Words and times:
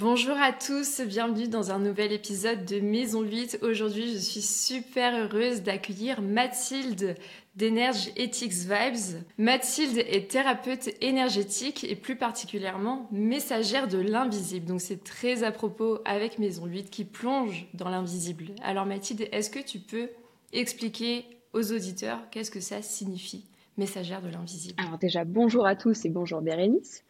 Bonjour 0.00 0.38
à 0.38 0.54
tous, 0.54 1.02
bienvenue 1.02 1.46
dans 1.46 1.72
un 1.72 1.78
nouvel 1.78 2.10
épisode 2.10 2.64
de 2.64 2.80
Maison 2.80 3.20
8. 3.20 3.58
Aujourd'hui, 3.60 4.14
je 4.14 4.16
suis 4.16 4.40
super 4.40 5.14
heureuse 5.14 5.62
d'accueillir 5.62 6.22
Mathilde 6.22 7.16
d'Energy 7.54 8.10
Ethics 8.16 8.64
Vibes. 8.64 9.22
Mathilde 9.36 9.98
est 9.98 10.30
thérapeute 10.30 10.88
énergétique 11.02 11.84
et 11.84 11.96
plus 11.96 12.16
particulièrement 12.16 13.08
messagère 13.12 13.88
de 13.88 13.98
l'invisible. 13.98 14.64
Donc 14.64 14.80
c'est 14.80 15.04
très 15.04 15.42
à 15.42 15.52
propos 15.52 15.98
avec 16.06 16.38
Maison 16.38 16.64
8 16.64 16.88
qui 16.88 17.04
plonge 17.04 17.66
dans 17.74 17.90
l'invisible. 17.90 18.46
Alors 18.62 18.86
Mathilde, 18.86 19.28
est-ce 19.32 19.50
que 19.50 19.60
tu 19.60 19.80
peux 19.80 20.08
expliquer 20.54 21.26
aux 21.52 21.72
auditeurs 21.72 22.20
qu'est-ce 22.30 22.50
que 22.50 22.60
ça 22.60 22.80
signifie, 22.80 23.44
messagère 23.76 24.22
de 24.22 24.28
l'invisible 24.28 24.74
Alors 24.84 24.98
déjà, 24.98 25.24
bonjour 25.24 25.66
à 25.66 25.76
tous 25.76 26.04
et 26.04 26.08
bonjour 26.08 26.40
Bérénice. 26.40 27.04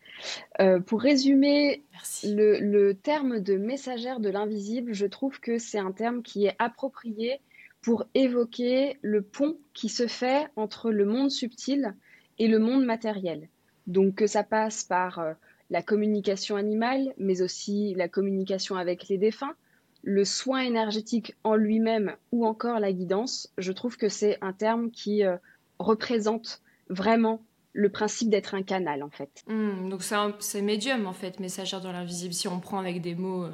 Euh, 0.60 0.80
pour 0.80 1.00
résumer 1.00 1.82
le, 2.24 2.92
terme 2.92 3.40
de 3.40 3.56
messagère 3.56 4.20
de 4.20 4.28
l'invisible, 4.28 4.92
je 4.92 5.06
trouve 5.06 5.40
que 5.40 5.58
c'est 5.58 5.78
un 5.78 5.92
terme 5.92 6.22
qui 6.22 6.46
est 6.46 6.56
approprié 6.58 7.40
pour 7.80 8.04
évoquer 8.14 8.98
le 9.02 9.22
pont 9.22 9.56
qui 9.72 9.88
se 9.88 10.06
fait 10.06 10.48
entre 10.56 10.90
le 10.90 11.06
monde 11.06 11.30
subtil 11.30 11.94
et 12.38 12.48
le 12.48 12.58
monde 12.58 12.84
matériel. 12.84 13.48
Donc 13.86 14.16
que 14.16 14.26
ça 14.26 14.42
passe 14.42 14.84
par 14.84 15.18
euh, 15.18 15.32
la 15.70 15.82
communication 15.82 16.56
animale, 16.56 17.14
mais 17.16 17.42
aussi 17.42 17.94
la 17.94 18.08
communication 18.08 18.76
avec 18.76 19.08
les 19.08 19.18
défunts, 19.18 19.54
le 20.02 20.24
soin 20.24 20.60
énergétique 20.60 21.34
en 21.44 21.56
lui-même 21.56 22.14
ou 22.32 22.46
encore 22.46 22.80
la 22.80 22.92
guidance, 22.92 23.52
je 23.58 23.72
trouve 23.72 23.96
que 23.96 24.08
c'est 24.08 24.38
un 24.40 24.52
terme 24.52 24.90
qui 24.90 25.24
euh, 25.24 25.36
représente 25.80 26.62
vraiment 26.88 27.42
le 27.72 27.88
principe 27.88 28.30
d'être 28.30 28.54
un 28.54 28.62
canal 28.62 29.02
en 29.02 29.10
fait. 29.10 29.44
Hmm, 29.46 29.88
donc 29.88 30.02
c'est 30.40 30.62
médium 30.62 31.06
en 31.06 31.12
fait, 31.12 31.40
messagère 31.40 31.80
dans 31.80 31.92
l'invisible, 31.92 32.34
si 32.34 32.48
on 32.48 32.60
prend 32.60 32.78
avec 32.78 33.00
des 33.00 33.14
mots 33.14 33.44
euh, 33.44 33.50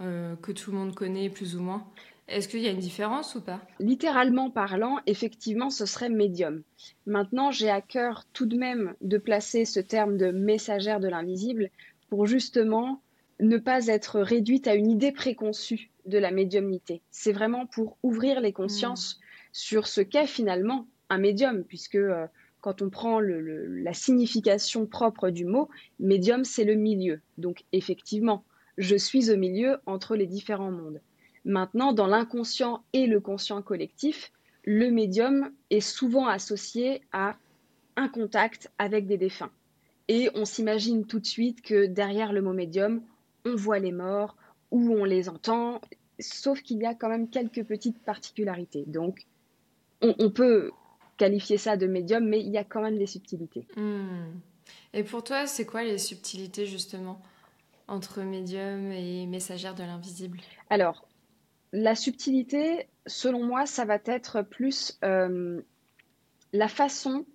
euh, 0.00 0.36
que 0.36 0.52
tout 0.52 0.70
le 0.70 0.78
monde 0.78 0.94
connaît 0.94 1.30
plus 1.30 1.56
ou 1.56 1.62
moins. 1.62 1.86
Est-ce 2.28 2.46
qu'il 2.46 2.60
y 2.60 2.68
a 2.68 2.70
une 2.70 2.78
différence 2.78 3.34
ou 3.34 3.40
pas? 3.40 3.60
Littéralement 3.80 4.50
parlant, 4.50 4.98
effectivement, 5.06 5.68
ce 5.68 5.84
serait 5.84 6.08
médium. 6.08 6.62
Maintenant, 7.04 7.50
j'ai 7.50 7.70
à 7.70 7.80
cœur 7.80 8.24
tout 8.32 8.46
de 8.46 8.56
même 8.56 8.94
de 9.00 9.18
placer 9.18 9.64
ce 9.64 9.80
terme 9.80 10.16
de 10.16 10.30
messagère 10.30 11.00
de 11.00 11.08
l'invisible 11.08 11.70
pour 12.08 12.26
justement 12.26 13.02
ne 13.40 13.56
pas 13.56 13.88
être 13.88 14.20
réduite 14.20 14.68
à 14.68 14.74
une 14.74 14.90
idée 14.90 15.10
préconçue 15.10 15.90
de 16.06 16.18
la 16.18 16.30
médiumnité. 16.30 17.02
C'est 17.10 17.32
vraiment 17.32 17.66
pour 17.66 17.96
ouvrir 18.04 18.40
les 18.40 18.52
consciences 18.52 19.16
hmm. 19.16 19.24
sur 19.52 19.86
ce 19.88 20.00
qu'est 20.00 20.26
finalement 20.26 20.86
un 21.10 21.18
médium, 21.18 21.64
puisque 21.64 21.96
euh, 21.96 22.26
quand 22.60 22.82
on 22.82 22.90
prend 22.90 23.20
la 23.20 23.92
signification 23.92 24.86
propre 24.86 25.30
du 25.30 25.44
mot, 25.44 25.68
médium, 25.98 26.44
c'est 26.44 26.64
le 26.64 26.74
milieu. 26.74 27.20
Donc 27.38 27.64
effectivement, 27.72 28.44
je 28.78 28.96
suis 28.96 29.30
au 29.30 29.36
milieu 29.36 29.78
entre 29.86 30.16
les 30.16 30.26
différents 30.26 30.70
mondes. 30.70 31.00
Maintenant, 31.44 31.92
dans 31.92 32.06
l'inconscient 32.06 32.82
et 32.92 33.06
le 33.06 33.20
conscient 33.20 33.62
collectif, 33.62 34.30
le 34.64 34.90
médium 34.90 35.50
est 35.70 35.80
souvent 35.80 36.26
associé 36.26 37.00
à 37.12 37.36
un 37.96 38.08
contact 38.08 38.70
avec 38.78 39.06
des 39.06 39.16
défunts. 39.16 39.50
Et 40.08 40.28
on 40.34 40.44
s'imagine 40.44 41.06
tout 41.06 41.18
de 41.18 41.26
suite 41.26 41.62
que 41.62 41.86
derrière 41.86 42.32
le 42.32 42.42
mot 42.42 42.52
médium, 42.52 43.02
on 43.46 43.54
voit 43.54 43.78
les 43.78 43.92
morts 43.92 44.36
ou 44.70 44.92
on 44.92 45.04
les 45.04 45.28
entend, 45.30 45.80
sauf 46.18 46.60
qu'il 46.60 46.78
y 46.78 46.86
a 46.86 46.94
quand 46.94 47.08
même 47.08 47.28
quelques 47.28 47.64
petites 47.64 47.98
particularités. 48.00 48.84
Donc, 48.86 49.26
on 50.02 50.30
peut 50.30 50.70
qualifier 51.20 51.58
ça 51.58 51.76
de 51.76 51.86
médium, 51.86 52.26
mais 52.26 52.40
il 52.40 52.48
y 52.48 52.56
a 52.56 52.64
quand 52.64 52.80
même 52.80 52.96
des 52.96 53.06
subtilités. 53.06 53.66
Hmm. 53.76 54.40
Et 54.94 55.04
pour 55.04 55.22
toi, 55.22 55.46
c'est 55.46 55.66
quoi 55.66 55.82
les 55.82 55.98
subtilités 55.98 56.64
justement 56.64 57.20
entre 57.88 58.22
médium 58.22 58.90
et 58.90 59.26
messagère 59.26 59.74
de 59.74 59.82
l'invisible? 59.82 60.38
Alors, 60.70 61.06
la 61.74 61.94
subtilité, 61.94 62.88
selon 63.06 63.44
moi, 63.44 63.66
ça 63.66 63.84
va 63.84 63.98
être 64.06 64.40
plus 64.40 64.98
euh, 65.04 65.60
la 66.54 66.68
façon 66.68 67.26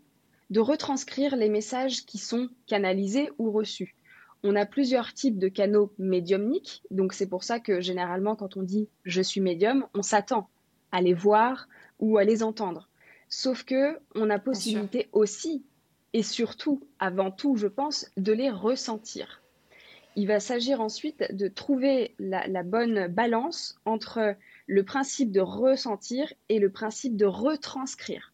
de 0.50 0.60
retranscrire 0.60 1.36
les 1.36 1.50
messages 1.50 2.08
qui 2.08 2.18
sont 2.18 2.50
canalisés 2.66 3.30
ou 3.38 3.52
reçus. 3.52 3.96
On 4.42 4.56
a 4.56 4.66
plusieurs 4.66 5.14
types 5.14 5.38
de 5.38 5.48
canaux 5.48 5.94
médiumniques, 6.00 6.82
donc 6.90 7.14
c'est 7.14 7.30
pour 7.30 7.44
ça 7.44 7.60
que 7.60 7.82
généralement 7.82 8.36
quand 8.36 8.58
on 8.58 8.64
dit 8.64 8.90
je 9.04 9.22
suis 9.22 9.42
médium, 9.42 9.86
on 9.94 10.02
s'attend 10.02 10.50
à 10.92 11.02
les 11.02 11.14
voir 11.14 11.68
ou 12.00 12.18
à 12.18 12.24
les 12.24 12.42
entendre. 12.42 12.90
Sauf 13.38 13.66
que 13.66 14.00
on 14.16 14.30
a 14.30 14.40
possibilité 14.40 15.10
aussi, 15.12 15.66
et 16.14 16.24
surtout, 16.24 16.88
avant 17.00 17.32
tout, 17.32 17.58
je 17.58 17.68
pense, 17.68 18.10
de 18.16 18.32
les 18.32 18.50
ressentir. 18.50 19.44
Il 20.16 20.26
va 20.28 20.40
s'agir 20.40 20.80
ensuite 20.80 21.22
de 21.36 21.50
trouver 21.50 22.16
la, 22.18 22.64
bonne 22.64 23.08
balance 23.08 23.76
entre 23.84 24.38
le 24.68 24.84
principe 24.84 25.34
de 25.34 25.42
ressentir 25.42 26.32
et 26.48 26.60
le 26.60 26.70
principe 26.72 27.18
de 27.18 27.26
retranscrire. 27.26 28.32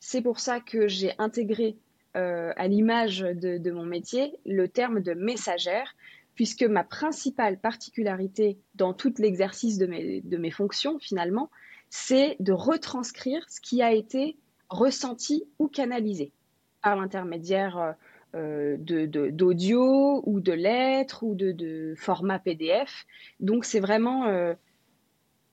C'est 0.00 0.22
pour 0.22 0.40
ça 0.40 0.60
que 0.60 0.88
j'ai 0.88 1.12
intégré 1.18 1.76
euh, 2.16 2.54
à 2.56 2.68
l'image 2.68 3.18
de, 3.18 3.70
mon 3.70 3.84
métier 3.84 4.38
le 4.46 4.66
terme 4.66 5.00
de 5.00 5.12
messagère, 5.12 5.94
puisque 6.34 6.62
ma 6.62 6.84
principale 6.84 7.58
particularité 7.58 8.56
dans 8.76 8.94
tout 8.94 9.12
l'exercice 9.18 9.76
de 9.76 10.36
mes 10.38 10.50
fonctions, 10.50 10.98
finalement, 10.98 11.50
c'est 11.90 12.36
de 12.40 12.52
retranscrire 12.52 13.44
ce 13.48 13.60
qui 13.60 13.82
a 13.82 13.92
été 13.92 14.36
ressenti 14.68 15.44
ou 15.58 15.68
canalisé 15.68 16.32
par 16.82 16.96
l'intermédiaire 16.96 17.96
euh, 18.34 18.76
d'audio 18.78 20.22
ou 20.26 20.40
de 20.40 20.52
lettres 20.52 21.22
ou 21.22 21.34
de, 21.34 21.94
format 21.96 22.38
PDF. 22.38 23.06
Donc 23.40 23.64
c'est 23.64 23.80
vraiment, 23.80 24.26
euh, 24.26 24.52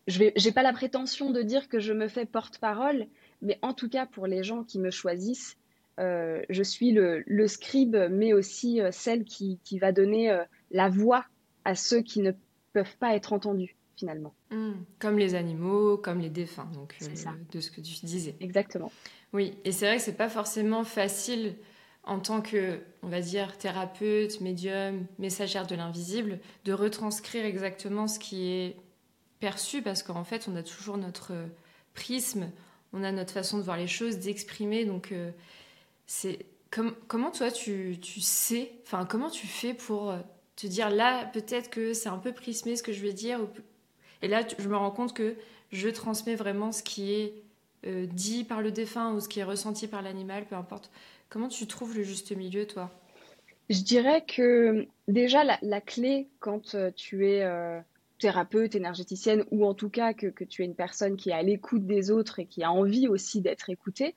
je 0.07 0.24
n'ai 0.24 0.51
pas 0.51 0.63
la 0.63 0.74
prétention 0.74 1.31
de 1.31 1.41
dire 1.41 1.69
que 1.69 1.79
je 1.79 1.94
me 1.94 2.09
fais 2.09 2.25
porte-parole, 2.25 3.07
mais 3.41 3.57
en 3.62 3.74
tout 3.74 3.90
cas 3.90 4.06
pour 4.06 4.28
les 4.28 4.44
gens 4.44 4.63
qui 4.63 4.79
me 4.79 4.91
choisissent, 4.91 5.57
euh, 6.01 6.41
je 6.50 6.63
suis 6.63 6.91
le, 6.91 7.47
scribe, 7.47 7.95
mais 8.12 8.34
aussi 8.34 8.81
celle 8.91 9.24
qui 9.24 9.79
va 9.79 9.94
donner 9.94 10.38
la 10.72 10.90
voix 10.90 11.25
à 11.63 11.75
ceux 11.75 12.01
qui 12.01 12.19
ne 12.19 12.31
peuvent 12.74 12.97
pas 12.97 13.16
être 13.16 13.31
entendus 13.31 13.75
finalement. 13.95 14.33
Hmm. 14.51 14.73
comme 15.00 15.17
les 15.17 15.35
animaux, 15.35 15.97
comme 15.97 16.19
les 16.19 16.29
défunts, 16.29 16.69
donc 16.73 16.95
euh, 17.01 17.07
de 17.51 17.59
ce 17.59 17.72
que 17.72 17.81
tu 17.81 18.06
disais. 18.06 18.35
Exactement. 18.39 18.91
Oui, 19.33 19.57
et 19.63 19.72
c'est 19.72 19.85
vrai 19.88 19.97
que 19.97 20.03
c'est 20.03 20.17
pas 20.17 20.29
forcément 20.29 20.83
facile 20.83 21.56
en 22.03 22.19
tant 22.19 22.41
que, 22.41 22.79
on 23.01 23.07
va 23.07 23.22
dire, 23.22 23.57
thérapeute, 23.57 24.39
médium, 24.41 25.06
messagère 25.17 25.66
de 25.66 25.75
l'invisible, 25.75 26.39
de 26.63 26.73
retranscrire 26.73 27.45
exactement 27.45 28.07
ce 28.07 28.19
qui 28.19 28.47
est 28.47 28.78
perçu, 29.39 29.81
parce 29.81 30.03
qu'en 30.03 30.23
fait, 30.23 30.47
on 30.47 30.56
a 30.56 30.63
toujours 30.63 30.97
notre 30.97 31.33
prisme, 31.94 32.51
on 32.94 33.03
a 33.03 33.12
notre 33.12 33.33
façon 33.33 33.57
de 33.57 33.63
voir 33.63 33.77
les 33.77 33.88
choses, 33.88 34.19
d'exprimer, 34.19 34.85
donc 34.85 35.12
euh, 35.12 35.31
c'est 36.06 36.45
comment 37.07 37.31
toi 37.31 37.51
tu, 37.51 37.97
tu 38.01 38.19
sais, 38.19 38.73
enfin 38.83 39.06
comment 39.06 39.29
tu 39.29 39.47
fais 39.47 39.73
pour 39.73 40.13
te 40.56 40.67
dire 40.67 40.89
là 40.89 41.25
peut-être 41.25 41.69
que 41.69 41.94
c'est 41.94 42.09
un 42.09 42.17
peu 42.17 42.33
prismé 42.33 42.75
ce 42.75 42.83
que 42.83 42.91
je 42.91 43.01
vais 43.01 43.13
dire 43.13 43.39
et 44.25 44.28
là, 44.28 44.41
je 44.58 44.68
me 44.68 44.75
rends 44.75 44.90
compte 44.90 45.13
que 45.13 45.36
je 45.72 45.88
transmets 45.88 46.34
vraiment 46.34 46.72
ce 46.72 46.81
qui 46.81 47.13
est 47.13 47.44
euh, 47.86 48.08
dit 48.08 48.44
par 48.44 48.63
le 48.63 48.72
défunt 48.72 49.13
ou 49.13 49.19
ce 49.19 49.30
qui 49.30 49.40
est 49.40 49.44
ressenti 49.44 49.88
par 49.88 50.02
l'animal, 50.02 50.47
peu 50.47 50.56
importe. 50.56 50.90
Comment 51.30 51.47
tu 51.47 51.68
trouves 51.68 51.96
le 51.96 52.02
juste 52.02 52.36
milieu, 52.36 52.66
toi? 52.66 52.90
Je 53.69 53.84
dirais 53.84 54.25
que 54.25 54.88
déjà, 55.08 55.44
la, 55.62 55.80
clé 55.80 56.28
quand 56.40 56.74
euh, 56.74 56.90
tu 56.96 57.30
es 57.30 57.44
euh, 57.44 57.80
thérapeute, 58.18 58.74
énergéticienne, 58.74 59.46
ou 59.52 59.63
en 59.63 59.75
tout 59.75 59.91
cas 59.91 60.16
que, 60.16 60.25
que, 60.25 60.44
tu 60.44 60.63
es 60.63 60.66
une 60.66 60.74
personne 60.74 61.18
qui 61.18 61.30
est 61.30 61.34
à 61.34 61.44
l'écoute 61.44 61.86
des 61.86 62.09
autres 62.09 62.40
et 62.40 62.47
qui 62.47 62.63
a 62.63 62.72
envie 62.72 63.07
aussi 63.07 63.42
d'être 63.42 63.69
écoutée, 63.69 64.16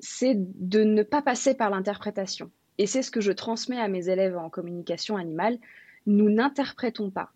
c'est 0.00 0.34
de 0.36 0.84
ne 0.84 1.02
pas 1.02 1.22
passer 1.22 1.54
par 1.54 1.70
l'interprétation. 1.70 2.50
Et 2.76 2.86
c'est 2.86 3.00
ce 3.00 3.10
que 3.10 3.22
je 3.22 3.32
transmets 3.32 3.80
à 3.80 3.88
mes 3.88 4.10
élèves 4.10 4.36
en 4.36 4.50
communication 4.50 5.16
animale. 5.16 5.58
Nous 6.04 6.28
n'interprétons 6.28 7.10
pas 7.10 7.32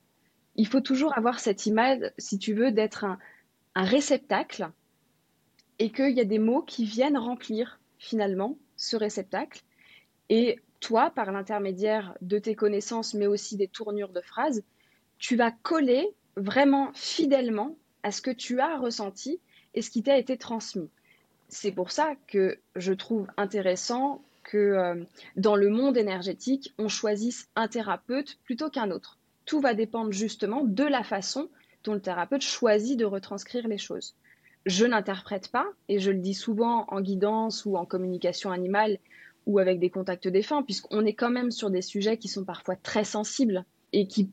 il 0.57 0.67
faut 0.67 0.81
toujours 0.81 1.17
avoir 1.17 1.41
cette 1.41 1.67
image, 1.67 2.01
si 2.19 2.39
tu 2.39 2.55
veux, 2.55 2.73
d'être 2.73 3.05
un, 3.05 3.19
réceptacle 3.77 4.69
et 5.79 5.91
qu'il 5.91 6.11
y 6.11 6.21
a 6.21 6.25
des 6.25 6.41
mots 6.41 6.63
qui 6.63 6.85
viennent 6.85 7.17
remplir 7.17 7.81
finalement 7.99 8.59
ce 8.77 8.97
réceptacle. 8.97 9.63
Et 10.29 10.59
toi, 10.81 11.11
par 11.11 11.33
l'intermédiaire 11.33 12.15
de 12.21 12.39
tes 12.39 12.55
connaissances, 12.55 13.15
mais 13.15 13.27
aussi 13.27 13.57
des 13.57 13.69
tournures 13.69 14.13
de 14.13 14.21
phrases, 14.21 14.63
tu 15.19 15.37
vas 15.37 15.51
coller 15.51 16.11
vraiment 16.37 16.91
fidèlement 16.95 17.77
à 18.03 18.13
ce 18.13 18.21
que 18.21 18.31
tu 18.31 18.61
as 18.61 18.77
ressenti 18.77 19.41
et 19.75 19.83
ce 19.83 19.91
qui 19.91 20.03
t'a 20.03 20.19
été 20.19 20.37
transmis. 20.37 20.91
C'est 21.49 21.73
pour 21.73 21.91
ça 21.93 22.15
que 22.27 22.59
je 22.77 22.93
trouve 22.93 23.29
intéressant 23.37 24.23
que 24.43 24.59
euh, 24.59 25.05
dans 25.37 25.57
le 25.57 25.69
monde 25.69 25.97
énergétique, 25.97 26.75
on 26.79 26.89
choisisse 26.89 27.49
un 27.57 27.69
thérapeute 27.69 28.39
plutôt 28.45 28.69
qu'un 28.69 28.91
autre 28.91 29.20
tout 29.51 29.61
va 29.61 29.75
dépendre 29.75 30.13
justement 30.13 30.63
de 30.63 30.85
la 30.85 31.03
façon 31.03 31.49
dont 31.83 31.93
le 31.93 32.01
thérapeute 32.01 32.43
choisit 32.43 32.97
de 32.97 33.05
retranscrire 33.05 33.67
les 33.67 33.79
choses. 33.79 34.15
Je 34.65 34.87
n'interprète 34.87 35.49
pas, 35.49 35.67
et 35.89 35.99
je 35.99 36.13
le 36.13 36.21
dis 36.21 36.35
souvent 36.35 36.85
en 36.87 37.01
guidance 37.01 37.65
ou 37.65 37.77
en 37.77 37.85
communication 37.85 38.53
animale 38.53 38.99
ou 39.47 39.59
avec 39.59 39.81
des 39.81 39.91
contacts 39.91 40.29
défunts, 40.29 40.63
puisqu'on 40.63 41.05
est 41.05 41.15
quand 41.15 41.31
même 41.31 41.51
sur 41.51 41.69
des 41.69 41.83
sujets 41.83 42.17
qui 42.17 42.29
sont 42.29 42.45
parfois 42.45 42.77
très 42.77 43.03
sensibles 43.03 43.65
et 43.93 44.07
qui 44.07 44.31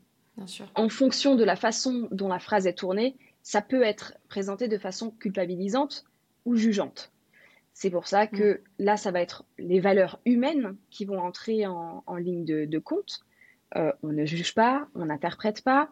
En 0.76 0.88
fonction 0.88 1.34
de 1.34 1.42
la 1.42 1.56
façon 1.56 2.06
dont 2.12 2.28
la 2.28 2.38
phrase 2.38 2.68
est 2.68 2.78
tournée, 2.78 3.16
ça 3.42 3.60
peut 3.60 3.82
être 3.82 4.14
présenté 4.28 4.68
de 4.68 4.78
façon 4.78 5.10
culpabilisante 5.10 6.04
ou 6.44 6.54
jugeante. 6.54 7.10
C'est 7.74 7.90
pour 7.90 8.06
ça 8.06 8.28
que 8.28 8.52
mm. 8.52 8.84
là, 8.84 8.96
ça 8.96 9.10
va 9.10 9.20
être 9.20 9.44
les 9.58 9.80
valeurs 9.80 10.20
humaines 10.26 10.76
qui 10.90 11.06
vont 11.06 11.18
entrer 11.18 11.66
en, 11.66 12.04
ligne 12.16 12.44
de, 12.44 12.78
compte. 12.78 13.24
Euh, 13.76 13.92
on 14.02 14.08
ne 14.08 14.24
juge 14.24 14.54
pas, 14.54 14.88
on 14.94 15.06
n'interprète 15.06 15.62
pas, 15.62 15.90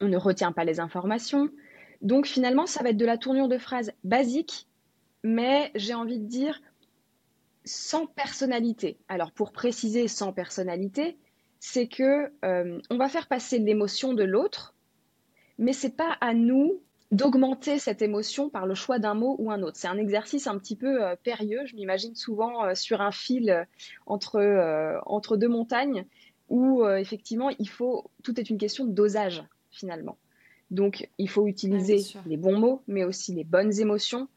on 0.00 0.08
ne 0.08 0.16
retient 0.16 0.52
pas 0.52 0.64
les 0.64 0.80
informations. 0.80 1.48
Donc 2.02 2.26
finalement, 2.26 2.66
ça 2.66 2.82
va 2.82 2.90
être 2.90 2.96
de 2.96 3.06
la 3.06 3.18
tournure 3.18 3.48
de 3.48 3.58
phrase 3.58 3.92
basique, 4.04 4.68
mais 5.22 5.70
j'ai 5.74 5.94
envie 5.94 6.18
de 6.18 6.26
dire 6.26 6.60
sans 7.64 8.06
personnalité. 8.06 8.98
Alors 9.08 9.32
pour 9.32 9.52
préciser 9.52 10.06
sans 10.06 10.32
personnalité, 10.32 11.16
c'est 11.58 11.88
que 11.88 12.30
euh, 12.44 12.80
on 12.90 12.96
va 12.96 13.08
faire 13.08 13.26
passer 13.26 13.58
l'émotion 13.58 14.12
de 14.12 14.22
l'autre, 14.22 14.74
mais 15.58 15.72
c'est 15.72 15.96
pas 15.96 16.16
à 16.20 16.34
nous 16.34 16.80
d'augmenter 17.10 17.78
cette 17.78 18.02
émotion 18.02 18.50
par 18.50 18.66
le 18.66 18.74
choix 18.74 18.98
d'un 18.98 19.14
mot 19.14 19.36
ou 19.38 19.50
un 19.50 19.62
autre. 19.62 19.76
C'est 19.76 19.88
un 19.88 19.98
exercice 19.98 20.46
un 20.46 20.58
petit 20.58 20.76
peu 20.76 21.02
euh, 21.02 21.16
périlleux, 21.22 21.64
je 21.64 21.74
m'imagine 21.74 22.14
souvent 22.14 22.74
sur 22.74 23.00
un 23.00 23.12
fil 23.12 23.66
entre, 24.06 25.00
entre 25.06 25.36
deux 25.36 25.48
montagnes 25.48 26.04
où 26.54 26.86
effectivement 26.86 27.50
il 27.58 27.68
faut 27.68 28.10
tout 28.22 28.38
est 28.38 28.48
une 28.48 28.58
question 28.58 28.84
de 28.84 28.92
dosage 28.92 29.42
finalement. 29.70 30.16
Donc 30.70 31.08
il 31.18 31.28
faut 31.28 31.46
utiliser 31.46 31.98
les 32.26 32.36
bons 32.36 32.58
mots 32.58 32.82
mais 32.86 33.04
aussi 33.04 33.34
les 33.34 33.44
bonnes 33.44 33.78
émotions 33.80 34.28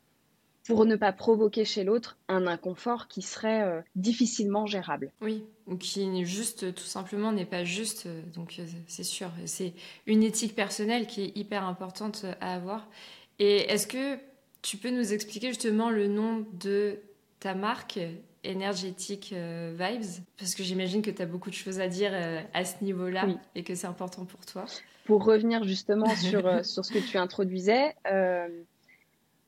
pour 0.68 0.86
ne 0.86 0.96
pas 0.96 1.14
provoquer 1.14 1.66
chez 1.66 1.84
l'autre 1.84 2.18
un 2.28 2.46
inconfort 2.46 3.08
qui 3.08 3.22
serait 3.22 3.64
euh, 3.64 3.82
difficilement 3.96 4.66
gérable. 4.66 5.12
Oui, 5.22 5.46
ou 5.66 5.78
qui 5.78 6.06
n'est 6.06 6.26
juste, 6.26 6.74
tout 6.76 6.84
simplement, 6.84 7.32
n'est 7.32 7.46
pas 7.46 7.64
juste. 7.64 8.06
Euh, 8.06 8.22
donc 8.36 8.56
euh, 8.60 8.66
c'est 8.88 9.04
sûr, 9.04 9.30
c'est 9.46 9.74
une 10.06 10.24
éthique 10.24 10.56
personnelle 10.56 11.08
qui 11.08 11.24
est 11.24 11.38
hyper 11.38 11.64
importante 11.64 12.26
à 12.42 12.54
avoir. 12.54 12.90
Et 13.40 13.72
est-ce 13.72 13.88
que 13.88 14.18
tu 14.62 14.78
peux 14.78 14.90
nous 14.90 15.14
expliquer 15.14 15.50
justement 15.50 15.90
le 15.90 16.08
nom 16.08 16.46
de 16.60 17.00
ta 17.40 17.56
marque? 17.56 18.00
Énergétique 18.48 19.34
Vibes 19.34 20.24
Parce 20.38 20.56
que 20.56 20.64
j'imagine 20.64 21.02
que 21.02 21.12
tu 21.12 21.22
as 21.22 21.26
beaucoup 21.26 21.50
de 21.50 21.56
choses 21.56 21.80
à 21.80 21.88
dire 21.88 22.12
à 22.54 22.66
ce 22.66 22.84
niveau-là 22.84 23.28
et 23.56 23.64
que 23.64 23.76
c'est 23.76 23.88
important 23.88 24.26
pour 24.26 24.46
toi. 24.46 24.66
Pour 25.06 25.24
revenir 25.24 25.64
justement 25.64 26.14
sur, 26.16 26.66
sur 26.66 26.86
ce 26.86 26.92
que 26.92 27.00
tu 27.00 27.18
introduisais, 27.18 27.96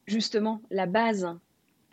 justement 0.07 0.61
la 0.71 0.85
base 0.85 1.27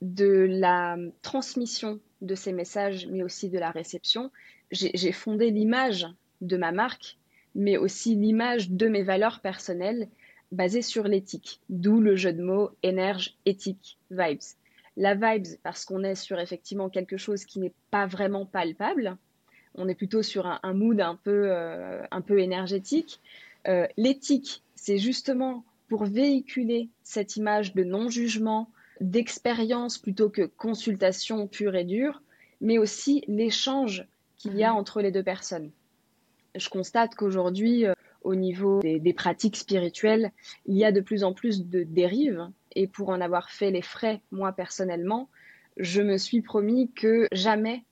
de 0.02 0.46
la 0.48 0.96
transmission 1.22 2.00
de 2.22 2.34
ces 2.34 2.52
messages, 2.52 3.06
mais 3.06 3.22
aussi 3.22 3.48
de 3.48 3.58
la 3.58 3.70
réception. 3.70 4.30
J'ai 4.70 5.12
fondé 5.12 5.50
l'image 5.50 6.06
de 6.40 6.56
ma 6.56 6.72
marque, 6.72 7.18
mais 7.54 7.76
aussi 7.76 8.14
l'image 8.14 8.70
de 8.70 8.88
mes 8.88 9.02
valeurs 9.02 9.40
personnelles 9.40 10.08
basées 10.52 10.82
sur 10.82 11.04
l'éthique, 11.04 11.60
d'où 11.68 12.00
le 12.00 12.16
jeu 12.16 12.32
de 12.32 12.42
mots 12.42 12.70
énergie, 12.82 13.36
éthique, 13.46 13.98
vibes. 14.10 14.40
La 14.96 15.14
vibes 15.14 15.58
parce 15.62 15.84
qu'on 15.84 16.02
est 16.04 16.14
sur 16.14 16.40
effectivement 16.40 16.88
quelque 16.88 17.16
chose 17.16 17.44
qui 17.44 17.60
n'est 17.60 17.74
pas 17.90 18.06
vraiment 18.06 18.46
palpable. 18.46 19.16
On 19.74 19.88
est 19.88 19.94
plutôt 19.94 20.22
sur 20.22 20.46
un, 20.46 20.72
mood 20.72 21.00
un 21.00 21.16
peu, 21.16 21.50
euh, 21.50 22.02
un 22.10 22.22
peu 22.22 22.40
énergétique. 22.40 23.20
Euh, 23.68 23.86
l'éthique, 23.96 24.62
c'est 24.74 24.98
justement 24.98 25.64
pour 25.88 26.04
véhiculer 26.04 26.88
cette 27.02 27.36
image 27.36 27.74
de 27.74 27.84
non-jugement, 27.84 28.70
d'expérience 29.00 29.98
plutôt 29.98 30.30
que 30.30 30.42
consultation 30.42 31.46
pure 31.46 31.76
et 31.76 31.84
dure, 31.84 32.22
mais 32.60 32.78
aussi 32.78 33.22
l'échange 33.28 34.06
qu'il 34.36 34.56
y 34.56 34.64
a 34.64 34.72
mhm. 34.72 34.78
entre 34.78 35.02
les 35.02 35.10
deux 35.10 35.22
personnes. 35.22 35.70
Je 36.54 36.68
constate 36.70 37.14
qu'aujourd'hui, 37.14 37.86
euh, 37.86 37.92
au 38.22 38.34
niveau 38.34 38.80
des, 38.80 39.12
pratiques 39.12 39.56
spirituelles, 39.56 40.32
il 40.66 40.76
y 40.76 40.84
a 40.84 40.92
de 40.92 41.00
plus 41.00 41.22
en 41.22 41.32
plus 41.32 41.66
de 41.66 41.84
dérives, 41.84 42.48
et 42.76 42.86
pour 42.86 43.08
en 43.08 43.20
avoir 43.20 43.50
fait 43.50 43.72
les 43.72 43.82
frais, 43.82 44.20
moi 44.30 44.52
personnellement, 44.52 45.28
je 45.76 46.00
me 46.02 46.16
suis 46.16 46.42
promis 46.42 46.92
que 46.92 47.26
jamais 47.32 47.82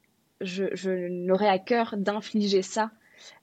je, 0.41 0.67
je 0.75 1.09
n'aurais 1.09 1.49
à 1.49 1.59
cœur 1.59 1.97
d'infliger 1.97 2.63
ça 2.63 2.91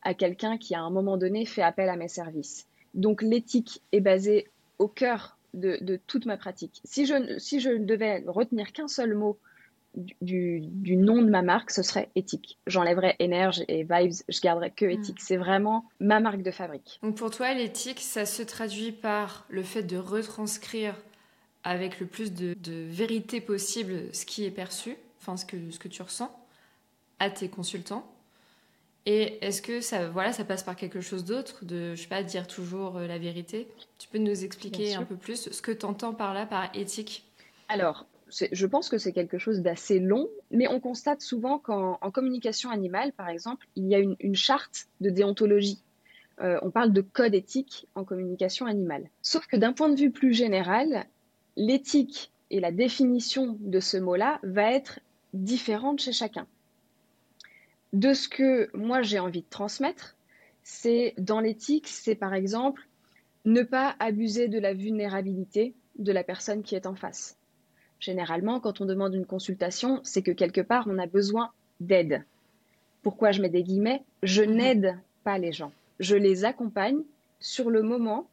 à 0.03 0.13
quelqu'un 0.13 0.57
qui, 0.57 0.75
à 0.75 0.81
un 0.81 0.89
moment 0.89 1.17
donné, 1.17 1.45
fait 1.45 1.61
appel 1.61 1.89
à 1.89 1.95
mes 1.95 2.07
services. 2.07 2.67
Donc 2.93 3.21
l'éthique 3.21 3.81
est 3.91 4.01
basée 4.01 4.47
au 4.79 4.87
cœur 4.87 5.37
de, 5.53 5.99
toute 6.07 6.25
ma 6.25 6.37
pratique. 6.37 6.81
Si 6.85 7.05
je, 7.05 7.37
si 7.37 7.59
je 7.59 7.69
ne 7.69 7.85
devais 7.85 8.23
retenir 8.27 8.71
qu'un 8.71 8.87
seul 8.87 9.15
mot 9.15 9.37
du, 10.21 10.69
nom 10.95 11.21
de 11.21 11.29
ma 11.29 11.41
marque, 11.41 11.71
ce 11.71 11.83
serait 11.83 12.09
éthique. 12.15 12.57
J'enlèverais 12.67 13.15
énergie 13.19 13.65
et 13.67 13.83
vibes, 13.83 14.13
je 14.29 14.39
garderais 14.39 14.71
que 14.71 14.85
éthique. 14.85 15.19
C'est 15.19 15.37
vraiment 15.37 15.85
ma 15.99 16.19
marque 16.21 16.41
de 16.41 16.51
fabrique. 16.51 16.99
Donc 17.03 17.17
pour 17.17 17.31
toi, 17.31 17.53
l'éthique, 17.53 17.99
ça 17.99 18.25
se 18.25 18.41
traduit 18.43 18.93
par 18.93 19.45
le 19.49 19.63
fait 19.63 19.83
de 19.83 19.97
retranscrire 19.97 20.95
avec 21.63 21.99
le 21.99 22.05
plus 22.05 22.33
de, 22.33 22.55
vérité 22.67 23.41
possible 23.41 24.13
ce 24.13 24.25
qui 24.25 24.45
est 24.45 24.51
perçu, 24.51 24.95
enfin 25.19 25.37
ce 25.37 25.45
que, 25.45 25.71
ce 25.71 25.79
que 25.79 25.87
tu 25.87 26.01
ressens 26.01 26.35
à 27.19 27.29
tes 27.29 27.49
consultants 27.49 28.11
et 29.05 29.43
est-ce 29.43 29.61
que 29.61 29.81
ça, 29.81 30.09
voilà, 30.09 30.31
ça 30.31 30.45
passe 30.45 30.63
par 30.63 30.75
quelque 30.75 31.01
chose 31.01 31.25
d'autre, 31.25 31.65
de, 31.65 31.95
je 31.95 32.01
sais 32.01 32.07
pas, 32.07 32.21
dire 32.21 32.47
toujours 32.47 32.97
euh, 32.97 33.07
la 33.07 33.17
vérité? 33.17 33.67
Tu 33.97 34.07
peux 34.07 34.19
nous 34.19 34.43
expliquer 34.43 34.93
un 34.93 35.03
peu 35.03 35.15
plus 35.15 35.49
ce 35.49 35.61
que 35.61 35.71
tu 35.71 35.85
entends 35.85 36.13
par 36.13 36.33
là, 36.33 36.45
par 36.45 36.69
éthique? 36.75 37.25
Alors, 37.67 38.05
je 38.29 38.65
pense 38.67 38.89
que 38.89 38.99
c'est 38.99 39.11
quelque 39.11 39.39
chose 39.39 39.61
d'assez 39.61 39.99
long, 39.99 40.29
mais 40.51 40.67
on 40.67 40.79
constate 40.79 41.21
souvent 41.21 41.57
qu'en 41.57 41.97
communication 42.11 42.69
animale, 42.69 43.11
par 43.13 43.29
exemple, 43.29 43.67
il 43.75 43.87
y 43.87 43.95
a 43.95 43.99
une, 43.99 44.35
charte 44.35 44.87
de 44.99 45.09
déontologie. 45.09 45.79
Euh, 46.39 46.59
on 46.61 46.69
parle 46.69 46.93
de 46.93 47.01
code 47.01 47.33
éthique 47.33 47.87
en 47.95 48.03
communication 48.03 48.67
animale. 48.67 49.09
Sauf 49.21 49.47
que 49.47 49.57
d'un 49.57 49.73
point 49.73 49.89
de 49.89 49.99
vue 49.99 50.11
plus 50.11 50.33
général, 50.33 51.05
l'éthique 51.55 52.31
et 52.49 52.59
la 52.59 52.71
définition 52.71 53.57
de 53.59 53.79
ce 53.79 53.97
mot-là 53.97 54.39
va 54.43 54.71
être 54.71 54.99
différente 55.33 56.01
chez 56.01 56.11
chacun 56.11 56.47
de 57.93 58.13
ce 58.13 58.29
que 58.29 58.69
moi 58.75 59.01
j'ai 59.01 59.19
envie 59.19 59.41
de 59.41 59.49
transmettre, 59.49 60.15
c'est 60.63 61.13
dans 61.17 61.39
l'éthique, 61.39 61.87
c'est 61.87 62.15
par 62.15 62.33
exemple 62.33 62.87
ne 63.45 63.63
pas 63.63 63.95
abuser 63.99 64.47
de 64.47 64.59
la 64.59 64.73
vulnérabilité 64.73 65.73
de 65.97 66.11
la 66.11 66.23
personne 66.23 66.63
qui 66.63 66.75
est 66.75 66.85
en 66.85 66.95
face. 66.95 67.37
Généralement, 67.99 68.59
quand 68.59 68.81
on 68.81 68.85
demande 68.85 69.13
une 69.13 69.25
consultation, 69.25 69.99
c'est 70.03 70.21
que 70.21 70.31
quelque 70.31 70.61
part, 70.61 70.85
on 70.87 70.97
a 70.97 71.07
besoin 71.07 71.51
d'aide. 71.79 72.23
Pourquoi 73.01 73.31
je 73.31 73.41
mets 73.41 73.49
des 73.49 73.63
guillemets? 73.63 74.03
Je 74.23 74.43
mhm. 74.43 74.55
n'aide 74.55 74.97
pas 75.23 75.37
les 75.37 75.51
gens. 75.51 75.71
Je 75.99 76.15
les 76.15 76.45
accompagne 76.45 77.01
sur 77.39 77.69
le 77.69 77.81
moment 77.81 78.27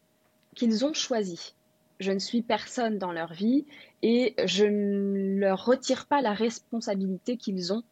qu'ils 0.55 0.85
ont 0.85 0.95
choisi. 0.95 1.55
Je 2.01 2.13
ne 2.13 2.19
suis 2.19 2.43
personne 2.43 2.99
dans 2.99 3.13
leur 3.13 3.33
vie 3.33 3.67
et 4.03 4.35
je 4.45 4.65
ne 4.65 5.39
leur 5.39 5.65
retire 5.65 6.07
pas 6.07 6.23
la 6.23 6.33
responsabilité 6.33 7.37
qu'ils 7.37 7.73
ont 7.73 7.83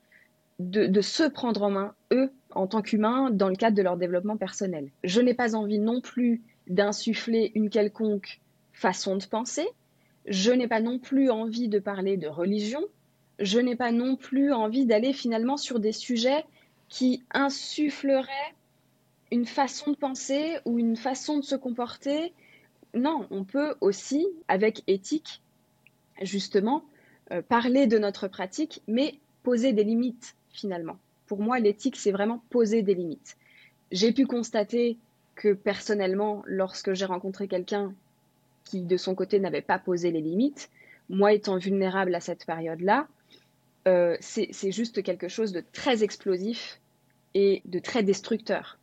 de, 0.59 1.01
se 1.01 1.25
prendre 1.25 1.63
en 1.63 1.71
main, 1.71 1.95
eux, 2.13 2.33
en 2.53 2.67
tant 2.67 2.83
qu'humains, 2.83 3.31
dans 3.31 3.49
le 3.49 3.57
cadre 3.57 3.77
de 3.77 3.83
leur 3.83 3.97
développement 3.97 4.37
personnel. 4.37 4.91
Je 5.05 5.21
n'ai 5.21 5.35
pas 5.35 5.55
envie 5.55 5.79
non 5.79 6.01
plus 6.01 6.43
d'insuffler 6.67 7.53
une 7.55 7.69
quelconque 7.69 8.41
façon 8.73 9.17
de 9.17 9.25
penser. 9.25 9.67
Je 10.27 10.51
n'ai 10.51 10.67
pas 10.67 10.81
non 10.81 10.99
plus 10.99 11.31
envie 11.31 11.69
de 11.69 11.79
parler 11.79 12.17
de 12.17 12.27
religion. 12.27 12.83
Je 13.39 13.59
n'ai 13.59 13.77
pas 13.77 13.93
non 13.93 14.17
plus 14.17 14.53
envie 14.53 14.87
d'aller 14.87 15.13
finalement 15.13 15.57
sur 15.57 15.79
des 15.79 15.93
sujets 15.93 16.45
qui 16.89 17.23
insuffleraient 17.33 18.55
une 19.31 19.47
façon 19.47 19.91
de 19.91 19.97
penser 19.97 20.57
ou 20.65 20.79
une 20.79 20.97
façon 20.97 21.39
de 21.39 21.45
se 21.45 21.57
comporter. 21.57 22.33
Non, 22.97 23.27
on 23.31 23.45
peut 23.45 23.75
aussi, 23.83 24.27
avec 24.49 24.83
éthique, 24.87 25.43
justement, 26.23 26.83
euh, 27.31 27.43
parler 27.43 27.87
de 27.87 27.99
notre 27.99 28.27
pratique, 28.27 28.83
mais 28.89 29.19
poser 29.43 29.75
des 29.75 29.85
limites 29.85 30.35
finalement. 30.51 30.97
Pour 31.27 31.41
moi, 31.41 31.59
l'éthique, 31.59 31.97
c'est 31.97 32.11
vraiment 32.11 32.43
poser 32.49 32.83
des 32.83 32.95
limites. 32.95 33.37
J'ai 33.93 34.13
pu 34.13 34.27
constater 34.27 34.97
que 35.35 35.53
personnellement, 35.53 36.43
lorsque 36.47 36.95
j'ai 36.95 37.05
rencontré 37.05 37.49
quelqu'un 37.49 37.93
qui, 38.65 38.81
de 38.81 38.97
son 38.97 39.15
côté, 39.15 39.39
n'avait 39.41 39.61
pas 39.61 39.79
posé 39.79 40.11
les 40.11 40.23
limites, 40.23 40.71
moi 41.11 41.35
étant 41.35 41.59
vulnérable 41.59 42.15
à 42.15 42.21
cette 42.21 42.47
période-là, 42.47 43.07
euh, 43.87 44.17
c'est 44.21 44.73
juste 44.73 45.03
quelque 45.03 45.29
chose 45.29 45.53
de 45.53 45.63
très 45.73 46.03
explosif 46.03 46.81
et 47.35 47.61
de 47.67 47.79
très 47.79 48.03
destructeur. 48.03 48.79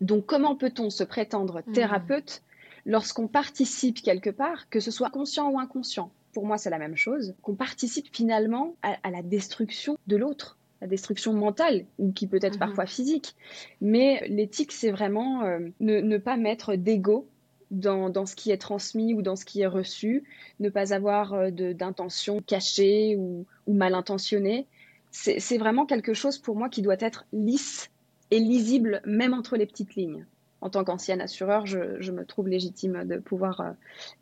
Donc 0.00 0.26
comment 0.26 0.56
peut-on 0.56 0.90
se 0.90 1.04
prétendre 1.04 1.62
mmh. 1.66 1.72
thérapeute 1.72 2.42
lorsqu'on 2.88 3.28
participe 3.28 4.02
quelque 4.02 4.30
part, 4.30 4.68
que 4.68 4.80
ce 4.80 4.90
soit 4.90 5.10
conscient 5.10 5.48
ou 5.50 5.60
inconscient 5.60 6.10
Pour 6.32 6.44
moi, 6.44 6.58
c'est 6.58 6.70
la 6.70 6.78
même 6.78 6.96
chose, 6.96 7.34
qu'on 7.42 7.54
participe 7.54 8.08
finalement 8.12 8.74
à 8.82 9.10
la 9.10 9.22
destruction 9.22 9.96
de 10.08 10.16
l'autre 10.16 10.58
la 10.80 10.86
destruction 10.86 11.32
mentale, 11.32 11.86
ou 11.98 12.12
qui 12.12 12.26
peut 12.26 12.38
être 12.40 12.54
mhm. 12.54 12.60
parfois 12.60 12.86
physique. 12.86 13.34
Mais 13.80 14.26
l'éthique, 14.28 14.72
c'est 14.72 14.90
vraiment 14.90 15.42
euh, 15.42 15.58
ne, 15.80 16.18
pas 16.18 16.36
mettre 16.36 16.76
d'ego 16.76 17.26
dans, 17.70 18.10
dans, 18.10 18.26
ce 18.26 18.34
qui 18.34 18.50
est 18.50 18.58
transmis 18.58 19.12
ou 19.12 19.22
dans 19.22 19.36
ce 19.36 19.44
qui 19.44 19.60
est 19.60 19.66
reçu, 19.66 20.24
ne 20.60 20.68
pas 20.68 20.94
avoir 20.94 21.34
euh, 21.34 21.50
d'intention 21.50 22.40
cachée 22.40 23.16
ou, 23.16 23.44
ou 23.66 23.74
mal 23.74 23.94
intentionnée. 23.94 24.66
C'est 25.10 25.58
vraiment 25.58 25.86
quelque 25.86 26.14
chose 26.14 26.38
pour 26.38 26.54
moi 26.54 26.68
qui 26.68 26.82
doit 26.82 26.96
être 27.00 27.24
lisse 27.32 27.90
et 28.30 28.38
lisible 28.38 29.00
même 29.06 29.32
entre 29.32 29.56
les 29.56 29.66
petites 29.66 29.96
lignes. 29.96 30.26
En 30.60 30.70
tant 30.70 30.84
qu'ancienne 30.84 31.20
assureur, 31.20 31.66
je, 31.66 32.10
me 32.10 32.24
trouve 32.24 32.48
légitime 32.48 33.04
de 33.04 33.18
pouvoir 33.18 33.60
euh, 33.60 33.70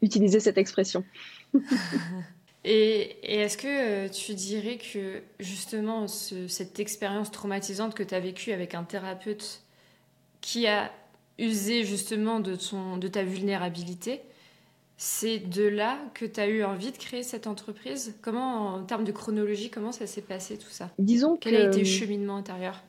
utiliser 0.02 0.40
cette 0.40 0.58
expression. 0.58 1.04
et, 2.64 3.40
est-ce 3.40 3.56
que 3.56 4.08
tu 4.08 4.34
dirais 4.34 4.78
que 4.78 5.22
justement 5.40 6.06
cette 6.08 6.78
expérience 6.78 7.30
traumatisante 7.30 7.94
que 7.94 8.02
tu 8.02 8.14
as 8.14 8.20
vécue 8.20 8.52
avec 8.52 8.74
un 8.74 8.84
thérapeute 8.84 9.62
qui 10.40 10.66
a 10.66 10.90
usé 11.38 11.84
justement 11.84 12.40
de, 12.40 12.54
ton, 12.54 12.96
de 12.96 13.08
ta 13.08 13.22
vulnérabilité, 13.22 14.20
c'est 14.96 15.38
de 15.38 15.64
là 15.64 15.98
que 16.14 16.24
tu 16.24 16.40
as 16.40 16.48
eu 16.48 16.64
envie 16.64 16.92
de 16.92 16.96
créer 16.96 17.22
cette 17.22 17.46
entreprise? 17.46 18.14
Comment, 18.22 18.74
en 18.74 18.84
termes 18.84 19.04
de 19.04 19.12
chronologie, 19.12 19.70
comment 19.70 19.92
ça 19.92 20.06
s'est 20.06 20.22
passé 20.22 20.56
tout 20.56 20.70
ça? 20.70 20.90
Disons 20.98 21.36
Quel 21.36 21.56
a 21.56 21.66
été 21.66 21.80
le 21.80 21.84
cheminement 21.84 22.36
intérieur? 22.36 22.82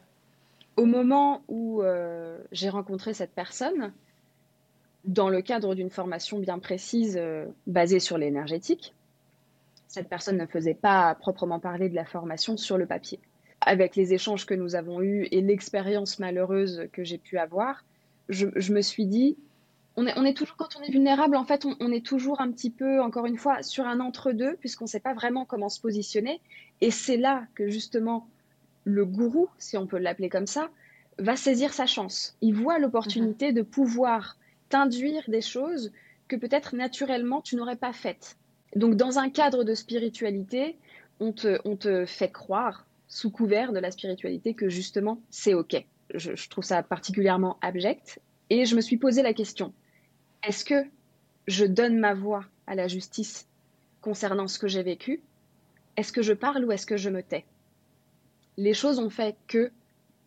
Au 0.78 0.86
moment 0.86 1.44
où 1.48 1.82
euh, 1.82 2.40
j'ai 2.52 2.70
rencontré 2.70 3.14
cette 3.14 3.34
personne, 3.34 3.94
dans 5.06 5.30
le 5.30 5.42
cadre 5.42 5.76
d'une 5.76 5.90
formation 5.90 6.40
bien 6.40 6.60
précise 6.60 7.18
euh, 7.20 7.46
basée 7.66 8.00
sur 8.00 8.18
l'énergétique, 8.18 8.94
cette 9.88 10.10
personne 10.10 10.38
ne 10.38 10.46
faisait 10.46 10.74
pas 10.76 11.16
proprement 11.16 11.60
parler 11.60 11.90
de 11.90 11.96
la 11.96 12.06
formation 12.06 12.58
sur 12.58 12.78
le 12.78 12.86
papier. 12.86 13.20
Avec 13.62 13.96
les 13.96 14.14
échanges 14.14 14.46
que 14.46 14.54
nous 14.54 14.76
avons 14.76 15.02
eus 15.02 15.28
et 15.32 15.42
l'expérience 15.42 16.20
malheureuse 16.20 16.88
que 16.94 17.04
j'ai 17.04 17.18
pu 17.18 17.38
avoir, 17.38 17.84
je 18.30 18.74
me 18.74 18.82
suis 18.82 19.08
dit, 19.08 19.38
on 20.00 20.06
est, 20.06 20.34
toujours, 20.36 20.56
quand 20.58 20.78
on 20.80 20.84
est 20.84 20.92
vulnérable, 20.92 21.36
en 21.36 21.44
fait, 21.44 21.66
on, 21.66 21.92
est 21.92 22.06
toujours 22.06 22.40
un 22.40 22.52
petit 22.52 22.70
peu, 22.70 23.02
encore 23.02 23.26
une 23.26 23.38
fois, 23.38 23.64
sur 23.64 23.88
un 23.88 24.00
entre-deux, 24.00 24.56
puisqu'on 24.58 24.86
ne 24.86 24.90
sait 24.90 25.00
pas 25.00 25.16
vraiment 25.16 25.44
comment 25.44 25.70
se 25.70 25.82
positionner. 25.82 26.40
Et 26.82 26.92
c'est 26.92 27.18
là 27.18 27.48
que, 27.56 27.68
justement, 27.68 28.28
le 28.88 29.06
gourou, 29.06 29.50
si 29.58 29.77
on 29.77 29.86
peut 29.86 29.98
l'appeler 29.98 30.29
comme 30.29 30.48
ça, 30.48 30.70
va 31.20 31.36
saisir 31.36 31.74
sa 31.74 31.86
chance. 31.86 32.38
Il 32.41 32.53
voit 32.56 32.79
l'opportunité 32.79 33.51
de 33.51 33.62
pouvoir 33.62 34.38
t'induire 34.70 35.24
des 35.27 35.41
choses 35.41 35.91
que 36.27 36.36
peut-être 36.36 36.75
naturellement 36.75 37.41
tu 37.41 37.56
n'aurais 37.56 37.75
pas 37.75 37.94
faites. 37.94 38.38
Donc, 38.75 38.96
dans 38.96 39.20
un 39.20 39.29
cadre 39.29 39.63
de 39.63 39.74
spiritualité, 39.74 40.77
on 41.20 41.34
te, 41.34 41.60
on 41.65 41.75
te 41.75 42.06
fait 42.06 42.32
croire, 42.32 42.86
sous 43.08 43.29
couvert 43.32 43.74
de 43.74 43.79
la 43.79 43.91
spiritualité, 43.91 44.53
que 44.53 44.70
justement, 44.70 45.22
c'est 45.29 45.53
OK. 45.53 45.75
je 46.13 46.50
trouve 46.50 46.63
ça 46.63 46.84
particulièrement 46.84 47.58
abject. 47.62 48.20
Et 48.50 48.65
je 48.65 48.75
me 48.75 48.82
suis 48.82 48.98
posé 48.98 49.22
la 49.22 49.34
question, 49.34 49.74
est-ce 50.44 50.63
que 50.63 50.86
je 51.48 51.65
donne 51.65 51.98
ma 51.98 52.13
voix 52.13 52.46
à 52.67 52.75
la 52.75 52.88
justice 52.88 53.48
concernant 54.01 54.48
ce 54.48 54.60
que 54.60 54.67
j'ai 54.67 54.84
vécu? 54.84 55.22
Est-ce 55.98 56.13
que 56.13 56.22
je 56.22 56.34
parle 56.34 56.63
ou 56.63 56.72
est-ce 56.72 56.86
que 56.86 56.96
je 56.98 57.10
me 57.10 57.24
tais? 57.24 57.46
Les 58.58 58.74
choses 58.74 59.00
ont 59.00 59.10
fait 59.10 59.36
que, 59.48 59.72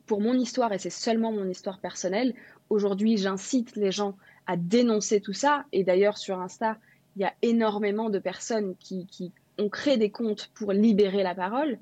pour 0.06 0.20
mon 0.20 0.34
histoire, 0.34 0.72
et 0.72 0.78
c'est 0.78 0.90
seulement 0.90 1.32
mon 1.32 1.48
histoire 1.48 1.78
personnelle, 1.78 2.34
aujourd'hui 2.68 3.16
j'incite 3.16 3.76
les 3.76 3.92
gens 3.92 4.16
à 4.46 4.56
dénoncer 4.56 5.20
tout 5.20 5.32
ça. 5.32 5.64
Et 5.72 5.84
d'ailleurs 5.84 6.18
sur 6.18 6.40
Insta, 6.40 6.78
il 7.16 7.22
y 7.22 7.24
a 7.24 7.34
énormément 7.42 8.10
de 8.10 8.18
personnes 8.18 8.74
qui, 8.76 9.32
ont 9.58 9.68
créé 9.68 9.98
des 9.98 10.10
comptes 10.10 10.50
pour 10.54 10.72
libérer 10.72 11.22
la 11.22 11.34
parole. 11.34 11.78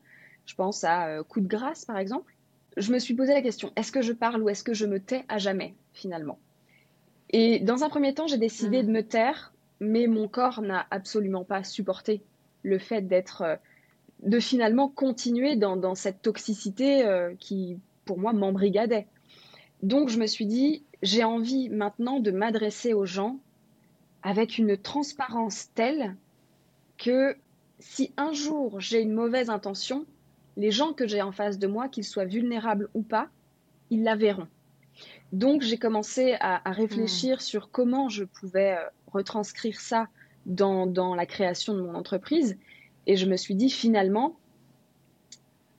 Je 0.47 0.55
pense 0.57 0.83
à 0.83 1.07
euh, 1.07 1.23
Coup 1.23 1.41
de 1.41 1.47
grâce 1.47 1.85
par 1.85 1.99
exemple. 1.99 2.35
Je 2.77 2.93
me 2.93 2.99
suis 2.99 3.15
posé 3.15 3.35
la 3.35 3.43
question, 3.43 3.73
est-ce 3.77 3.93
que 3.93 4.03
je 4.03 4.13
parle 4.13 4.43
ou 4.43 4.49
est-ce 4.49 4.65
que 4.65 4.75
je 4.75 4.87
me 4.87 4.99
tais 4.99 5.25
à 5.29 5.39
jamais 5.39 5.75
finalement? 5.93 6.39
Et 7.31 7.61
dans 7.61 7.85
un 7.85 7.89
premier 7.89 8.15
temps, 8.15 8.27
j'ai 8.27 8.39
décidé 8.39 8.83
de 8.83 8.89
mm. 8.89 8.93
me 8.93 9.03
taire, 9.03 9.53
mais 9.81 10.07
mon 10.07 10.29
corps 10.29 10.61
n'a 10.61 10.87
absolument 10.91 11.45
pas 11.45 11.63
supporté 11.63 12.23
le 12.63 12.79
fait 12.79 13.03
d'être, 13.03 13.43
euh, 13.43 13.57
de 14.23 14.41
finalement 14.41 14.89
continuer 14.89 15.57
dans, 15.57 15.95
cette 15.95 16.23
toxicité 16.23 17.07
euh, 17.07 17.35
qui, 17.39 17.79
pour 18.05 18.19
moi, 18.19 18.33
m'embrigadait. 18.33 19.07
Donc, 19.83 20.09
je 20.09 20.19
me 20.19 20.27
suis 20.27 20.47
dit, 20.47 20.83
j'ai 21.03 21.25
envie 21.25 21.69
maintenant 21.69 22.21
de 22.21 22.31
m'adresser 22.31 22.95
aux 22.95 23.07
gens 23.07 23.39
avec 24.23 24.59
une 24.59 24.77
transparence 24.77 25.69
telle 25.75 26.17
que 26.97 27.37
si 27.79 28.13
un 28.17 28.33
jour 28.33 28.81
j'ai 28.81 29.01
une 29.01 29.13
mauvaise 29.13 29.51
intention, 29.51 30.05
les 30.57 30.73
gens 30.73 30.93
que 30.93 31.07
j'ai 31.07 31.23
en 31.23 31.31
face 31.33 31.59
de 31.59 31.69
moi, 31.69 31.89
qu'ils 31.89 32.05
soient 32.05 32.25
vulnérables 32.25 32.89
ou 32.95 33.03
pas, 33.03 33.29
ils 33.91 34.03
la 34.03 34.17
verront. 34.17 34.49
Donc 35.33 35.63
j'ai 35.63 35.79
commencé 35.79 36.37
à, 36.41 36.61
réfléchir 36.71 37.37
hmm. 37.37 37.41
sur 37.41 37.71
comment 37.71 38.09
je 38.09 38.25
pouvais 38.25 38.77
euh, 38.77 38.89
retranscrire 39.13 39.81
ça 39.81 40.09
dans, 40.47 41.15
la 41.15 41.27
création 41.27 41.75
de 41.75 41.83
mon 41.83 41.95
entreprise. 41.95 42.57
Et 43.09 43.17
je 43.17 43.27
me 43.27 43.37
suis 43.37 43.55
dit 43.55 43.71
finalement, 43.71 44.37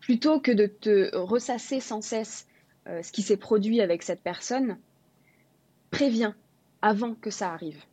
plutôt 0.01 0.39
que 0.39 0.51
de 0.51 0.65
te 0.65 1.15
ressasser 1.15 1.79
sans 1.79 2.01
cesse 2.01 2.47
euh, 2.87 3.03
ce 3.03 3.11
qui 3.11 3.21
s'est 3.21 3.37
produit 3.37 3.81
avec 3.81 4.03
cette 4.03 4.21
personne, 4.21 4.77
préviens 5.91 6.35
avant 6.81 7.13
que 7.13 7.29
ça 7.29 7.53
arrive. 7.53 7.83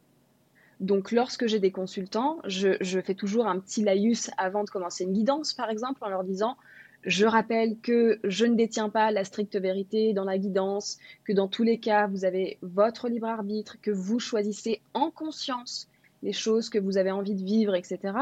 Donc 0.80 1.12
lorsque 1.12 1.46
j'ai 1.46 1.60
des 1.60 1.70
consultants, 1.70 2.38
je, 2.46 2.76
je, 2.80 2.98
fais 3.00 3.14
toujours 3.14 3.46
un 3.46 3.60
petit 3.60 3.84
laïus 3.84 4.30
avant 4.38 4.64
de 4.64 4.70
commencer 4.70 5.04
une 5.04 5.12
guidance, 5.12 5.52
par 5.52 5.70
exemple, 5.70 6.02
en 6.02 6.08
leur 6.08 6.24
disant 6.24 6.56
je 7.04 7.26
rappelle 7.26 7.78
que 7.78 8.18
je 8.24 8.46
ne 8.46 8.56
détiens 8.56 8.88
pas 8.88 9.10
la 9.10 9.24
stricte 9.24 9.56
vérité 9.56 10.12
dans 10.12 10.24
la 10.24 10.38
guidance, 10.38 10.98
que 11.24 11.32
dans 11.32 11.46
tous 11.46 11.62
les 11.62 11.78
cas, 11.78 12.06
vous 12.06 12.24
avez 12.24 12.58
votre 12.62 13.08
libre 13.08 13.28
arbitre, 13.28 13.76
que 13.80 13.90
vous 13.90 14.18
choisissez 14.18 14.80
en 14.94 15.10
conscience 15.10 15.88
les 16.22 16.32
choses 16.32 16.68
que 16.68 16.78
vous 16.78 16.96
avez 16.96 17.12
envie 17.12 17.34
de 17.34 17.44
vivre, 17.44 17.74
etc. 17.74 18.14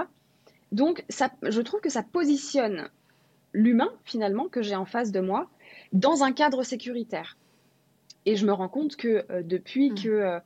Donc, 0.74 1.04
ça, 1.08 1.30
je 1.44 1.60
trouve 1.60 1.80
que 1.80 1.88
ça 1.88 2.02
positionne 2.02 2.88
l'humain, 3.52 3.92
finalement, 4.04 4.48
que 4.48 4.60
j'ai 4.60 4.74
en 4.74 4.86
face 4.86 5.12
de 5.12 5.20
moi, 5.20 5.48
dans 5.92 6.24
un 6.24 6.32
cadre 6.32 6.64
sécuritaire. 6.64 7.38
Et 8.26 8.34
je 8.34 8.44
me 8.44 8.52
rends 8.52 8.68
compte 8.68 8.96
que 8.96 9.24
euh, 9.30 9.42
depuis 9.44 9.90
mmh. 9.90 9.94
que 9.94 10.08
euh, 10.08 10.40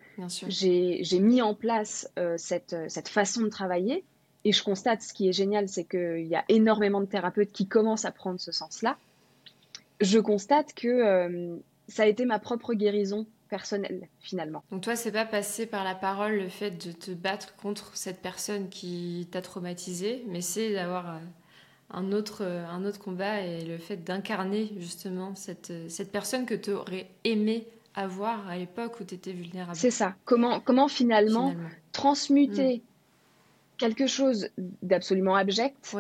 j'ai 0.49 1.21
mis 1.21 1.41
en 1.41 1.55
place 1.55 2.11
euh, 2.19 2.35
cette, 2.37 2.77
cette 2.89 3.09
façon 3.09 3.41
de 3.41 3.49
travailler, 3.49 4.05
et 4.45 4.53
je 4.53 4.63
constate, 4.63 5.01
ce 5.01 5.15
qui 5.15 5.31
est 5.31 5.33
génial, 5.33 5.67
c'est 5.67 5.85
qu'il 5.85 6.27
y 6.27 6.35
a 6.35 6.45
énormément 6.51 7.01
de 7.01 7.07
thérapeutes 7.07 7.53
qui 7.53 7.67
commencent 7.67 8.05
à 8.05 8.13
prendre 8.13 8.39
ce 8.39 8.53
sens-là. 8.53 8.99
Je 10.03 10.19
constate 10.19 10.75
que 10.75 11.59
ça 11.89 12.03
a 12.03 12.07
été 12.07 12.25
ma 12.25 12.39
propre 12.39 12.75
guérison 12.75 13.27
personnelle, 13.49 14.09
finalement. 14.21 14.63
Donc 14.71 14.83
toi, 14.83 14.97
c'est 14.97 15.13
pas 15.13 15.25
passé 15.25 15.67
par 15.67 15.85
la 15.85 15.95
parole 15.95 16.37
le 16.37 16.49
fait 16.49 16.71
de 16.71 16.93
te 16.93 17.11
battre 17.11 17.57
contre 17.57 17.97
cette 17.97 18.21
personne 18.21 18.69
qui 18.69 19.29
t'a 19.31 19.43
traumatisé, 19.43 20.25
mais 20.29 20.41
c'est 20.41 20.73
d'avoir 20.73 21.11
euh, 21.11 21.19
un 21.91 22.13
autre, 22.13 22.43
euh, 22.43 22.67
un 22.67 22.85
autre 22.85 22.99
combat 22.99 23.41
et 23.41 23.65
le 23.65 23.79
fait 23.79 23.97
d'incarner 23.97 24.73
justement 24.79 25.35
cette, 25.35 25.73
cette 25.89 26.13
personne 26.13 26.47
que 26.47 26.55
tu 26.55 26.71
aurais 26.71 27.09
aimé 27.25 27.67
avoir 27.95 28.47
à 28.49 28.57
l'époque 28.57 29.01
où 29.01 29.05
tu 29.05 29.15
étais 29.15 29.33
vulnérable. 29.33 29.77
C'est 29.77 29.91
ça. 29.91 30.15
Comment, 30.25 30.61
comment 30.61 30.89
finalement, 30.89 31.55
transmuter 31.93 32.79
mm 32.79 32.81
quelque 33.79 34.07
chose 34.07 34.51
d'absolument 34.83 35.37
abject, 35.37 35.97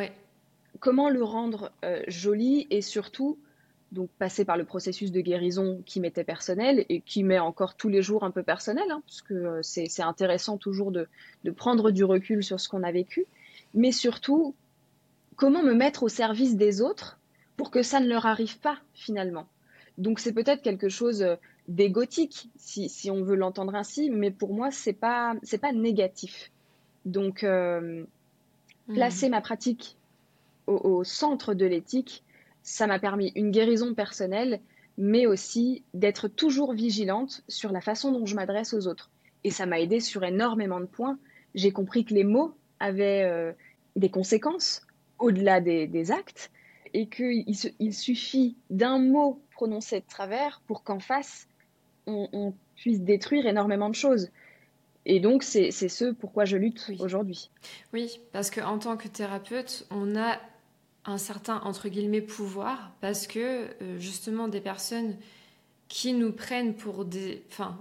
comment 0.80 1.08
le 1.08 1.24
rendre 1.24 1.72
euh, 1.84 2.02
joli 2.08 2.66
et 2.70 2.82
surtout 2.82 3.38
donc 3.92 4.10
passer 4.18 4.44
par 4.44 4.56
le 4.56 4.64
processus 4.64 5.12
de 5.12 5.20
guérison 5.20 5.82
qui 5.86 6.00
m'était 6.00 6.24
personnel 6.24 6.84
et 6.88 7.00
qui 7.00 7.24
m'est 7.24 7.38
encore 7.38 7.74
tous 7.74 7.88
les 7.88 8.02
jours 8.02 8.24
un 8.24 8.30
peu 8.30 8.42
personnel, 8.42 8.84
hein, 8.90 9.02
parce 9.06 9.22
que 9.22 9.34
euh, 9.34 9.62
c'est 9.62 10.02
intéressant 10.02 10.58
toujours 10.58 10.92
de, 10.92 11.08
prendre 11.56 11.90
du 11.90 12.04
recul 12.04 12.44
sur 12.44 12.60
ce 12.60 12.68
qu'on 12.68 12.82
a 12.82 12.92
vécu, 12.92 13.26
mais 13.74 13.92
surtout 13.92 14.54
comment 15.36 15.62
me 15.62 15.74
mettre 15.74 16.02
au 16.02 16.08
service 16.08 16.56
des 16.56 16.82
autres 16.82 17.18
pour 17.56 17.70
que 17.70 17.82
ça 17.82 18.00
ne 18.00 18.08
leur 18.08 18.26
arrive 18.26 18.58
pas 18.58 18.78
finalement? 18.92 19.46
Donc 19.96 20.20
c'est 20.20 20.32
peut-être 20.32 20.62
quelque 20.62 20.88
chose 20.88 21.22
euh, 21.22 21.36
d'égotique, 21.66 22.50
si, 22.56 22.88
si, 22.88 23.10
on 23.10 23.22
veut 23.22 23.36
l'entendre 23.36 23.74
ainsi, 23.74 24.10
mais 24.10 24.30
pour 24.30 24.54
moi 24.54 24.70
c'est 24.70 24.92
pas 24.92 25.34
c'est 25.42 25.58
pas 25.58 25.72
négatif. 25.72 26.50
Donc, 27.08 27.42
euh, 27.42 28.04
placer 28.86 29.28
hmm. 29.28 29.32
ma 29.32 29.40
pratique 29.40 29.96
au, 30.66 31.02
centre 31.02 31.54
de 31.54 31.64
l'éthique, 31.64 32.22
ça 32.68 32.86
m'a 32.86 32.98
permis 32.98 33.32
une 33.34 33.50
guérison 33.50 33.94
personnelle, 33.94 34.60
mais 34.98 35.26
aussi 35.26 35.84
d'être 35.94 36.28
toujours 36.28 36.74
vigilante 36.74 37.42
sur 37.48 37.72
la 37.72 37.80
façon 37.80 38.12
dont 38.12 38.26
je 38.26 38.34
m'adresse 38.34 38.74
aux 38.74 38.86
autres. 38.86 39.10
Et 39.42 39.50
ça 39.50 39.64
m'a 39.64 39.80
aidé 39.80 40.00
sur 40.00 40.22
énormément 40.22 40.78
de 40.78 40.84
points. 40.84 41.18
J'ai 41.54 41.70
compris 41.70 42.04
que 42.04 42.12
les 42.12 42.24
mots 42.24 42.54
avaient 42.78 43.24
euh, 43.24 43.52
des 43.96 44.10
conséquences 44.10 44.82
au-delà 45.18 45.62
des, 45.62 46.12
actes 46.12 46.50
et 46.92 47.08
qu'il 47.08 47.44
il 47.78 47.94
suffit 47.94 48.56
d'un 48.68 48.98
mot 48.98 49.42
prononcé 49.50 50.00
de 50.00 50.06
travers 50.06 50.60
pour 50.66 50.84
qu'en 50.84 51.00
face, 51.00 51.48
on, 52.06 52.54
puisse 52.76 53.00
détruire 53.00 53.46
énormément 53.46 53.88
de 53.88 53.94
choses. 53.94 54.30
Et 55.06 55.20
donc, 55.20 55.42
c'est 55.42 55.70
ce 55.70 56.12
pourquoi 56.12 56.44
je 56.44 56.58
lutte 56.58 56.92
aujourd'hui. 57.00 57.50
Oui, 57.94 58.20
parce 58.32 58.50
qu'en 58.50 58.78
tant 58.78 58.96
que 58.96 59.08
thérapeute, 59.08 59.86
on 59.90 60.16
a 60.16 60.38
un 61.08 61.18
certain, 61.18 61.60
entre 61.64 61.88
guillemets, 61.88 62.20
pouvoir, 62.20 62.92
parce 63.00 63.26
que 63.26 63.38
euh, 63.38 63.98
justement, 63.98 64.46
des 64.46 64.60
personnes 64.60 65.16
qui 65.88 66.12
nous 66.12 66.32
prennent 66.32 66.74
pour 66.74 67.04
des... 67.04 67.42
Enfin, 67.50 67.78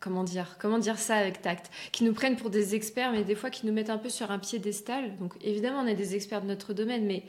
comment 0.00 0.24
dire 0.24 0.56
Comment 0.60 0.78
dire 0.78 0.98
ça 0.98 1.16
avec 1.16 1.40
tact? 1.40 1.70
Qui 1.92 2.04
nous 2.04 2.12
prennent 2.12 2.36
pour 2.36 2.50
des 2.50 2.74
experts, 2.74 3.12
mais 3.12 3.24
des 3.24 3.34
fois 3.34 3.50
qui 3.50 3.66
nous 3.66 3.72
mettent 3.72 3.90
un 3.90 3.98
peu 3.98 4.08
sur 4.08 4.30
un 4.30 4.38
piédestal. 4.38 5.16
Donc, 5.16 5.34
évidemment, 5.40 5.80
on 5.80 5.86
est 5.86 5.94
des 5.94 6.14
experts 6.14 6.42
de 6.42 6.48
notre 6.48 6.74
domaine, 6.74 7.06
mais 7.06 7.22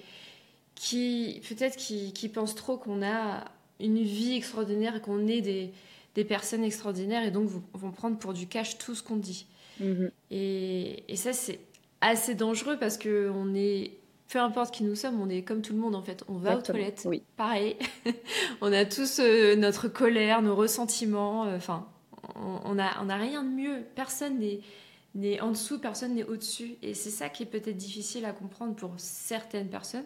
qui, 0.75 1.41
peut-être, 1.47 1.77
qui, 1.77 2.13
qui 2.13 2.27
pensent 2.27 2.55
trop 2.55 2.77
qu'on 2.77 3.01
a 3.03 3.45
une 3.79 4.01
vie 4.01 4.35
extraordinaire, 4.35 5.01
qu'on 5.01 5.27
est 5.27 5.41
des 5.41 5.71
des 6.15 6.25
personnes 6.25 6.63
extraordinaires 6.63 7.23
et 7.23 7.31
donc 7.31 7.49
vont 7.73 7.91
prendre 7.91 8.17
pour 8.17 8.33
du 8.33 8.47
cash 8.47 8.77
tout 8.77 8.95
ce 8.95 9.03
qu'on 9.03 9.15
dit. 9.15 9.45
Mhm. 9.79 10.11
Et, 10.29 11.03
et, 11.07 11.15
ça, 11.15 11.33
c'est 11.33 11.59
assez 12.01 12.35
dangereux 12.35 12.77
parce 12.79 12.97
que 12.97 13.31
on 13.33 13.53
est, 13.55 13.91
peu 14.31 14.39
importe 14.39 14.73
qui 14.73 14.83
nous 14.83 14.95
sommes, 14.95 15.19
on 15.19 15.29
est 15.29 15.41
comme 15.41 15.61
tout 15.61 15.73
le 15.73 15.79
monde 15.79 15.93
en 15.93 16.01
fait. 16.01 16.23
On 16.29 16.35
va 16.35 16.57
aux 16.57 16.61
toilettes, 16.61 17.03
oui. 17.05 17.21
pareil. 17.35 17.75
on 18.61 18.71
a 18.71 18.85
tous 18.85 19.19
euh, 19.19 19.55
notre 19.57 19.89
colère, 19.89 20.41
nos 20.41 20.55
ressentiments. 20.55 21.45
Euh, 21.45 21.57
enfin, 21.57 21.85
on 22.35 22.75
n'a 22.75 22.97
on 23.03 23.09
a 23.09 23.17
rien 23.17 23.43
de 23.43 23.49
mieux. 23.49 23.83
Personne 23.93 24.41
n'est 25.15 25.41
en 25.41 25.51
dessous, 25.51 25.79
personne 25.79 26.15
n'est 26.15 26.23
au-dessus. 26.23 26.75
Et 26.81 26.93
c'est 26.93 27.09
ça 27.09 27.27
qui 27.27 27.43
est 27.43 27.45
peut-être 27.45 27.75
difficile 27.75 28.23
à 28.23 28.31
comprendre 28.31 28.73
pour 28.73 28.93
certaines 28.97 29.67
personnes 29.67 30.05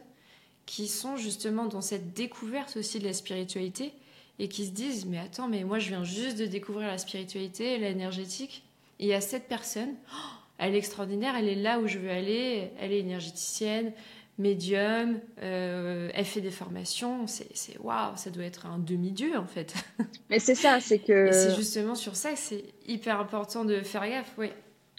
qui 0.66 0.88
sont 0.88 1.18
justement 1.18 1.66
dans 1.66 1.82
cette 1.82 2.14
découverte 2.14 2.78
aussi 2.78 3.00
de 3.00 3.06
la 3.06 3.14
spiritualité 3.14 3.94
et 4.40 4.50
qui 4.50 4.66
se 4.66 4.72
disent 4.72 5.06
mais 5.06 5.20
attends 5.20 5.48
mais 5.48 5.64
moi 5.64 5.78
je 5.78 5.90
viens 5.90 6.04
juste 6.04 6.40
de 6.40 6.48
découvrir 6.48 6.88
la 6.88 6.98
spiritualité 6.98 7.78
l'énergétique 7.78 8.64
et 9.00 9.06
il 9.06 9.10
y 9.10 9.14
a 9.14 9.22
cette 9.22 9.48
personne 9.48 9.94
oh, 10.12 10.45
elle 10.58 10.76
est 10.76 10.78
extraordinaire 10.78 11.36
elle 11.38 11.48
est 11.48 11.56
là 11.56 11.80
où 11.80 11.88
je 11.88 12.00
veux 12.00 12.10
aller. 12.10 12.72
Elle 12.80 12.92
est 12.92 13.00
énergéticienne 13.00 13.92
médium 14.38 15.20
euh, 15.42 16.10
elle 16.14 16.26
fait 16.26 16.42
des 16.42 16.52
formations. 16.52 17.26
C'est 17.28 17.80
waouh 17.80 18.16
ça 18.16 18.30
doit 18.30 18.44
être 18.44 18.66
un 18.66 18.80
demi-dieu 18.80 19.38
en 19.38 19.46
fait. 19.46 19.74
Mais 20.30 20.40
c'est 20.40 20.56
ça 20.56 20.80
c'est 20.80 21.00
que 21.00 21.32
c'est 21.32 21.56
justement 21.56 21.96
sur 21.96 22.16
ça 22.16 22.32
que 22.32 22.40
c'est 22.40 22.66
hyper 22.86 23.20
important 23.20 23.66
de 23.66 23.82
faire 23.82 24.08
gaffe 24.08 24.34
oui. 24.38 24.50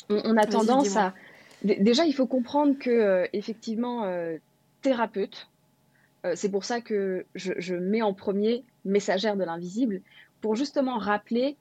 On, 0.08 0.36
a 0.36 0.46
tendance 0.46 0.96
à 0.96 1.14
déjà 1.64 2.04
il 2.04 2.12
faut 2.12 2.26
comprendre 2.26 2.78
que 2.78 2.90
euh, 2.90 3.26
effectivement 3.32 4.04
euh, 4.04 4.36
thérapeute 4.82 5.48
c'est 6.34 6.50
pour 6.50 6.64
ça 6.64 6.80
que 6.80 7.24
je, 7.36 7.74
mets 7.74 8.02
en 8.02 8.12
premier 8.12 8.64
messagère 8.84 9.36
de 9.36 9.44
l'invisible, 9.44 10.00
pour 10.40 10.56
justement 10.56 10.98
rappeler 10.98 11.56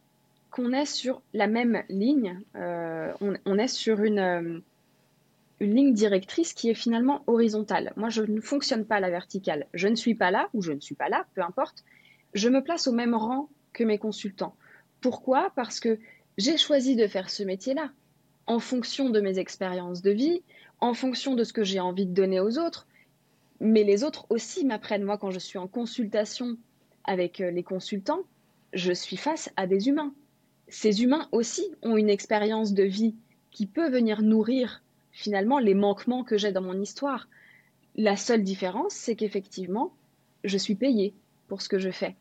qu'on 0.55 0.71
est 0.71 0.85
sur 0.85 1.21
la 1.33 1.47
même 1.47 1.83
ligne, 1.89 2.39
euh, 2.55 3.11
on, 3.19 3.57
est 3.57 3.67
sur 3.67 4.01
une, 4.01 4.19
euh, 4.19 4.59
une 5.59 5.75
ligne 5.75 5.93
directrice 5.93 6.53
qui 6.53 6.69
est 6.69 6.75
finalement 6.75 7.23
horizontale. 7.27 7.91
Moi, 7.97 8.07
je 8.07 8.21
ne 8.21 8.39
fonctionne 8.39 8.85
pas 8.85 8.95
à 8.95 8.99
la 9.01 9.09
verticale. 9.09 9.67
Je 9.73 9.89
ne 9.89 9.95
suis 9.95 10.15
pas 10.15 10.31
là 10.31 10.47
ou 10.53 10.61
je 10.61 10.71
ne 10.71 10.79
suis 10.79 10.95
pas 10.95 11.09
là, 11.09 11.25
peu 11.33 11.41
importe. 11.41 11.83
Je 12.33 12.47
me 12.47 12.63
place 12.63 12.87
au 12.87 12.93
même 12.93 13.15
rang 13.15 13.49
que 13.73 13.83
mes 13.83 13.97
consultants. 13.97 14.55
Pourquoi? 15.01 15.51
Parce 15.57 15.81
que 15.81 15.99
j'ai 16.37 16.55
choisi 16.55 16.95
de 16.95 17.05
faire 17.05 17.29
ce 17.29 17.43
métier-là 17.43 17.91
en 18.47 18.59
fonction 18.59 19.09
de 19.09 19.19
mes 19.19 19.39
expériences 19.39 20.01
de 20.01 20.11
vie, 20.11 20.41
en 20.79 20.93
fonction 20.93 21.35
de 21.35 21.43
ce 21.43 21.51
que 21.51 21.65
j'ai 21.65 21.81
envie 21.81 22.05
de 22.05 22.13
donner 22.13 22.39
aux 22.39 22.59
autres, 22.59 22.87
mais 23.59 23.83
les 23.83 24.05
autres 24.05 24.25
aussi 24.29 24.63
m'apprennent. 24.63 25.03
Moi, 25.03 25.17
quand 25.17 25.31
je 25.31 25.39
suis 25.39 25.57
en 25.57 25.67
consultation 25.67 26.55
avec 27.03 27.41
euh, 27.41 27.51
les 27.51 27.63
consultants, 27.63 28.21
je 28.71 28.93
suis 28.93 29.17
face 29.17 29.51
à 29.57 29.67
des 29.67 29.89
humains. 29.89 30.13
Ces 30.67 31.03
humains 31.03 31.27
aussi 31.31 31.65
ont 31.81 31.97
une 31.97 32.09
expérience 32.09 32.73
de 32.73 32.83
vie 32.83 33.15
qui 33.51 33.67
peut 33.67 33.89
venir 33.89 34.21
nourrir 34.21 34.83
finalement 35.11 35.59
les 35.59 35.73
manquements 35.73 36.23
que 36.23 36.37
j'ai 36.37 36.51
dans 36.51 36.61
mon 36.61 36.79
histoire. 36.81 37.27
La 37.95 38.17
seule 38.17 38.43
différence, 38.43 38.93
c'est 38.93 39.15
qu'effectivement, 39.15 39.93
je 40.43 40.57
suis 40.57 40.75
payée 40.75 41.13
pour 41.47 41.61
ce 41.61 41.69
que 41.69 41.79
je 41.79 41.89
fais. 41.89 42.15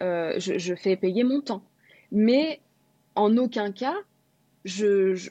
Euh, 0.00 0.34
je, 0.38 0.74
fais 0.74 0.96
payer 0.96 1.22
mon 1.22 1.40
temps. 1.40 1.62
Mais 2.10 2.60
en 3.14 3.36
aucun 3.36 3.70
cas, 3.72 3.94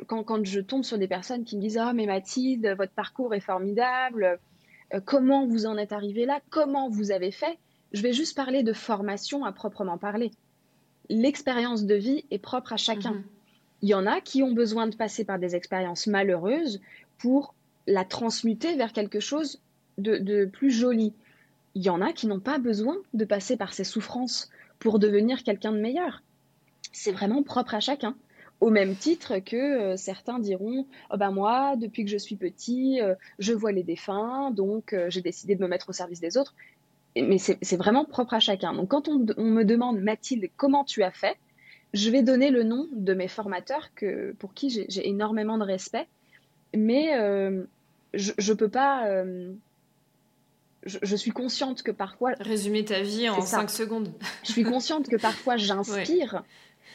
quand, 0.07 0.45
je 0.45 0.59
tombe 0.59 0.83
sur 0.83 0.97
des 0.97 1.07
personnes 1.07 1.43
qui 1.43 1.57
me 1.57 1.61
disent 1.61 1.77
Ah, 1.77 1.93
mais 1.93 2.05
Mathilde, 2.05 2.75
votre 2.77 2.93
parcours 2.93 3.33
est 3.33 3.41
formidable, 3.41 4.39
euh, 4.93 5.01
comment 5.03 5.45
vous 5.45 5.65
en 5.65 5.77
êtes 5.77 5.91
arrivé 5.91 6.25
là, 6.25 6.39
comment 6.49 6.89
vous 6.89 7.11
avez 7.11 7.31
fait. 7.31 7.57
Je 7.91 8.01
vais 8.01 8.13
juste 8.13 8.35
parler 8.35 8.63
de 8.63 8.73
formation 8.73 9.43
à 9.43 9.51
proprement 9.51 9.97
parler. 9.97 10.31
L'expérience 11.11 11.83
de 11.83 11.95
vie 11.95 12.23
est 12.31 12.39
propre 12.39 12.71
à 12.71 12.77
chacun. 12.77 13.11
Mhm. 13.11 13.23
Il 13.81 13.89
y 13.89 13.93
en 13.93 14.05
a 14.07 14.21
qui 14.21 14.43
ont 14.43 14.53
besoin 14.53 14.87
de 14.87 14.95
passer 14.95 15.25
par 15.25 15.39
des 15.39 15.55
expériences 15.55 16.07
malheureuses 16.07 16.79
pour 17.17 17.53
la 17.85 18.05
transmuter 18.05 18.75
vers 18.77 18.93
quelque 18.93 19.19
chose 19.19 19.59
de, 19.97 20.17
de 20.17 20.45
plus 20.45 20.71
joli. 20.71 21.13
Il 21.75 21.83
y 21.83 21.89
en 21.89 21.99
a 21.99 22.13
qui 22.13 22.27
n'ont 22.27 22.39
pas 22.39 22.59
besoin 22.59 22.95
de 23.13 23.25
passer 23.25 23.57
par 23.57 23.73
ces 23.73 23.83
souffrances 23.83 24.49
pour 24.79 24.99
devenir 24.99 25.43
quelqu'un 25.43 25.73
de 25.73 25.79
meilleur. 25.79 26.23
C'est 26.93 27.11
vraiment 27.11 27.43
propre 27.43 27.75
à 27.75 27.81
chacun. 27.81 28.15
Au 28.61 28.69
même 28.69 28.95
titre 28.95 29.39
que 29.39 29.55
euh, 29.55 29.97
certains 29.97 30.39
diront 30.39 30.85
oh 31.09 31.17
ben 31.17 31.31
moi, 31.31 31.75
depuis 31.75 32.05
que 32.05 32.11
je 32.11 32.17
suis 32.17 32.37
petit, 32.37 33.01
euh, 33.01 33.15
je 33.39 33.51
vois 33.51 33.73
les 33.73 33.83
défunts, 33.83 34.51
donc 34.51 34.93
euh, 34.93 35.09
j'ai 35.09 35.21
décidé 35.21 35.55
de 35.55 35.61
me 35.61 35.67
mettre 35.67 35.89
au 35.89 35.93
service 35.93 36.21
des 36.21 36.37
autres. 36.37 36.55
Mais 37.15 37.37
c'est 37.37 37.75
vraiment 37.77 38.05
propre 38.05 38.33
à 38.33 38.39
chacun. 38.39 38.73
Donc 38.73 38.89
quand 38.89 39.07
on, 39.07 39.19
me 39.19 39.63
demande 39.63 39.99
Mathilde, 39.99 40.49
comment 40.55 40.83
tu 40.83 41.03
as 41.03 41.11
fait 41.11 41.37
Je 41.93 42.09
vais 42.09 42.23
donner 42.23 42.51
le 42.51 42.63
nom 42.63 42.87
de 42.93 43.13
mes 43.13 43.27
formateurs 43.27 43.89
que, 43.95 44.33
pour 44.39 44.53
qui 44.53 44.69
j'ai 44.69 45.07
énormément 45.07 45.57
de 45.57 45.65
respect. 45.65 46.07
Mais 46.73 47.11
je 48.13 48.31
ne 48.51 48.53
peux 48.53 48.69
pas. 48.69 49.23
Je, 50.83 51.15
suis 51.15 51.31
consciente 51.31 51.83
que 51.83 51.91
parfois. 51.91 52.31
Résumer 52.39 52.85
ta 52.85 53.01
vie 53.01 53.27
en 53.27 53.41
5 53.41 53.69
secondes. 53.69 54.13
je 54.43 54.51
suis 54.53 54.63
consciente 54.63 55.09
que 55.09 55.17
parfois 55.17 55.57
j'inspire 55.57 56.43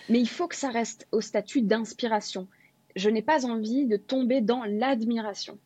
mais 0.08 0.20
il 0.20 0.28
faut 0.28 0.48
que 0.48 0.56
ça 0.56 0.70
reste 0.70 1.06
au 1.12 1.20
statut 1.20 1.62
d'inspiration. 1.62 2.46
Je 2.94 3.10
n'ai 3.10 3.22
pas 3.22 3.44
envie 3.44 3.86
de 3.86 3.96
tomber 3.96 4.40
dans 4.40 4.64
l'admiration. 4.64 5.58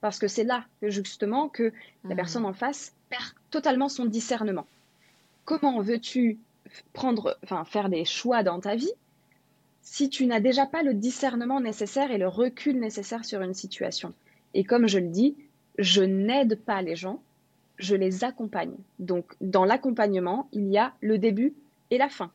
Parce 0.00 0.18
que 0.18 0.28
c'est 0.28 0.44
là 0.44 0.64
justement 0.82 1.48
que 1.48 1.72
la 2.04 2.14
mmh. 2.14 2.16
personne 2.16 2.46
en 2.46 2.52
face 2.52 2.94
perd 3.10 3.34
totalement 3.50 3.88
son 3.88 4.04
discernement. 4.04 4.66
Comment 5.44 5.80
veux-tu 5.80 6.38
prendre, 6.92 7.36
enfin, 7.42 7.64
faire 7.64 7.88
des 7.88 8.04
choix 8.04 8.42
dans 8.42 8.60
ta 8.60 8.76
vie 8.76 8.92
si 9.82 10.08
tu 10.08 10.26
n'as 10.26 10.40
déjà 10.40 10.66
pas 10.66 10.82
le 10.82 10.94
discernement 10.94 11.60
nécessaire 11.60 12.10
et 12.10 12.18
le 12.18 12.28
recul 12.28 12.78
nécessaire 12.78 13.24
sur 13.24 13.40
une 13.42 13.54
situation? 13.54 14.12
Et 14.54 14.64
comme 14.64 14.86
je 14.86 14.98
le 14.98 15.08
dis, 15.08 15.36
je 15.78 16.02
n'aide 16.02 16.58
pas 16.58 16.82
les 16.82 16.96
gens, 16.96 17.20
je 17.78 17.96
les 17.96 18.24
accompagne. 18.24 18.74
Donc 18.98 19.24
dans 19.40 19.64
l'accompagnement, 19.64 20.48
il 20.52 20.68
y 20.68 20.78
a 20.78 20.92
le 21.00 21.18
début 21.18 21.54
et 21.90 21.98
la 21.98 22.08
fin. 22.08 22.30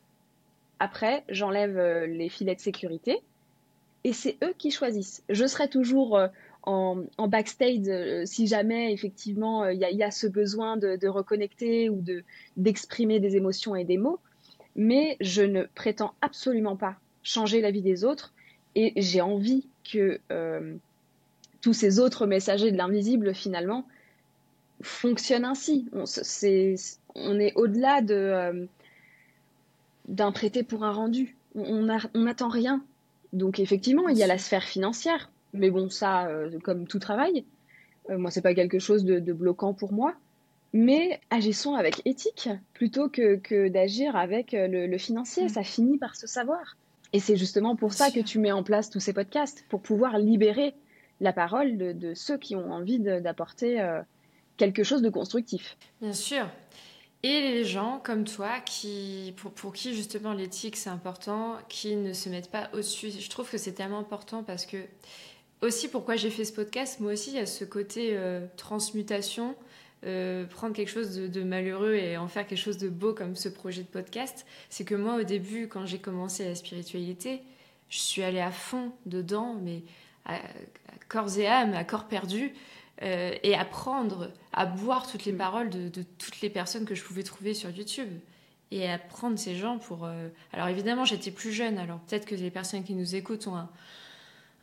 Après, 0.78 1.24
j'enlève 1.28 1.78
euh, 1.78 2.06
les 2.06 2.28
filets 2.28 2.54
de 2.54 2.60
sécurité 2.60 3.20
et 4.04 4.12
c'est 4.12 4.36
eux 4.44 4.54
qui 4.58 4.70
choisissent. 4.70 5.22
Je 5.30 5.46
serai 5.46 5.68
toujours 5.68 6.18
euh, 6.66 7.04
en, 7.18 7.28
backstage 7.28 7.88
euh, 7.88 8.24
si 8.26 8.46
jamais 8.46 8.92
effectivement 8.92 9.68
il 9.68 9.78
y, 9.78 10.02
a 10.02 10.10
ce 10.10 10.26
besoin 10.26 10.76
de, 10.76 11.06
reconnecter 11.06 11.88
ou 11.88 12.00
de 12.00 12.24
d'exprimer 12.56 13.20
des 13.20 13.36
émotions 13.36 13.76
et 13.76 13.84
des 13.84 13.98
mots, 13.98 14.18
mais 14.74 15.16
je 15.20 15.42
ne 15.42 15.64
prétends 15.74 16.14
absolument 16.20 16.76
pas 16.76 16.96
changer 17.22 17.60
la 17.60 17.70
vie 17.70 17.82
des 17.82 18.04
autres 18.04 18.32
et 18.74 18.92
j'ai 18.96 19.20
envie 19.20 19.66
que 19.90 20.20
tous 21.60 21.72
ces 21.72 21.98
autres 21.98 22.26
messagers 22.26 22.70
de 22.70 22.76
l'invisible 22.76 23.34
finalement 23.34 23.86
fonctionnent 24.82 25.44
ainsi. 25.44 25.88
On, 27.14 27.40
est 27.40 27.54
au-delà 27.54 28.02
de 28.02 28.68
d'un 30.08 30.32
prêté 30.32 30.62
pour 30.62 30.84
un 30.84 30.92
rendu. 30.92 31.36
On 31.54 31.88
n'attend 32.14 32.48
rien. 32.48 32.84
Donc 33.32 33.58
effectivement, 33.58 34.08
il 34.08 34.16
y 34.16 34.22
a 34.22 34.26
la 34.26 34.38
sphère 34.38 34.64
financière, 34.64 35.30
mais 35.52 35.70
bon, 35.70 35.88
ça, 35.90 36.26
euh, 36.26 36.58
comme 36.62 36.86
tout 36.86 36.98
travail, 36.98 37.44
euh, 38.10 38.18
moi, 38.18 38.30
c'est 38.30 38.42
pas 38.42 38.54
quelque 38.54 38.78
chose 38.78 39.04
de, 39.04 39.32
bloquant 39.32 39.74
pour 39.74 39.92
moi. 39.92 40.14
Mais 40.72 41.20
agissons 41.30 41.74
avec 41.74 42.02
éthique 42.04 42.50
plutôt 42.74 43.08
que, 43.08 43.68
d'agir 43.68 44.16
avec 44.16 44.52
euh, 44.52 44.66
le, 44.68 44.98
financier. 44.98 45.44
Mm. 45.44 45.48
Ça 45.48 45.62
finit 45.62 45.98
par 45.98 46.16
se 46.16 46.26
savoir. 46.26 46.76
Et 47.12 47.20
c'est 47.20 47.36
justement 47.36 47.76
pour 47.76 47.92
ça 47.92 48.10
que 48.10 48.20
tu 48.20 48.38
mets 48.38 48.52
en 48.52 48.62
place 48.62 48.90
tous 48.90 49.00
ces 49.00 49.12
podcasts, 49.12 49.64
pour 49.68 49.80
pouvoir 49.80 50.18
libérer 50.18 50.74
la 51.20 51.32
parole 51.32 51.78
de, 51.78 52.14
ceux 52.14 52.36
qui 52.36 52.56
ont 52.56 52.72
envie 52.72 52.98
d'apporter 52.98 53.80
quelque 54.58 54.82
chose 54.82 55.00
de 55.00 55.08
constructif. 55.08 55.78
Bien 56.02 56.12
sûr. 56.12 56.46
Et 57.22 57.40
les 57.40 57.64
gens 57.64 58.00
comme 58.04 58.24
toi, 58.24 58.60
qui, 58.60 59.34
pour, 59.36 59.72
qui 59.72 59.94
justement 59.94 60.32
l'éthique 60.32 60.76
c'est 60.76 60.90
important, 60.90 61.56
qui 61.68 61.96
ne 61.96 62.12
se 62.12 62.28
mettent 62.28 62.50
pas 62.50 62.68
au-dessus. 62.72 63.10
Je 63.10 63.30
trouve 63.30 63.50
que 63.50 63.58
c'est 63.58 63.72
tellement 63.72 63.98
important 63.98 64.42
parce 64.42 64.66
que, 64.66 64.76
aussi 65.62 65.88
pourquoi 65.88 66.16
j'ai 66.16 66.30
fait 66.30 66.44
ce 66.44 66.52
podcast, 66.52 67.00
moi 67.00 67.12
aussi 67.12 67.30
il 67.30 67.36
y 67.36 67.40
a 67.40 67.46
ce 67.46 67.64
côté 67.64 68.10
euh, 68.12 68.46
transmutation, 68.56 69.54
euh, 70.04 70.44
prendre 70.44 70.74
quelque 70.74 70.90
chose 70.90 71.16
de, 71.16 71.42
malheureux 71.42 71.94
et 71.94 72.16
en 72.16 72.28
faire 72.28 72.46
quelque 72.46 72.58
chose 72.58 72.78
de 72.78 72.88
beau 72.88 73.14
comme 73.14 73.34
ce 73.36 73.48
projet 73.48 73.82
de 73.82 73.88
podcast. 73.88 74.46
C'est 74.68 74.84
que 74.84 74.94
moi 74.94 75.16
au 75.16 75.22
début, 75.22 75.68
quand 75.68 75.86
j'ai 75.86 75.98
commencé 75.98 76.44
la 76.44 76.54
spiritualité, 76.54 77.42
je 77.88 77.98
suis 77.98 78.22
allée 78.22 78.40
à 78.40 78.50
fond 78.50 78.92
dedans, 79.06 79.56
mais 79.62 79.82
à 80.26 80.40
corps 81.08 81.38
et 81.38 81.46
âme, 81.46 81.74
à 81.74 81.84
corps 81.84 82.06
perdu. 82.08 82.52
Euh, 83.02 83.34
et 83.42 83.54
apprendre 83.54 84.30
à 84.54 84.64
boire 84.64 85.06
toutes 85.06 85.26
les 85.26 85.32
mm. 85.32 85.36
paroles 85.36 85.68
de, 85.68 86.02
toutes 86.16 86.40
les 86.40 86.48
personnes 86.48 86.86
que 86.86 86.94
je 86.94 87.04
pouvais 87.04 87.22
trouver 87.22 87.52
sur 87.52 87.68
YouTube 87.68 88.08
et 88.70 88.88
apprendre 88.88 89.38
ces 89.38 89.54
gens 89.54 89.76
pour. 89.76 90.06
Euh, 90.06 90.28
alors 90.54 90.68
évidemment, 90.68 91.04
j'étais 91.04 91.30
plus 91.30 91.52
jeune, 91.52 91.76
alors 91.76 91.98
peut-être 92.00 92.24
que 92.24 92.34
les 92.34 92.50
personnes 92.50 92.84
qui 92.84 92.94
nous 92.94 93.14
écoutent 93.14 93.48
ont 93.48 93.56
un, 93.56 93.68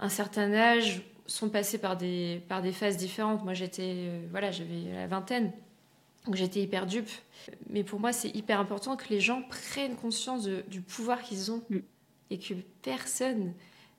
certain 0.09 0.53
âge, 0.53 1.03
sont 1.25 1.49
passées 1.49 1.77
par 1.77 1.97
des, 1.97 2.41
par 2.47 2.61
des 2.61 2.71
phases 2.71 2.97
différentes. 2.97 3.43
Moi, 3.43 3.53
j'étais. 3.53 3.95
Euh, 3.95 4.25
voilà, 4.31 4.51
j'avais 4.51 4.93
la 4.93 5.07
vingtaine. 5.07 5.51
Donc 6.25 6.35
j'étais 6.35 6.61
hyper 6.61 6.85
dupe. 6.85 7.09
Mais 7.69 7.83
pour 7.83 7.99
moi, 7.99 8.13
c'est 8.13 8.29
hyper 8.29 8.59
important 8.59 8.95
que 8.95 9.09
les 9.09 9.19
gens 9.19 9.41
prennent 9.41 9.95
conscience 9.95 10.47
du 10.67 10.81
pouvoir 10.81 11.21
qu'ils 11.21 11.51
ont 11.51 11.61
mm. 11.69 11.79
et 12.29 12.39
que 12.39 12.53
personne, 12.81 13.53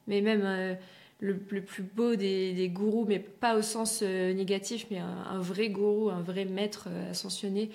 mais 0.06 0.22
même 0.22 0.42
euh, 0.42 0.74
le, 1.20 1.36
plus 1.36 1.82
beau 1.82 2.16
des, 2.16 2.70
gourous, 2.72 3.04
mais 3.06 3.18
pas 3.18 3.56
au 3.56 3.62
sens 3.62 4.00
euh, 4.02 4.32
négatif, 4.32 4.86
mais 4.90 4.98
un, 4.98 5.38
vrai 5.38 5.68
gourou, 5.68 6.08
un 6.08 6.22
vrai 6.22 6.46
maître 6.46 6.88
ascensionné 7.10 7.70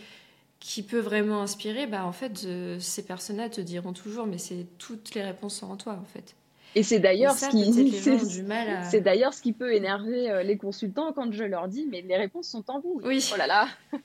qui 0.60 0.84
peut 0.84 1.00
vraiment 1.00 1.42
inspirer, 1.42 1.88
bah 1.88 2.06
en 2.06 2.12
fait, 2.12 2.46
ces 2.80 3.06
personnes-là 3.06 3.48
te 3.48 3.62
diront 3.62 3.94
toujours, 3.94 4.26
mais 4.26 4.38
c'est 4.38 4.65
toutes 4.78 5.15
les 5.15 5.24
réponses 5.24 5.60
sont 5.60 5.72
en 5.72 5.78
toi, 5.78 5.94
en 5.94 6.04
fait. 6.04 6.36
Et 6.75 6.84
c'est 6.84 6.99
d'ailleurs 6.99 7.38
ce 7.38 7.49
qui 7.49 7.93
c'est 8.91 9.01
d'ailleurs 9.01 9.34
ce 9.34 9.41
qui 9.41 9.53
peut 9.53 9.73
énerver 9.73 10.43
les 10.43 10.58
consultants 10.58 11.13
quand 11.13 11.32
je 11.32 11.43
leur 11.43 11.67
dis 11.67 11.88
mais 11.89 12.01
les 12.01 12.17
réponses 12.17 12.47
sont 12.47 12.63
en 12.69 12.79
vous. 12.79 13.01
Oui. 13.03 13.27
Oh 13.34 13.38
là 13.38 13.47
là. 13.47 13.67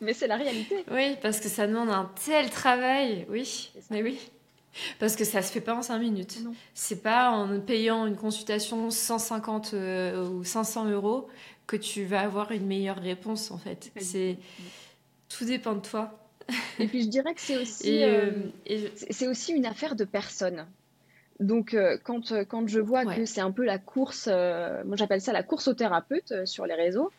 mais 0.00 0.12
c'est 0.12 0.26
la 0.26 0.36
réalité. 0.36 0.84
Oui, 0.90 1.16
parce 1.22 1.40
que 1.40 1.48
ça 1.48 1.66
demande 1.66 1.90
un 1.90 2.10
tel 2.24 2.50
travail. 2.50 3.26
Oui, 3.30 3.70
mais 3.90 4.02
oui. 4.02 4.18
Parce 4.98 5.16
que 5.16 5.24
ça 5.24 5.42
se 5.42 5.52
fait 5.52 5.60
pas 5.60 5.74
en 5.74 5.82
5 5.82 5.98
minutes. 5.98 6.38
C'est 6.74 7.02
pas 7.02 7.30
en 7.30 7.60
payant 7.60 8.06
une 8.06 8.16
consultation 8.16 8.90
150 8.90 9.74
euh, 9.74 10.28
ou 10.28 10.44
500 10.44 10.90
euros 10.90 11.28
que 11.66 11.76
tu 11.76 12.04
vas 12.04 12.20
avoir 12.20 12.52
une 12.52 12.66
meilleure 12.66 12.98
réponse 12.98 13.50
en 13.50 13.58
fait. 13.58 13.90
C'est 13.96 14.38
tout 15.28 15.44
dépend 15.44 15.74
de 15.74 15.80
toi. 15.80 16.18
Et 16.78 16.86
puis 16.86 17.02
je 17.02 17.08
dirais 17.08 17.34
que 17.34 17.40
c'est 17.40 17.56
aussi, 17.62 18.02
euh, 18.02 18.30
euh, 18.70 18.88
c'est 19.10 19.26
aussi 19.26 19.52
une 19.52 19.66
affaire 19.66 19.96
de 19.96 20.04
personne. 20.04 20.66
Donc, 21.40 21.76
quand, 22.02 22.32
quand 22.48 22.66
je 22.66 22.80
vois 22.80 23.04
que 23.04 23.24
c'est 23.24 23.40
un 23.40 23.52
peu 23.52 23.64
la 23.64 23.78
course, 23.78 24.26
moi 24.26 24.96
j'appelle 24.96 25.20
ça 25.20 25.32
la 25.32 25.44
course 25.44 25.68
au 25.68 25.74
thérapeute 25.74 26.44
sur 26.44 26.66
les 26.66 26.74
réseaux, 26.74 27.12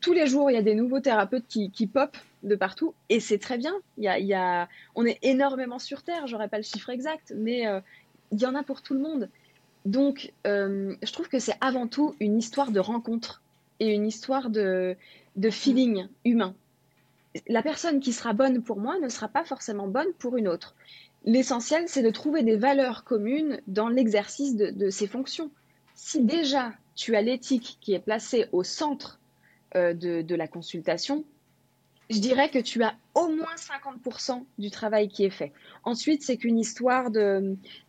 tous 0.00 0.12
les 0.12 0.26
jours, 0.26 0.50
il 0.50 0.54
y 0.54 0.58
a 0.58 0.62
des 0.62 0.74
nouveaux 0.74 1.00
thérapeutes 1.00 1.46
qui, 1.48 1.70
qui 1.70 1.86
pop 1.86 2.16
de 2.42 2.54
partout 2.54 2.94
et 3.08 3.20
c'est 3.20 3.38
très 3.38 3.58
bien. 3.58 3.74
Il 3.98 4.04
y, 4.04 4.34
a, 4.34 4.68
on 4.94 5.04
est 5.04 5.18
énormément 5.22 5.78
sur 5.78 6.02
Terre, 6.02 6.26
j'aurais 6.26 6.48
pas 6.48 6.58
le 6.58 6.62
chiffre 6.62 6.90
exact, 6.90 7.32
mais 7.36 7.66
euh, 7.66 7.80
il 8.32 8.40
y 8.40 8.46
en 8.46 8.54
a 8.54 8.62
pour 8.62 8.82
tout 8.82 8.94
le 8.94 9.00
monde. 9.00 9.28
Donc, 9.84 10.32
euh, 10.46 10.94
je 11.02 11.12
trouve 11.12 11.28
que 11.28 11.38
c'est 11.38 11.56
avant 11.60 11.86
tout 11.86 12.14
une 12.20 12.38
histoire 12.38 12.70
de 12.70 12.80
rencontre 12.80 13.42
et 13.80 13.92
une 13.92 14.06
histoire 14.06 14.50
de, 14.50 14.96
de 15.36 15.50
feeling 15.50 16.06
humain. 16.24 16.54
La 17.48 17.62
personne 17.62 18.00
qui 18.00 18.12
sera 18.12 18.32
bonne 18.32 18.62
pour 18.62 18.78
moi 18.78 18.98
ne 18.98 19.08
sera 19.08 19.28
pas 19.28 19.44
forcément 19.44 19.86
bonne 19.86 20.12
pour 20.18 20.36
une 20.36 20.48
autre. 20.48 20.74
L'essentiel, 21.24 21.84
c'est 21.86 22.02
de 22.02 22.10
trouver 22.10 22.42
des 22.42 22.56
valeurs 22.56 23.04
communes 23.04 23.60
dans 23.66 23.88
l'exercice 23.88 24.56
de, 24.56 24.90
ces 24.90 25.06
fonctions. 25.06 25.50
Si 25.94 26.22
déjà 26.22 26.72
tu 26.94 27.14
as 27.14 27.22
l'éthique 27.22 27.78
qui 27.80 27.92
est 27.92 27.98
placée 27.98 28.46
au 28.52 28.62
centre 28.62 29.20
euh, 29.76 29.92
de, 29.92 30.34
la 30.34 30.48
consultation, 30.48 31.24
je 32.08 32.18
dirais 32.18 32.48
que 32.48 32.58
tu 32.58 32.82
as 32.82 32.94
au 33.14 33.28
moins 33.28 33.54
50% 33.54 34.44
du 34.58 34.70
travail 34.70 35.08
qui 35.08 35.24
est 35.24 35.30
fait. 35.30 35.52
Ensuite, 35.84 36.22
c'est 36.22 36.38
qu'une 36.38 36.58
histoire 36.58 37.10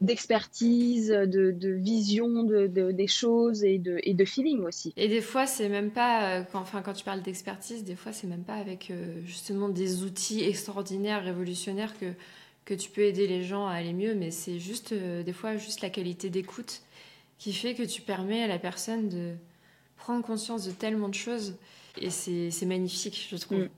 d'expertise, 0.01 1.07
de, 1.07 1.69
vision 1.69 2.43
de, 2.43 2.67
des 2.67 3.07
choses 3.07 3.63
et 3.63 3.79
de, 3.79 4.25
feeling 4.25 4.59
aussi. 4.63 4.93
Et 4.97 5.07
des 5.07 5.21
fois, 5.21 5.47
c'est 5.47 5.69
même 5.69 5.89
pas, 5.89 6.39
euh, 6.39 6.43
enfin, 6.53 6.81
quand 6.81 6.93
tu 6.93 7.05
parles 7.05 7.21
d'expertise, 7.21 7.83
des 7.85 7.95
fois, 7.95 8.11
c'est 8.11 8.27
même 8.27 8.43
pas 8.43 8.55
avec 8.55 8.91
euh, 8.91 9.21
justement 9.25 9.69
des 9.69 10.03
outils 10.03 10.43
extraordinaires, 10.43 11.23
révolutionnaires 11.23 11.97
que, 11.97 12.13
que 12.71 12.81
tu 12.81 12.89
peux 12.89 13.01
aider 13.01 13.27
les 13.27 13.43
gens 13.43 13.67
à 13.67 13.73
aller 13.73 13.91
mieux, 13.91 14.15
mais 14.15 14.31
c'est 14.31 14.57
juste, 14.57 14.93
des 14.93 15.34
fois, 15.34 15.57
juste 15.57 15.81
la 15.81 15.89
qualité 15.89 16.29
d'écoute 16.29 16.81
qui 17.38 17.51
fait 17.51 17.73
que 17.73 17.84
tu 17.84 18.01
permets 18.01 18.43
à 18.43 18.47
la 18.47 18.60
personne 18.60 19.10
de 19.10 19.34
prendre 19.97 20.23
conscience 20.23 20.65
de 20.65 20.71
tellement 20.71 21.10
de 21.10 21.15
choses. 21.15 21.55
Et 21.99 22.10
c'est 22.10 22.65
magnifique, 22.65 23.27
je 23.29 23.36
trouve, 23.36 23.63
mm. 23.63 23.69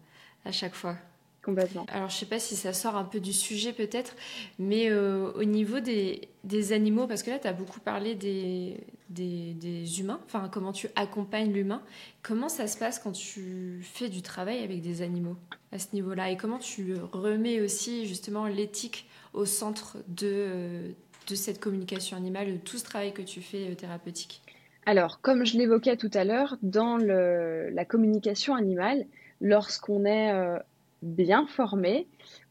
à 0.45 0.51
chaque 0.51 0.75
fois. 0.75 0.95
Complètement. 1.43 1.85
Alors, 1.89 2.09
je 2.09 2.17
sais 2.17 2.27
pas 2.27 2.39
si 2.39 2.55
ça 2.55 2.71
sort 2.71 2.95
un 2.95 3.03
peu 3.03 3.19
du 3.19 3.33
sujet 3.33 3.73
peut-être, 3.73 4.15
mais 4.59 4.89
euh, 4.89 5.31
au 5.33 5.43
niveau 5.43 5.79
des, 5.79 6.29
des, 6.43 6.71
animaux, 6.71 7.07
parce 7.07 7.23
que 7.23 7.31
là, 7.31 7.39
tu 7.39 7.47
as 7.47 7.53
beaucoup 7.53 7.79
parlé 7.79 8.13
des, 8.13 8.77
des, 9.13 9.99
humains, 9.99 10.19
enfin, 10.25 10.49
comment 10.51 10.71
tu 10.71 10.89
accompagnes 10.95 11.51
l'humain. 11.51 11.81
Comment 12.21 12.49
ça 12.49 12.67
se 12.67 12.77
passe 12.77 12.99
quand 12.99 13.11
tu 13.11 13.79
fais 13.83 14.09
du 14.09 14.21
travail 14.21 14.63
avec 14.63 14.81
des 14.81 15.01
animaux 15.01 15.35
à 15.71 15.79
ce 15.79 15.87
niveau-là 15.93 16.31
Et 16.31 16.37
comment 16.37 16.59
tu 16.59 16.95
remets 17.11 17.61
aussi 17.61 18.05
justement 18.05 18.47
l'éthique 18.47 19.07
au 19.33 19.45
centre 19.45 19.97
de, 20.07 20.93
de 21.27 21.35
cette 21.35 21.59
communication 21.59 22.17
animale, 22.17 22.53
de 22.53 22.57
tout 22.57 22.77
ce 22.77 22.83
travail 22.83 23.13
que 23.13 23.21
tu 23.21 23.41
fais 23.41 23.71
euh, 23.71 23.75
thérapeutique? 23.75 24.41
Alors, 24.85 25.21
comme 25.21 25.45
je 25.45 25.57
l'évoquais 25.57 25.95
tout 25.95 26.11
à 26.13 26.25
l'heure, 26.25 26.57
dans 26.61 26.97
la 26.97 27.85
communication 27.85 28.53
animale, 28.53 29.05
lorsqu'on 29.39 30.03
est 30.03 30.31
euh, 30.31 30.59
bien 31.01 31.47
formé, 31.47 32.07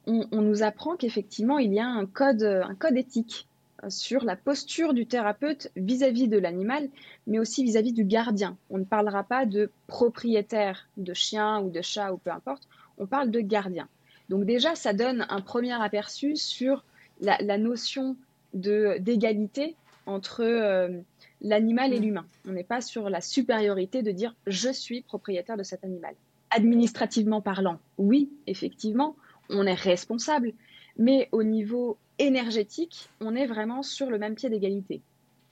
on, 0.07 0.27
nous 0.41 0.63
apprend 0.63 0.97
qu'effectivement, 0.97 1.59
il 1.59 1.75
y 1.75 1.79
a 1.79 1.87
un 1.87 2.07
code, 2.07 2.43
un 2.43 2.75
code 2.75 2.97
éthique 2.97 3.47
sur 3.89 4.25
la 4.25 4.37
posture 4.37 4.95
du 4.95 5.07
thérapeute 5.07 5.71
vis-à-vis 5.77 6.29
de 6.29 6.39
l'animal, 6.39 6.89
mais 7.27 7.39
aussi 7.39 7.65
vis-à-vis 7.65 7.93
du 7.93 8.05
gardien. 8.05 8.57
On 8.71 8.79
ne 8.79 8.85
parlera 8.85 9.25
pas 9.25 9.47
de 9.47 9.71
propriétaire 9.87 10.89
de 10.97 11.15
chien 11.15 11.61
ou 11.61 11.71
de 11.71 11.83
chat 11.83 12.13
ou 12.13 12.19
peu 12.19 12.31
importe, 12.31 12.69
on 12.99 13.07
parle 13.07 13.31
de 13.31 13.41
gardien. 13.41 13.89
Donc 14.29 14.45
déjà, 14.45 14.75
ça 14.75 14.93
donne 14.93 15.27
un 15.29 15.41
premier 15.41 15.73
aperçu 15.73 16.37
sur 16.37 16.85
la, 17.21 17.59
notion 17.59 18.17
d'égalité 18.55 19.77
entre 20.07 20.43
euh, 20.43 21.01
l'animal 21.41 21.93
et 21.93 22.01
mm. 22.01 22.03
l'humain. 22.03 22.27
On 22.47 22.53
n'est 22.53 22.65
pas 22.65 22.81
sur 22.81 23.11
la 23.11 23.21
supériorité 23.21 24.03
de 24.03 24.11
dire 24.11 24.35
je 24.47 24.71
suis 24.71 25.03
propriétaire 25.03 25.57
de 25.57 25.63
cet 25.63 25.85
animal. 25.85 26.15
Administrativement 26.51 27.41
parlant, 27.41 27.79
oui, 27.99 28.31
effectivement, 28.47 29.17
on 29.49 29.67
est 29.67 29.75
responsable, 29.75 30.53
mais 30.99 31.29
au 31.33 31.43
niveau 31.43 31.97
énergétique, 32.19 33.09
on 33.21 33.35
est 33.35 33.47
vraiment 33.47 33.83
sur 33.83 34.11
le 34.11 34.19
même 34.19 34.35
pied 34.35 34.51
d'égalité. 34.51 35.01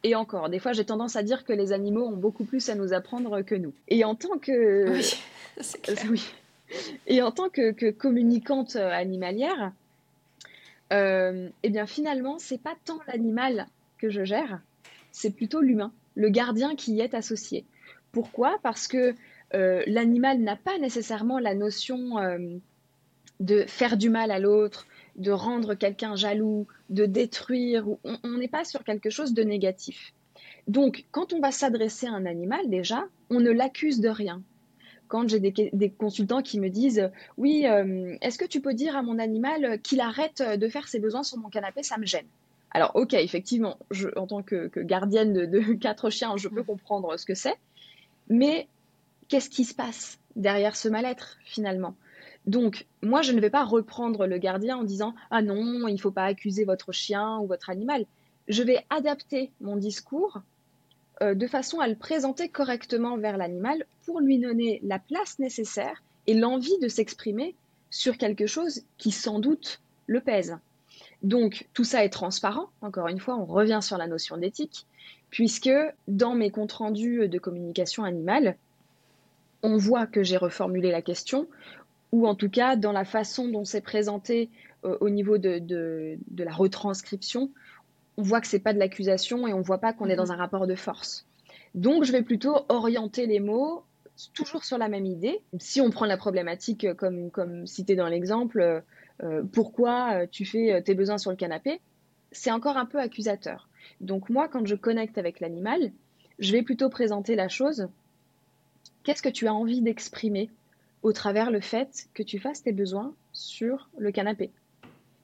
Et 0.03 0.15
encore, 0.15 0.49
des 0.49 0.59
fois, 0.59 0.73
j'ai 0.73 0.85
tendance 0.85 1.17
à 1.17 1.23
dire 1.23 1.45
que 1.45 1.53
les 1.53 1.73
animaux 1.73 2.07
ont 2.07 2.17
beaucoup 2.17 2.45
plus 2.45 2.69
à 2.71 2.75
nous 2.75 2.93
apprendre 2.93 3.43
que 3.43 3.55
nous. 3.55 3.75
Et 3.89 4.05
en 4.05 4.15
tant 4.15 4.39
que... 4.39 4.91
Oui, 4.91 5.15
c'est 5.61 5.83
clair. 5.83 5.99
Oui. 6.11 6.23
Et 7.07 7.23
en 7.23 7.33
tant 7.33 7.49
que, 7.49 7.91
communicante 7.91 8.77
animalière, 8.77 9.73
euh, 10.93 11.49
eh 11.63 11.71
bien 11.71 11.87
finalement, 11.87 12.39
c'est 12.39 12.61
pas 12.61 12.75
tant 12.85 13.01
l'animal 13.09 13.67
que 13.99 14.11
je 14.11 14.25
gère, 14.25 14.61
c'est 15.13 15.31
plutôt 15.31 15.61
l'humain, 15.61 15.93
le 16.15 16.29
gardien 16.29 16.77
qui 16.77 16.95
y 16.95 17.01
est 17.01 17.15
associé. 17.15 17.65
Pourquoi? 18.13 18.59
Parce 18.63 18.89
que 18.89 19.15
euh, 19.55 19.83
l'animal 19.87 20.39
n'a 20.41 20.57
pas 20.57 20.79
nécessairement 20.79 21.39
la 21.39 21.55
notion 21.55 22.19
euh, 22.19 22.39
de 23.41 23.65
faire 23.67 23.97
du 23.97 24.11
mal 24.11 24.31
à 24.31 24.39
l'autre, 24.39 24.87
de 25.17 25.31
rendre 25.31 25.75
quelqu'un 25.75 26.17
jaloux, 26.17 26.67
de 26.89 27.07
détruire. 27.07 27.87
On 28.05 28.39
n'est 28.39 28.49
pas 28.49 28.65
sur 28.65 28.85
quelque 28.85 29.11
chose 29.11 29.35
de 29.35 29.43
négatif. 29.43 30.13
Donc, 30.67 31.05
quand 31.11 31.33
on 31.33 31.41
va 31.41 31.51
s'adresser 31.51 32.07
à 32.07 32.13
un 32.13 32.27
animal, 32.27 32.69
déjà, 32.69 33.07
on 33.31 33.41
ne 33.41 33.51
l'accuse 33.51 34.01
de 34.01 34.09
rien. 34.09 34.43
Quand 35.09 35.29
j'ai 35.29 35.41
des, 35.41 35.91
consultants 35.91 36.43
qui 36.43 36.61
me 36.61 36.69
disent 36.69 37.11
Oui, 37.37 37.67
euh, 37.67 38.17
est-ce 38.21 38.39
que 38.39 38.45
tu 38.45 38.61
peux 38.61 38.75
dire 38.75 38.97
à 38.97 39.03
mon 39.03 39.19
animal 39.19 39.81
qu'il 39.83 40.01
arrête 40.01 40.41
de 40.41 40.69
faire 40.69 40.87
ses 40.87 41.01
besoins 41.01 41.25
sur 41.25 41.39
mon 41.39 41.49
canapé? 41.49 41.83
Ça 41.83 41.99
me 41.99 42.07
gêne. 42.07 42.27
Alors, 42.71 42.93
ok, 42.95 43.15
effectivement, 43.15 43.79
je, 43.91 44.09
en 44.17 44.27
tant 44.27 44.43
que, 44.43 44.71
gardienne 44.77 45.33
de, 45.33 45.73
quatre 45.81 46.11
chiens, 46.11 46.37
je 46.37 46.49
peux 46.49 46.63
comprendre 46.63 47.17
ce 47.17 47.27
que 47.27 47.35
c'est, 47.35 47.57
mais 48.29 48.69
qu'est-ce 49.29 49.51
qui 49.51 49.65
se 49.65 49.75
passe 49.75 50.19
derrière 50.37 50.77
ce 50.77 50.89
mal-être 50.89 51.39
finalement? 51.45 51.97
Donc, 52.47 52.87
moi, 53.03 53.23
je 53.23 53.33
ne 53.33 53.41
vais 53.41 53.51
pas 53.51 53.65
reprendre 53.65 54.27
le 54.27 54.39
gardien 54.39 54.79
en 54.79 54.85
disant 54.85 55.15
ah 55.31 55.43
non, 55.43 55.87
il 55.89 55.95
ne 55.95 56.01
faut 56.01 56.11
pas 56.11 56.25
accuser 56.25 56.65
votre 56.65 56.93
chien 56.93 57.39
ou 57.39 57.47
votre 57.47 57.71
animal. 57.71 58.07
Je 58.49 58.63
vais 58.63 58.85
adapter 58.91 59.51
mon 59.61 59.77
discours 59.77 60.41
euh, 61.23 61.35
de 61.35 61.47
façon 61.47 61.81
à 61.81 61.89
le 61.89 61.97
présenter 61.97 62.49
correctement 62.49 63.19
vers 63.19 63.37
l'animal 63.37 63.85
pour 64.07 64.21
lui 64.21 64.39
donner 64.39 64.81
la 64.83 64.99
place 64.99 65.39
nécessaire 65.39 66.03
et 66.27 66.35
l'envie 66.35 66.79
de 66.81 66.89
s'exprimer 66.89 67.55
sur 67.91 68.17
quelque 68.17 68.47
chose 68.47 68.83
qui 68.97 69.11
sans 69.11 69.39
doute 69.39 69.81
le 70.07 70.21
pèse. 70.21 70.57
Donc 71.23 71.69
tout 71.75 71.85
ça 71.85 72.05
est 72.05 72.11
transparent, 72.11 72.71
encore 72.81 73.09
une 73.09 73.21
fois, 73.21 73.37
on 73.37 73.45
revient 73.45 73.81
sur 73.83 73.99
la 73.99 74.07
notion 74.07 74.37
d'éthique, 74.37 74.87
puisque 75.29 75.71
dans 76.09 76.35
mes 76.35 76.51
comptes 76.51 76.73
rendus 76.73 77.29
de 77.29 77.39
communication 77.39 78.05
animale, 78.05 78.57
on 79.63 79.77
voit 79.77 80.07
que 80.07 80.23
j'ai 80.23 80.39
reformulé 80.39 80.91
la 80.91 81.03
question, 81.03 81.47
ou 82.13 82.27
en 82.27 82.35
tout 82.35 82.51
cas 82.51 82.77
dans 82.77 82.93
la 82.93 83.05
façon 83.05 83.49
dont 83.49 83.65
c'est 83.65 83.81
présenté 83.81 84.51
euh, 84.85 84.97
au 85.01 85.11
niveau 85.11 85.39
de, 85.39 86.19
la 86.37 86.53
retranscription, 86.53 87.51
on 88.17 88.23
voit 88.23 88.41
que 88.41 88.47
c'est 88.47 88.59
pas 88.59 88.73
de 88.73 88.79
l'accusation 88.79 89.47
et 89.47 89.53
on 89.53 89.61
voit 89.61 89.79
pas 89.79 89.93
qu'on 89.93 90.09
est 90.09 90.17
dans 90.17 90.27
mhm. 90.27 90.33
un 90.33 90.37
rapport 90.37 90.67
de 90.67 90.75
force. 90.75 91.27
Donc 91.75 92.05
je 92.05 92.13
vais 92.13 92.23
plutôt 92.23 92.57
orienter 92.69 93.27
les 93.27 93.41
mots 93.41 93.85
toujours 94.35 94.65
sur 94.65 94.77
la 94.77 94.89
même 94.89 95.07
idée. 95.07 95.41
Si 95.59 95.81
on 95.81 95.91
prend 95.91 96.05
la 96.05 96.17
problématique 96.17 96.93
comme, 96.95 97.31
comme 97.31 97.67
cité 97.67 97.97
dans 97.97 98.09
l'exemple, 98.09 98.83
euh, 99.23 99.43
pourquoi 99.53 100.15
euh, 100.15 100.27
tu 100.31 100.45
fais 100.45 100.73
euh, 100.73 100.81
tes 100.81 100.95
besoins 100.95 101.19
sur 101.19 101.31
le 101.31 101.37
canapé, 101.37 101.81
c'est 102.33 102.51
encore 102.51 102.77
un 102.77 102.87
peu 102.87 102.99
accusateur. 102.99 103.69
Donc 104.01 104.31
moi, 104.31 104.49
quand 104.49 104.67
je 104.67 104.75
connecte 104.75 105.19
avec 105.19 105.41
l'animal, 105.41 105.93
je 106.39 106.53
vais 106.53 106.63
plutôt 106.63 106.89
présenter 106.89 107.35
la 107.35 107.49
chose. 107.49 107.89
Qu'est-ce 109.03 109.23
que 109.23 109.29
tu 109.29 109.47
as 109.47 109.55
envie 109.55 109.83
d'exprimer? 109.83 110.51
Au 111.03 111.13
travers 111.13 111.51
le 111.51 111.61
fait 111.61 112.09
que 112.15 112.23
tu 112.23 112.39
fasses 112.39 112.63
tes 112.63 112.73
besoins 112.73 113.15
sur 113.33 113.89
le 113.99 114.13
canapé. 114.13 114.51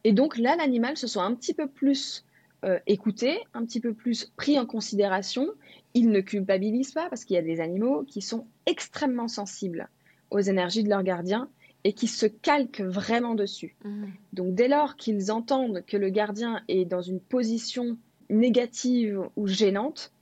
Et 0.05 0.13
donc 0.13 0.39
là, 0.39 0.57
l'animal 0.57 0.97
se 0.97 1.07
sent 1.07 1.21
un 1.21 1.35
petit 1.35 1.55
peu 1.55 1.69
plus 1.69 2.25
euh, 2.65 2.79
écouté, 2.87 3.39
un 3.55 3.65
petit 3.65 3.81
peu 3.81 3.93
plus 3.93 4.33
pris 4.37 4.59
en 4.59 4.67
considération. 4.67 5.49
Il 5.95 6.11
ne 6.11 6.21
culpabilise 6.21 6.93
pas 6.93 7.09
parce 7.09 7.25
qu'il 7.25 7.35
y 7.35 7.39
a 7.39 7.43
des 7.43 7.61
animaux 7.61 8.05
qui 8.05 8.23
sont 8.23 8.47
extrêmement 8.67 9.29
sensibles 9.29 9.89
aux 10.31 10.41
énergies 10.41 10.83
de 10.83 10.89
leur 10.89 11.03
gardien 11.03 11.49
et 11.85 11.93
qui 11.93 12.09
se 12.09 12.27
calquent 12.27 12.81
vraiment 12.81 13.35
dessus. 13.35 13.77
Mmh. 13.85 14.07
Donc 14.33 14.55
dès 14.55 14.69
lors 14.69 14.97
qu'ils 14.97 15.31
entendent 15.31 15.85
que 15.87 15.97
le 15.97 16.09
gardien 16.09 16.63
est 16.69 16.85
dans 16.85 17.03
une 17.03 17.21
position 17.21 17.97
négative 18.29 19.23
ou 19.37 19.47
gênante, 19.47 20.13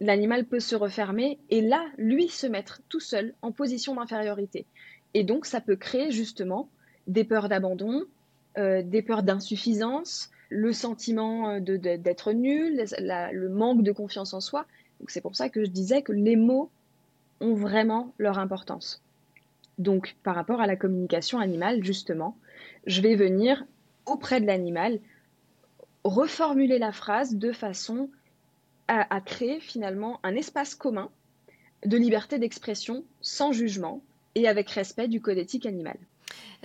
l'animal 0.00 0.44
peut 0.44 0.60
se 0.60 0.76
refermer 0.76 1.38
et 1.50 1.60
là, 1.60 1.84
lui, 1.96 2.28
se 2.28 2.46
mettre 2.46 2.82
tout 2.88 3.00
seul 3.00 3.34
en 3.42 3.52
position 3.52 3.94
d'infériorité. 3.94 4.66
Et 5.14 5.24
donc, 5.24 5.46
ça 5.46 5.60
peut 5.60 5.76
créer 5.76 6.10
justement 6.10 6.68
des 7.06 7.24
peurs 7.24 7.48
d'abandon, 7.48 8.02
euh, 8.58 8.82
des 8.82 9.02
peurs 9.02 9.22
d'insuffisance, 9.22 10.30
le 10.48 10.72
sentiment 10.72 11.50
euh, 11.50 11.60
d'être 11.60 12.32
nul, 12.32 12.84
le 12.98 13.48
manque 13.48 13.82
de 13.82 13.92
confiance 13.92 14.34
en 14.34 14.40
soi. 14.40 14.66
Donc, 15.00 15.10
c'est 15.10 15.20
pour 15.20 15.36
ça 15.36 15.48
que 15.48 15.64
je 15.64 15.70
disais 15.70 16.02
que 16.02 16.12
les 16.12 16.36
mots 16.36 16.70
ont 17.40 17.54
vraiment 17.54 18.12
leur 18.18 18.38
importance. 18.38 19.02
Donc, 19.78 20.16
par 20.22 20.34
rapport 20.34 20.60
à 20.60 20.66
la 20.66 20.76
communication 20.76 21.38
animale, 21.38 21.82
justement, 21.84 22.36
je 22.86 23.00
vais 23.00 23.16
venir 23.16 23.64
auprès 24.06 24.40
de 24.40 24.46
l'animal 24.46 25.00
reformuler 26.04 26.78
la 26.78 26.92
phrase 26.92 27.34
de 27.34 27.52
façon 27.52 28.10
à, 28.86 29.20
créer 29.22 29.60
finalement 29.60 30.20
un 30.22 30.36
espace 30.36 30.74
commun 30.74 31.10
de 31.86 31.96
liberté 31.96 32.38
d'expression 32.38 33.04
sans 33.22 33.52
jugement 33.52 34.02
et 34.34 34.48
avec 34.48 34.70
respect 34.70 35.08
du 35.08 35.20
code 35.20 35.38
éthique 35.38 35.66
animal. 35.66 35.96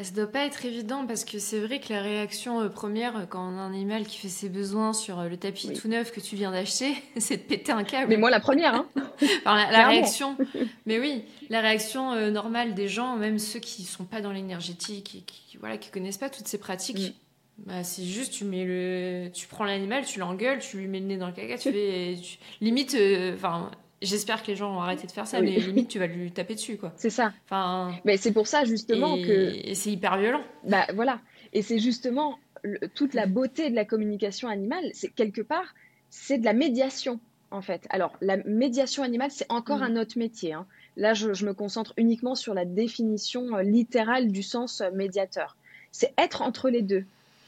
Ça 0.02 0.12
ne 0.12 0.16
doit 0.16 0.32
pas 0.32 0.46
être 0.46 0.66
évident 0.66 1.06
parce 1.06 1.26
que 1.26 1.40
c'est 1.40 1.60
vrai 1.60 1.82
que 1.82 1.92
la 1.92 2.02
réaction 2.02 2.62
euh, 2.62 2.70
première 2.70 3.18
euh, 3.18 3.26
quand 3.26 3.46
on 3.46 3.58
a 3.58 3.62
un 3.62 3.74
animal 3.74 4.06
qui 4.06 4.18
fait 4.18 4.30
ses 4.30 4.48
besoins 4.48 4.94
sur 4.94 5.20
euh, 5.20 5.28
le 5.28 5.36
tapis 5.36 5.74
tout 5.74 5.90
neuf 5.90 6.14
que 6.14 6.22
tu 6.22 6.38
viens 6.38 6.52
d'acheter, 6.52 6.94
c'est 7.18 7.36
de 7.36 7.42
péter 7.42 7.74
un 7.74 7.84
câble. 7.84 8.08
Mais 8.08 8.16
moi 8.16 8.30
la 8.30 8.40
première, 8.40 8.74
hein. 8.74 8.88
la, 9.46 9.88
réaction, 9.90 10.38
mais 10.86 11.00
oui, 11.00 11.26
la 11.50 11.60
réaction 11.60 12.32
normale 12.32 12.76
des 12.76 12.88
gens, 12.88 13.18
même 13.18 13.40
ceux 13.40 13.60
qui 13.60 13.84
sont 13.84 14.06
pas 14.06 14.22
dans 14.22 14.32
l'énergétique 14.32 15.16
et 15.16 15.22
qui 15.22 15.58
voilà 15.58 15.78
qui 15.78 15.90
connaissent 15.90 16.18
pas 16.18 16.30
toutes 16.30 16.48
ces 16.48 16.60
pratiques, 16.60 17.00
mm. 17.00 17.14
Bah, 17.66 17.84
c'est 17.84 18.04
juste, 18.04 18.34
tu 18.34 18.46
mets 18.46 18.66
le, 18.66 19.30
tu 19.34 19.48
prends 19.48 19.66
l'animal, 19.66 20.06
tu 20.06 20.20
l'engueules, 20.20 20.60
tu 20.60 20.78
lui 20.78 20.88
mets 20.88 21.00
le 21.00 21.06
nez 21.06 21.18
dans 21.18 21.28
le 21.28 21.34
caca, 21.34 21.58
tu 21.58 21.72
fais, 21.72 22.16
limite, 22.62 22.96
euh, 22.96 23.36
enfin, 23.36 23.70
j'espère 24.02 24.42
que 24.44 24.48
les 24.48 24.56
gens 24.56 24.76
ont 24.76 24.82
arrêté 24.82 25.08
de 25.08 25.12
faire 25.12 25.28
ça, 25.28 25.42
mais 25.42 25.60
limite, 25.60 25.90
tu 25.90 26.00
vas 26.00 26.08
lui 26.08 26.32
taper 26.32 26.56
dessus, 26.56 26.78
quoi. 26.78 26.94
C'est 26.96 27.10
ça. 27.10 27.34
Enfin. 27.46 27.94
Mais 28.06 28.18
c'est 28.18 28.32
pour 28.32 28.48
ça 28.48 28.66
justement 28.66 29.16
que. 29.16 29.68
Et 29.68 29.76
c'est 29.76 29.92
hyper 29.92 30.18
violent. 30.18 30.42
Bah 30.64 30.86
voilà. 30.94 31.20
Et 31.54 31.62
c'est 31.62 31.80
justement 31.80 32.38
toute 32.94 33.14
la 33.14 33.26
beauté 33.26 33.70
de 33.70 33.76
la 33.76 33.86
communication 33.86 34.48
animale, 34.48 34.84
c'est 34.94 35.10
quelque 35.10 35.42
part, 35.42 35.76
c'est 36.10 36.38
de 36.38 36.46
la 36.46 36.54
médiation 36.54 37.20
en 37.52 37.62
fait. 37.62 37.88
Alors 37.90 38.14
la 38.22 38.38
médiation 38.38 39.04
animale, 39.04 39.32
c'est 39.32 39.52
encore 39.52 39.80
mm. 39.80 39.84
un 39.84 39.96
autre 39.98 40.18
métier. 40.18 40.54
Hein. 40.54 40.66
Là, 40.98 41.14
je, 41.14 41.34
je, 41.34 41.46
me 41.46 41.54
concentre 41.54 41.94
uniquement 41.98 42.36
sur 42.36 42.54
la 42.54 42.66
définition 42.66 43.56
euh, 43.56 43.64
littérale 43.64 44.32
du 44.32 44.44
sens 44.44 44.82
euh, 44.82 44.92
médiateur. 44.92 45.56
C'est 45.92 46.14
être 46.18 46.42
entre 46.42 46.70
les 46.70 46.82
deux 46.82 47.06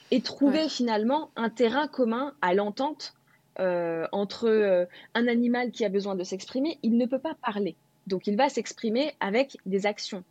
et 0.10 0.22
trouver 0.22 0.68
finalement 0.70 1.30
un 1.36 1.50
terrain 1.50 1.88
commun 1.88 2.34
à 2.42 2.54
l'entente 2.54 3.14
euh, 3.62 4.08
entre 4.12 4.48
euh, 4.48 4.86
un 5.14 5.28
animal 5.28 5.72
qui 5.72 5.86
a 5.86 5.90
besoin 5.90 6.16
de 6.16 6.24
s'exprimer, 6.24 6.80
il 6.82 6.98
ne 6.98 7.06
peut 7.06 7.20
pas 7.20 7.36
parler. 7.36 7.76
Donc 8.08 8.26
il 8.26 8.36
va 8.36 8.50
s'exprimer 8.50 9.14
avec 9.20 9.58
des 9.68 9.86
actions. 9.86 10.24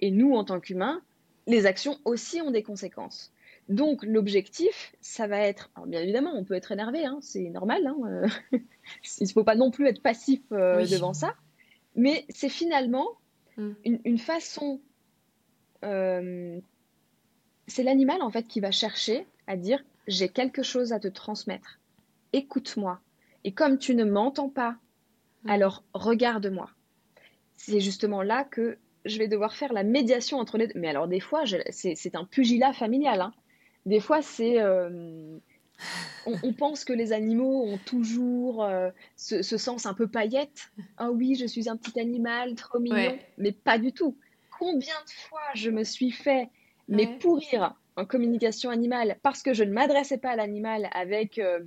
Et 0.00 0.10
nous, 0.10 0.34
en 0.34 0.44
tant 0.44 0.60
qu'humains, 0.60 1.00
les 1.46 1.64
actions 1.64 1.98
aussi 2.04 2.42
ont 2.42 2.50
des 2.50 2.62
conséquences. 2.62 3.32
Donc 3.70 4.04
l'objectif, 4.04 4.94
ça 5.00 5.26
va 5.26 5.38
être, 5.38 5.70
bien 5.86 6.02
évidemment, 6.02 6.32
on 6.34 6.44
peut 6.44 6.52
être 6.52 6.72
énervé, 6.72 7.06
hein, 7.06 7.16
c'est 7.22 7.48
normal, 7.48 7.86
hein, 7.86 7.96
euh, 8.06 8.28
il 9.20 9.26
ne 9.26 9.32
faut 9.32 9.44
pas 9.44 9.54
non 9.54 9.70
plus 9.70 9.86
être 9.86 10.02
passif 10.02 10.42
devant 10.50 11.14
ça, 11.14 11.34
mais 11.96 12.26
c'est 12.28 12.50
finalement 12.50 13.08
mm. 13.56 13.70
une, 13.84 14.00
une, 14.04 14.18
façon 14.18 14.80
c'est 15.82 16.62
l'animal 17.82 18.22
en 18.22 18.30
fait 18.30 18.46
qui 18.46 18.60
va 18.60 18.70
chercher 18.70 19.26
à 19.46 19.56
dire 19.56 19.82
j'ai 20.06 20.28
quelque 20.28 20.62
chose 20.62 20.92
à 20.92 21.00
te 21.00 21.08
transmettre. 21.08 21.80
Écoute-moi. 22.34 22.98
Et 23.44 23.52
comme 23.52 23.78
tu 23.78 23.94
ne 23.94 24.04
m'entends 24.04 24.48
pas, 24.48 24.76
mm. 25.44 25.50
alors 25.50 25.84
regarde-moi. 25.94 26.68
C'est 27.56 27.80
justement 27.80 28.22
là 28.22 28.42
que 28.42 28.76
je 29.04 29.18
vais 29.18 29.28
devoir 29.28 29.54
faire 29.54 29.72
la 29.72 29.84
médiation 29.84 30.38
entre 30.38 30.58
les 30.58 30.66
deux. 30.66 30.80
Mais 30.80 30.88
alors 30.88 31.06
des 31.06 31.20
fois, 31.20 31.44
c'est 31.70 32.16
un 32.16 32.24
pugilat 32.24 32.72
familial. 32.72 33.20
Hein. 33.20 33.32
Des 33.86 34.00
fois, 34.00 34.20
c'est... 34.20 34.60
Euh, 34.60 35.38
on, 36.26 36.52
pense 36.52 36.84
que 36.84 36.92
les 36.92 37.12
animaux 37.12 37.64
ont 37.64 37.78
toujours 37.78 38.64
euh, 38.64 38.90
ce, 39.16 39.42
sens 39.42 39.86
un 39.86 39.94
peu 39.94 40.08
paillette. 40.08 40.72
Ah 40.96 41.12
oui, 41.12 41.36
je 41.36 41.46
suis 41.46 41.68
un 41.68 41.76
petit 41.76 42.00
animal, 42.00 42.56
trop 42.56 42.80
mignon. 42.80 43.16
Mais 43.38 43.52
pas 43.52 43.78
du 43.78 43.92
tout. 43.92 44.16
Combien 44.58 44.94
de 45.06 45.10
fois 45.28 45.40
je 45.54 45.70
me 45.70 45.84
suis 45.84 46.10
fait 46.10 46.48
mais 46.88 47.06
pourrir 47.18 47.74
en 47.96 48.04
communication 48.04 48.70
animale 48.70 49.18
parce 49.22 49.42
que 49.42 49.54
je 49.54 49.64
ne 49.64 49.72
m'adressais 49.72 50.18
pas 50.18 50.30
à 50.30 50.36
l'animal 50.36 50.88
avec 50.92 51.38
euh, 51.38 51.60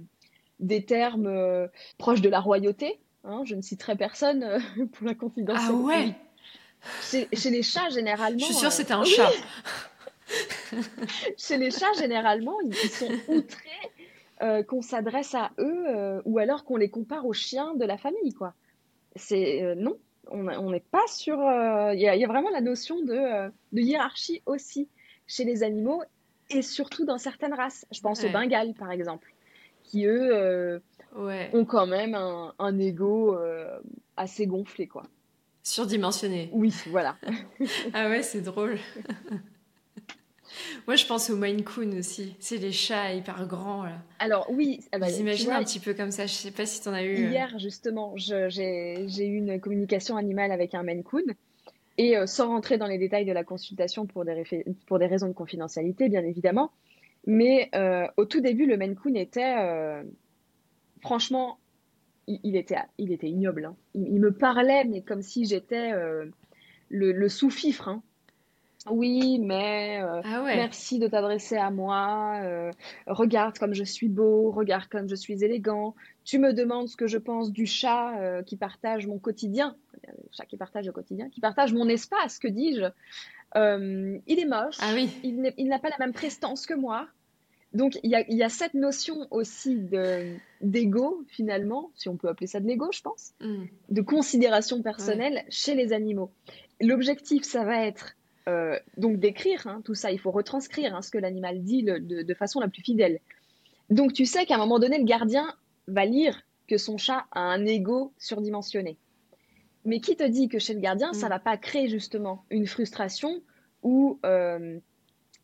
des 0.59 0.83
termes 0.85 1.27
euh, 1.27 1.67
proches 1.97 2.21
de 2.21 2.29
la 2.29 2.39
royauté. 2.39 2.99
Hein, 3.23 3.41
je 3.45 3.55
ne 3.55 3.61
citerai 3.61 3.95
personne 3.95 4.43
euh, 4.43 4.59
pour 4.93 5.07
la 5.07 5.15
confidentialité. 5.15 5.73
Ah 5.73 5.85
ouais 5.85 6.15
chez, 7.01 7.49
les 7.49 7.63
chats, 7.63 7.89
généralement... 7.89 8.39
Je 8.39 8.45
suis 8.45 8.53
sûre 8.53 8.69
que 8.69 8.75
c'était 8.75 8.93
un 8.93 9.03
chat. 9.03 9.31
chez 11.37 11.57
les 11.57 11.71
chats, 11.71 11.91
généralement, 11.97 12.55
ils 12.61 12.75
sont 12.75 13.09
outrés 13.27 14.63
qu'on 14.67 14.83
s'adresse 14.83 15.33
à 15.33 15.51
eux 15.57 16.21
ou 16.23 16.37
alors 16.37 16.63
qu'on 16.63 16.77
les 16.77 16.89
compare 16.89 17.25
aux 17.25 17.33
chiens 17.33 17.73
de 17.73 17.83
la 17.83 17.97
famille, 17.97 18.33
quoi. 18.33 18.53
C'est... 19.15 19.73
non, 19.75 19.97
on 20.29 20.69
n'est 20.69 20.79
pas 20.79 21.05
sur... 21.07 21.39
Il 21.93 21.99
y, 21.99 22.03
y, 22.03 22.23
a 22.23 22.27
vraiment 22.27 22.51
la 22.51 22.61
notion 22.61 23.01
de, 23.01 23.49
de 23.71 23.81
hiérarchie 23.81 24.43
aussi 24.45 24.87
chez 25.25 25.45
les 25.45 25.63
animaux 25.63 26.03
et 26.51 26.61
surtout 26.61 27.05
dans 27.05 27.17
certaines 27.17 27.55
races. 27.55 27.87
Je 27.91 27.99
pense 28.01 28.23
aux 28.23 28.29
Bengales, 28.29 28.75
par 28.75 28.91
exemple, 28.91 29.33
qui 29.88 30.06
eux 30.06 30.30
euh, 30.34 30.80
ont 31.54 31.65
quand 31.65 31.88
même 31.88 32.15
un, 32.15 32.54
un 32.60 32.80
ego 32.80 33.36
euh, 33.36 33.80
assez 34.15 34.45
gonflé, 34.45 34.88
quoi. 34.88 35.04
Surdimensionné. 35.63 36.50
Oui, 36.54 36.73
voilà. 36.88 37.17
ah 37.93 38.10
ouais, 38.10 38.23
c'est 38.23 38.41
drôle. 38.41 38.78
Moi, 40.88 40.95
je 40.95 41.06
pense 41.06 41.30
au 41.30 41.36
Maine 41.36 41.63
Coon 41.63 41.91
aussi. 41.97 42.36
C'est 42.39 42.58
les 42.58 42.71
chats 42.71 43.13
hyper 43.13 43.45
grands. 43.47 43.84
Là. 43.84 43.97
Alors, 44.19 44.47
oui. 44.50 44.80
Ah 44.91 45.00
bah, 45.00 45.08
Vous 45.10 45.50
un 45.52 45.63
petit 45.63 45.80
peu 45.80 45.93
comme 45.93 46.12
ça. 46.12 46.26
Je 46.26 46.34
sais 46.34 46.52
pas 46.52 46.65
si 46.65 46.82
tu 46.82 46.88
en 46.88 46.93
as 46.93 47.04
eu. 47.04 47.26
Euh. 47.26 47.30
Hier, 47.30 47.60
justement, 47.60 48.13
j'ai 48.15 48.95
eu 48.97 49.36
une 49.36 49.60
communication 49.60 50.15
animale 50.15 50.52
avec 50.52 50.73
un 50.73 50.84
Maine 50.84 51.04
Coon. 51.04 51.23
Et 51.97 52.15
euh, 52.15 52.28
sans 52.28 52.47
rentrer 52.47 52.78
dans 52.78 52.88
les 52.88 52.97
détails 52.97 53.26
de 53.26 53.34
la 53.34 53.43
consultation 53.43 54.06
pour 54.06 54.23
des, 54.23 54.65
pour 54.86 55.00
des 55.00 55.08
raisons 55.08 55.28
de 55.28 55.34
confidentialité, 55.34 56.10
bien 56.10 56.23
évidemment, 56.23 56.71
mais 57.27 57.69
euh, 57.75 58.07
au 58.17 58.25
tout 58.25 58.41
début, 58.41 58.65
le 58.65 58.77
Maine 58.77 58.95
Coon 58.95 59.13
était, 59.13 59.55
euh, 59.59 60.03
franchement, 61.01 61.59
il, 62.25 62.55
était, 62.55 62.77
il 62.97 63.11
était 63.11 63.27
ignoble. 63.27 63.65
Hein. 63.65 63.75
Il, 63.93 64.19
me 64.19 64.31
parlait, 64.31 64.83
mais 64.85 65.01
comme 65.01 65.21
si 65.21 65.45
j'étais 65.45 65.91
le, 66.89 67.29
sous-fifre. 67.29 67.87
Hein. 67.87 68.01
Oui, 68.89 69.39
mais 69.39 69.99
ah 70.01 70.43
merci 70.45 70.99
de 70.99 71.07
t'adresser 71.07 71.57
à 71.57 71.69
moi. 71.71 72.41
regarde 73.05 73.57
comme 73.57 73.73
je 73.73 73.83
suis 73.83 74.09
beau, 74.09 74.51
regarde 74.51 74.87
comme 74.87 75.07
je 75.07 75.15
suis 75.15 75.43
élégant. 75.43 75.95
Tu 76.25 76.39
me 76.39 76.53
demandes 76.53 76.89
ce 76.89 76.97
que 76.97 77.07
je 77.07 77.17
pense 77.17 77.51
du 77.51 77.65
chat 77.65 78.41
qui 78.45 78.57
partage 78.57 79.07
mon 79.07 79.19
quotidien 79.19 79.75
chat 80.31 80.45
qui 80.45 80.57
partage 80.57 80.85
le 80.85 80.91
quotidien, 80.91 81.29
qui 81.29 81.41
partage 81.41 81.73
mon 81.73 81.87
espace, 81.87 82.39
que 82.39 82.47
dis-je. 82.47 82.85
Euh, 83.55 84.19
il 84.27 84.39
est 84.39 84.45
moche, 84.45 84.77
ah 84.79 84.91
oui. 84.93 85.09
il 85.23 85.67
n'a 85.67 85.79
pas 85.79 85.89
la 85.89 85.97
même 85.99 86.13
prestance 86.13 86.65
que 86.65 86.73
moi. 86.73 87.07
Donc 87.73 87.99
il 88.03 88.10
y 88.10 88.43
a, 88.43 88.49
cette 88.49 88.73
notion 88.73 89.27
aussi 89.30 89.77
d'ego, 90.62 91.23
finalement, 91.27 91.91
si 91.95 92.08
on 92.10 92.15
peut 92.15 92.30
appeler 92.30 92.47
ça 92.47 92.60
de 92.60 92.67
l'ego, 92.67 92.89
je 92.91 93.01
pense, 93.01 93.34
mm. 93.41 93.65
de 93.89 94.01
considération 94.01 94.82
personnelle 94.82 95.43
chez 95.49 95.75
les 95.75 95.93
animaux. 95.93 96.32
L'objectif, 96.80 97.43
ça 97.43 97.65
va 97.65 97.86
être 97.86 98.15
euh, 98.47 98.80
donc 98.95 99.19
d'écrire 99.19 99.67
hein, 99.67 99.82
tout 99.84 99.95
ça, 99.95 100.12
il 100.12 100.19
faut 100.19 100.32
retranscrire 100.32 100.95
hein, 100.95 101.01
ce 101.01 101.12
que 101.12 101.17
l'animal 101.17 101.62
dit 101.62 101.84
de, 101.84 102.34
façon 102.34 102.62
la 102.62 102.69
plus 102.69 102.82
fidèle. 102.82 103.19
Donc 103.89 104.13
tu 104.13 104.25
sais 104.25 104.45
qu'à 104.45 104.56
un 104.56 104.60
moment 104.60 104.80
donné, 104.80 104.97
le 104.97 105.03
gardien 105.03 105.53
va 105.88 106.06
lire 106.06 106.43
que 106.67 106.77
son 106.77 106.97
chat 106.97 107.25
a 107.32 107.41
un 107.41 107.65
ego 107.65 108.13
surdimensionné. 108.17 108.97
Mais 109.84 109.99
qui 109.99 110.15
te 110.15 110.23
dit 110.23 110.47
que 110.47 110.60
chez 110.60 110.73
le 110.73 110.80
gardien, 110.80 111.13
ça 111.13 111.21
ça 111.21 111.27
mm. 111.27 111.30
va 111.30 111.39
pas 111.39 111.58
créer 111.58 111.89
justement 111.89 112.45
une 112.49 112.67
frustration 112.67 113.41
ou 113.84 114.19
euh, 114.25 114.80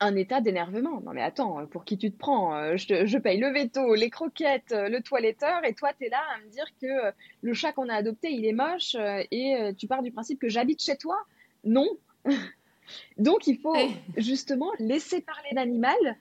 un 0.06 0.16
état 0.16 0.42
d'énervement. 0.42 1.02
Non 1.02 1.14
mais 1.14 1.22
attends, 1.22 1.66
pour 1.68 1.86
qui 1.86 1.98
tu 1.98 2.12
te 2.12 2.18
prends 2.18 2.56
euh, 2.56 2.78
je, 2.78 3.18
paye 3.18 3.40
le 3.40 3.52
veto, 3.52 3.96
les 3.96 4.10
croquettes, 4.10 4.72
euh, 4.72 4.90
le 4.90 5.02
toiletteur, 5.02 5.64
et 5.66 5.74
toi 5.74 5.92
tu 5.98 6.06
es 6.06 6.10
là 6.10 6.22
à 6.36 6.40
me 6.40 6.50
dire 6.50 6.66
que 6.82 7.14
le 7.42 7.54
chat 7.54 7.72
qu'on 7.74 7.90
a 7.90 7.96
adopté, 7.96 8.32
il 8.32 8.46
est 8.46 8.54
moche, 8.54 8.96
et 9.32 9.74
tu 9.78 9.88
pars 9.88 10.04
du 10.04 10.12
principe 10.12 10.40
que 10.40 10.50
j'habite 10.50 10.82
chez 10.82 10.98
toi? 10.98 11.18
Non. 11.64 11.88
Donc, 13.18 13.48
il 13.48 13.58
faut 13.60 13.76
justement 14.18 14.72
laisser 14.80 15.22
parler 15.22 15.50
l'animal, 15.54 16.18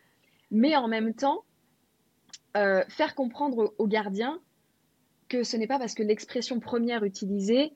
mais 0.51 0.77
en 0.77 0.89
même 0.89 1.15
temps, 1.15 1.45
euh, 2.57 2.85
faire 2.89 3.15
comprendre 3.15 3.75
au 3.79 3.87
gardien 3.87 4.41
que 5.29 5.43
ce 5.43 5.57
n'est 5.57 5.67
pas 5.67 5.79
parce 5.79 5.95
que 5.95 6.03
l'expression 6.03 6.61
première 6.61 7.05
utilisée 7.05 7.73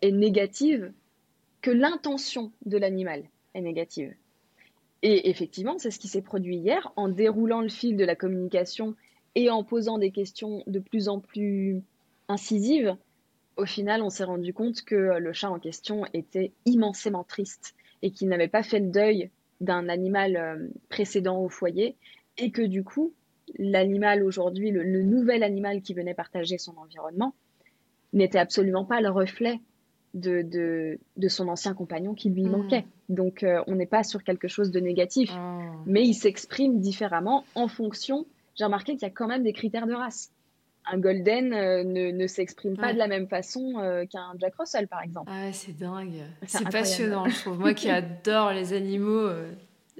est 0.00 0.10
négative 0.10 0.92
que 1.60 1.70
l'intention 1.70 2.52
de 2.64 2.78
l'animal 2.78 3.28
est 3.54 3.60
négative. 3.60 4.14
Et 5.08 5.30
effectivement, 5.30 5.78
c'est 5.78 5.92
ce 5.92 6.00
qui 6.00 6.08
s'est 6.08 6.20
produit 6.20 6.56
hier 6.56 6.92
en 6.96 7.08
déroulant 7.08 7.60
le 7.60 7.68
fil 7.68 7.96
de 7.96 8.04
la 8.04 8.16
communication 8.16 8.96
et 9.36 9.50
en 9.50 9.62
posant 9.62 9.98
des 9.98 10.10
questions 10.10 10.64
de 10.66 10.80
plus 10.80 11.08
en 11.08 11.20
plus 11.20 11.80
incisives. 12.26 12.96
Au 13.56 13.66
final, 13.66 14.02
on 14.02 14.10
s'est 14.10 14.24
rendu 14.24 14.52
compte 14.52 14.82
que 14.82 14.96
le 14.96 15.32
chat 15.32 15.48
en 15.48 15.60
question 15.60 16.06
était 16.12 16.50
immensément 16.64 17.22
triste 17.22 17.76
et 18.02 18.10
qu'il 18.10 18.26
n'avait 18.26 18.48
pas 18.48 18.64
fait 18.64 18.80
le 18.80 18.90
deuil 18.90 19.30
d'un 19.60 19.88
animal 19.88 20.36
euh, 20.36 20.66
précédent 20.88 21.38
au 21.38 21.48
foyer 21.48 21.94
et 22.36 22.50
que 22.50 22.62
du 22.62 22.82
coup, 22.82 23.12
l'animal 23.60 24.24
aujourd'hui, 24.24 24.72
le, 24.72 25.04
nouvel 25.04 25.44
animal 25.44 25.82
qui 25.82 25.94
venait 25.94 26.14
partager 26.14 26.58
son 26.58 26.76
environnement, 26.78 27.32
n'était 28.12 28.40
absolument 28.40 28.84
pas 28.84 29.00
le 29.00 29.10
reflet 29.10 29.60
de, 30.16 30.98
de, 31.16 31.28
son 31.28 31.48
ancien 31.48 31.74
compagnon 31.74 32.14
qui 32.14 32.30
lui 32.30 32.44
hmm. 32.44 32.50
manquait. 32.50 32.84
Donc 33.08 33.42
euh, 33.42 33.62
on 33.66 33.76
n'est 33.76 33.86
pas 33.86 34.02
sur 34.02 34.24
quelque 34.24 34.48
chose 34.48 34.70
de 34.70 34.80
négatif, 34.80 35.30
oh. 35.34 35.60
mais 35.86 36.02
il 36.04 36.14
s'exprime 36.14 36.80
différemment 36.80 37.44
en 37.54 37.68
fonction. 37.68 38.26
J'ai 38.56 38.64
remarqué 38.64 38.92
qu'il 38.92 39.02
y 39.02 39.10
a 39.10 39.14
quand 39.14 39.28
même 39.28 39.42
des 39.42 39.52
critères 39.52 39.86
de 39.86 39.94
race. 39.94 40.30
Un 40.88 40.98
golden 40.98 41.52
euh, 41.52 41.82
ne, 41.82 42.12
ne 42.12 42.26
s'exprime 42.26 42.76
pas 42.76 42.92
de 42.92 42.98
la 42.98 43.08
même 43.08 43.26
façon 43.26 43.74
euh, 43.78 44.06
qu'un 44.06 44.32
Jack 44.38 44.54
Russell, 44.56 44.86
par 44.86 45.02
exemple. 45.02 45.30
Ah 45.32 45.52
c'est 45.52 45.76
dingue. 45.76 46.22
C'est 46.46 46.68
passionnant, 46.70 47.26
je 47.28 47.40
trouve. 47.40 47.58
Moi 47.58 47.74
qui 47.74 47.90
adore 47.90 48.52
les 48.52 48.72
animaux, 48.72 49.28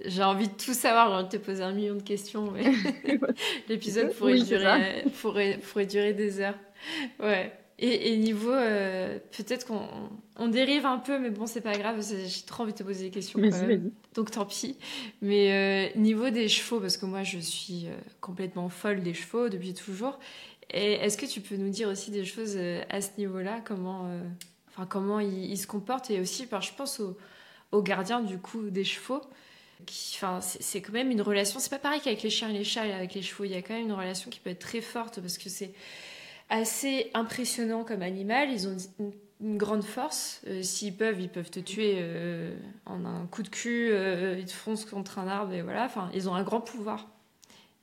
j'ai 0.04 0.22
envie 0.22 0.48
de 0.48 0.54
tout 0.54 0.74
savoir. 0.74 1.08
J'ai 1.08 1.14
envie 1.14 1.24
de 1.24 1.38
te 1.38 1.44
poser 1.44 1.62
un 1.62 1.72
million 1.72 1.94
de 1.94 2.02
questions. 2.02 2.50
Mais... 2.52 2.64
L'épisode 3.68 4.12
pourrait, 4.14 4.40
durer, 4.40 5.04
pourrait, 5.20 5.58
pourrait 5.58 5.86
durer 5.86 6.14
des 6.14 6.40
heures. 6.40 6.58
Ouais. 7.20 7.52
Et, 7.78 8.16
niveau, 8.16 8.52
euh, 8.52 9.18
peut-être 9.36 9.66
qu'on 9.66 9.86
on 10.36 10.48
dérive 10.48 10.86
un 10.86 10.96
peu, 10.96 11.18
mais 11.18 11.28
bon, 11.28 11.46
c'est 11.46 11.60
pas 11.60 11.76
grave, 11.76 12.02
j'ai 12.02 12.46
trop 12.46 12.62
envie 12.62 12.72
de 12.72 12.78
te 12.78 12.82
poser 12.82 13.04
des 13.04 13.10
questions. 13.10 13.38
Donc 14.14 14.30
tant 14.30 14.46
pis. 14.46 14.78
Mais 15.20 15.92
euh, 15.94 15.98
niveau 15.98 16.30
des 16.30 16.48
chevaux, 16.48 16.80
parce 16.80 16.96
que 16.96 17.04
moi 17.04 17.22
je 17.22 17.38
suis 17.38 17.86
euh, 17.86 17.96
complètement 18.22 18.70
folle 18.70 19.02
des 19.02 19.12
chevaux 19.12 19.50
depuis 19.50 19.74
toujours. 19.74 20.18
Et 20.70 20.92
est-ce 20.94 21.18
que 21.18 21.26
tu 21.26 21.42
peux 21.42 21.56
nous 21.56 21.68
dire 21.68 21.88
aussi 21.88 22.10
des 22.10 22.24
choses 22.24 22.58
à 22.88 23.00
ce 23.00 23.10
niveau-là 23.18 23.60
Comment, 23.64 24.10
enfin, 24.70 24.86
comment 24.86 25.20
ils, 25.20 25.56
se 25.56 25.66
comportent 25.66 26.10
Et 26.10 26.18
aussi, 26.18 26.48
je 26.50 26.72
pense 26.76 26.98
aux 26.98 27.16
au 27.72 27.82
gardiens 27.82 28.20
du 28.20 28.38
coup 28.38 28.70
des 28.70 28.84
chevaux. 28.84 29.20
Enfin, 30.14 30.40
c'est 30.40 30.80
quand 30.80 30.92
même 30.92 31.10
une 31.10 31.22
relation. 31.22 31.60
C'est 31.60 31.70
pas 31.70 31.78
pareil 31.78 32.00
qu'avec 32.00 32.22
les 32.22 32.30
chiens 32.30 32.48
et 32.48 32.52
les 32.52 32.64
chats. 32.64 32.82
Avec 32.82 33.14
les 33.14 33.22
chevaux, 33.22 33.44
il 33.44 33.52
y 33.52 33.54
a 33.54 33.62
quand 33.62 33.74
même 33.74 33.84
une 33.84 33.92
relation 33.92 34.30
qui 34.30 34.40
peut 34.40 34.50
être 34.50 34.58
très 34.58 34.80
forte 34.80 35.20
parce 35.20 35.38
que 35.38 35.48
c'est 35.48 35.72
assez 36.48 37.10
impressionnant 37.14 37.84
comme 37.84 38.02
animal. 38.02 38.50
Ils 38.50 38.68
ont 38.68 38.76
une, 39.40 39.58
grande 39.58 39.84
force. 39.84 40.40
Euh, 40.46 40.62
s'ils 40.62 40.96
peuvent, 40.96 41.20
ils 41.20 41.28
peuvent 41.28 41.50
te 41.50 41.60
tuer 41.60 41.96
euh, 41.98 42.54
en 42.86 43.04
un 43.04 43.26
coup 43.26 43.42
de 43.42 43.48
cul. 43.48 43.90
Euh, 43.90 44.36
ils 44.38 44.46
te 44.46 44.52
foncent 44.52 44.84
contre 44.84 45.18
un 45.18 45.28
arbre 45.28 45.52
et 45.52 45.62
voilà. 45.62 45.84
Enfin, 45.84 46.10
ils 46.14 46.28
ont 46.28 46.34
un 46.34 46.42
grand 46.42 46.60
pouvoir. 46.60 47.06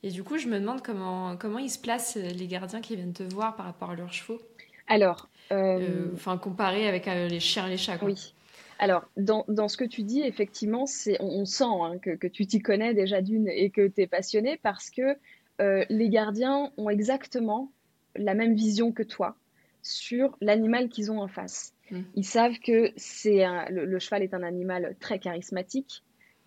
Et 0.02 0.10
du 0.10 0.22
coup, 0.22 0.36
je 0.36 0.48
me 0.48 0.58
demande 0.58 0.82
comment, 0.82 1.36
comment 1.36 1.58
ils 1.58 1.70
se 1.70 1.78
placent, 1.78 2.16
les 2.16 2.46
gardiens 2.46 2.80
qui 2.80 2.94
viennent 2.94 3.14
te 3.14 3.22
voir 3.22 3.56
par 3.56 3.66
rapport 3.66 3.90
à 3.90 3.94
leurs 3.94 4.12
chevaux. 4.12 4.40
Alors. 4.88 5.28
Enfin, 5.50 6.36
comparé 6.36 6.88
avec 6.88 7.06
les 7.06 7.40
chiens 7.40 7.66
et 7.66 7.70
les 7.70 7.76
chats. 7.76 7.98
Oui. 8.02 8.34
Alors, 8.80 9.04
dans, 9.16 9.44
dans, 9.46 9.68
ce 9.68 9.76
que 9.76 9.84
tu 9.84 10.02
dis, 10.02 10.22
effectivement, 10.22 10.84
c'est, 10.84 11.16
on, 11.20 11.44
sent 11.44 11.64
hein, 11.64 11.98
que, 12.02 12.10
que, 12.10 12.26
tu 12.26 12.44
t'y 12.46 12.60
connais 12.60 12.92
déjà 12.92 13.22
d'une 13.22 13.46
et 13.48 13.70
que 13.70 13.86
tu 13.86 14.02
es 14.02 14.06
passionné 14.06 14.58
parce 14.62 14.90
que 14.90 15.16
les 15.60 16.08
gardiens 16.08 16.72
ont 16.76 16.90
exactement 16.90 17.70
la 18.16 18.34
même 18.34 18.54
vision 18.54 18.92
que 18.92 19.02
toi 19.02 19.36
sur 19.82 20.36
l'animal 20.40 20.88
qu'ils 20.88 21.12
ont 21.12 21.20
en 21.20 21.28
face. 21.28 21.74
Mm. 21.90 22.00
Ils 22.14 22.24
savent 22.24 22.58
que 22.58 22.92
c'est 22.96 23.44
le, 23.70 23.98
cheval 23.98 24.22
est 24.22 24.34
un 24.34 24.42
animal 24.42 24.96
très 24.98 25.18
charismatique, 25.18 26.02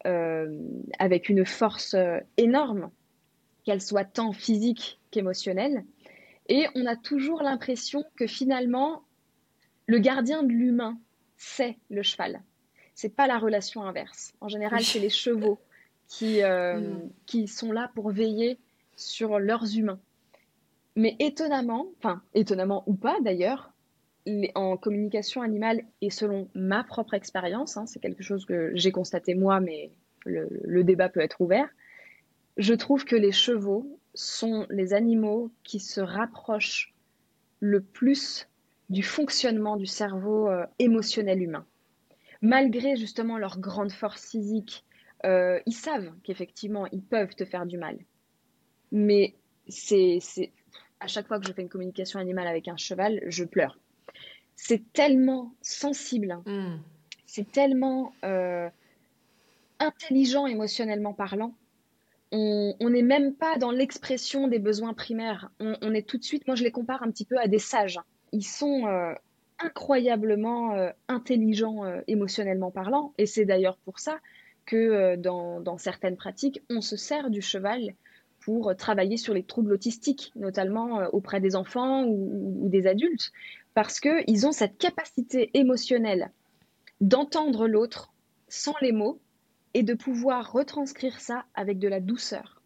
euh, 0.06 0.60
avec 1.00 1.30
une 1.30 1.46
force 1.46 1.94
euh, 1.94 2.20
énorme, 2.38 2.90
qu'elle 3.64 3.82
soit 3.82 4.06
tant 4.06 4.32
physique 4.32 5.00
qu'émotionnelle. 5.12 5.86
Et 6.50 6.68
on 6.76 6.86
a 6.86 6.96
toujours 6.96 7.44
l'impression 7.44 8.04
que 8.16 8.26
finalement, 8.26 9.04
le 9.86 10.00
gardien 10.00 10.44
de 10.44 10.52
l'humain, 10.52 10.98
c'est 11.36 11.78
le 11.90 12.02
cheval. 12.04 12.42
C'est 12.96 13.16
pas 13.16 13.28
la 13.28 13.38
relation 13.38 13.84
inverse. 13.84 14.34
En 14.42 14.48
général, 14.48 14.84
c'est 14.84 15.00
les 15.00 15.10
chevaux 15.10 15.60
qui, 16.08 16.42
euh, 16.42 16.80
mm. 16.80 17.10
qui 17.26 17.48
sont 17.48 17.72
là 17.72 17.92
pour 17.94 18.10
veiller 18.10 18.58
sur 18.96 19.38
leurs 19.40 19.78
humains. 19.78 20.00
Mais 20.98 21.16
étonnamment, 21.20 21.86
enfin 22.00 22.24
étonnamment 22.34 22.84
ou 22.88 22.96
pas 22.96 23.20
d'ailleurs, 23.22 23.72
en 24.56 24.78
communication 24.78 25.44
animale 25.44 25.84
et 26.02 26.10
selon 26.10 26.50
ma 26.56 26.84
propre 26.84 27.14
expérience, 27.14 27.78
hein, 27.78 27.86
c'est 27.86 28.00
quelque 28.00 28.24
chose 28.24 28.46
que 28.46 28.72
j'ai 28.74 28.92
constaté 28.92 29.36
moi, 29.36 29.60
mais 29.60 29.92
le, 30.26 30.84
débat 30.84 31.08
peut 31.08 31.20
être 31.20 31.40
ouvert, 31.40 31.70
je 32.58 32.74
trouve 32.74 33.06
que 33.06 33.16
les 33.16 33.32
chevaux 33.32 34.00
sont 34.16 34.66
les 34.72 34.96
animaux 34.96 35.52
qui 35.64 35.80
se 35.80 36.02
rapprochent 36.02 36.96
le 37.60 37.82
plus 37.82 38.50
du 38.90 39.04
fonctionnement 39.04 39.78
du 39.78 39.86
cerveau 39.86 40.50
euh, 40.50 40.66
émotionnel 40.80 41.44
humain. 41.44 41.66
Malgré 42.42 42.96
justement 42.96 43.38
leur 43.38 43.60
grande 43.60 43.92
force 43.92 44.32
physique, 44.32 44.84
euh, 45.26 45.60
ils 45.68 45.76
savent 45.76 46.12
qu'effectivement, 46.24 46.88
ils 46.88 47.04
peuvent 47.04 47.36
te 47.36 47.46
faire 47.46 47.68
du 47.68 47.78
mal. 47.78 48.00
Mais 48.92 49.36
c'est 49.68 50.20
à 51.00 51.08
chaque 51.08 51.28
fois 51.28 51.40
que 51.40 51.48
je 51.48 51.54
fais 51.54 51.62
une 51.62 51.70
communication 51.70 52.20
animale 52.20 52.48
avec 52.48 52.68
un 52.68 52.78
cheval, 52.78 53.22
je 53.28 53.44
pleure. 53.44 53.78
C'est 54.56 54.92
tellement 54.94 55.54
sensible, 55.62 56.40
hmm. 56.46 56.80
c'est 57.26 57.52
tellement 57.52 58.14
euh, 58.26 58.70
intelligent 59.80 60.48
émotionnellement 60.48 61.14
parlant. 61.14 61.54
On 62.32 62.90
n'est 62.90 63.04
même 63.04 63.36
pas 63.36 63.58
dans 63.58 63.72
l'expression 63.72 64.50
des 64.50 64.60
besoins 64.60 64.94
primaires. 64.94 65.50
On, 65.62 65.94
est 65.94 66.06
tout 66.06 66.18
de 66.18 66.24
suite, 66.24 66.46
moi 66.46 66.58
je 66.58 66.64
les 66.64 66.72
compare 66.72 67.02
un 67.02 67.10
petit 67.10 67.24
peu 67.24 67.38
à 67.38 67.48
des 67.48 67.60
sages. 67.60 68.02
Ils 68.34 68.44
sont 68.44 68.86
euh, 68.86 69.14
incroyablement 69.60 70.74
euh, 70.74 70.90
intelligents 71.08 71.86
émotionnellement 72.08 72.70
parlant. 72.70 73.14
Et 73.18 73.28
c'est 73.28 73.46
d'ailleurs 73.46 73.78
pour 73.86 74.00
ça 74.00 74.20
que 74.66 75.16
dans, 75.16 75.62
dans, 75.62 75.78
certaines 75.78 76.18
pratiques, 76.18 76.62
on 76.70 76.82
se 76.82 76.98
sert 76.98 77.30
du 77.30 77.42
cheval 77.42 77.94
pour 78.48 78.74
travailler 78.78 79.18
sur 79.18 79.34
les 79.34 79.44
troubles 79.44 79.74
autistiques, 79.74 80.32
notamment 80.38 81.02
euh, 81.02 81.10
auprès 81.12 81.42
des 81.42 81.58
enfants 81.58 82.06
ou, 82.06 82.70
des 82.70 82.88
adultes, 82.88 83.34
parce 83.74 84.00
qu'ils 84.00 84.48
ont 84.48 84.54
cette 84.54 84.78
capacité 84.78 85.52
émotionnelle 85.54 86.32
d'entendre 87.02 87.68
l'autre 87.68 88.14
sans 88.48 88.74
les 88.82 88.94
mots 88.94 89.20
et 89.74 89.84
de 89.84 89.94
pouvoir 89.94 90.54
retranscrire 90.54 91.20
ça 91.20 91.44
avec 91.56 91.78
de 91.78 91.90
la 91.90 92.00
douceur. 92.00 92.62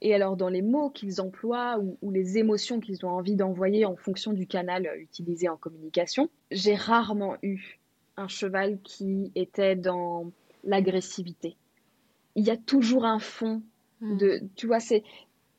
Et 0.00 0.14
alors 0.14 0.36
dans 0.36 0.48
les 0.48 0.62
mots 0.62 0.90
qu'ils 0.90 1.20
emploient 1.20 1.80
ou, 1.80 2.12
les 2.12 2.38
émotions 2.38 2.78
qu'ils 2.78 3.04
ont 3.04 3.10
envie 3.10 3.34
d'envoyer 3.34 3.86
en 3.86 3.96
fonction 3.96 4.32
du 4.32 4.46
canal 4.46 4.88
utilisé 4.96 5.48
en 5.48 5.56
communication, 5.56 6.30
j'ai 6.52 6.76
rarement 6.76 7.34
eu 7.42 7.80
un 8.16 8.28
cheval 8.28 8.78
qui 8.84 9.32
était 9.34 9.74
dans 9.74 10.30
l'agressivité. 10.62 11.56
Il 12.36 12.46
y 12.46 12.50
a 12.50 12.56
toujours 12.56 13.04
un 13.04 13.18
fond 13.18 13.60
De, 14.00 14.40
tu 14.56 14.66
vois, 14.66 14.80
c'est 14.80 15.02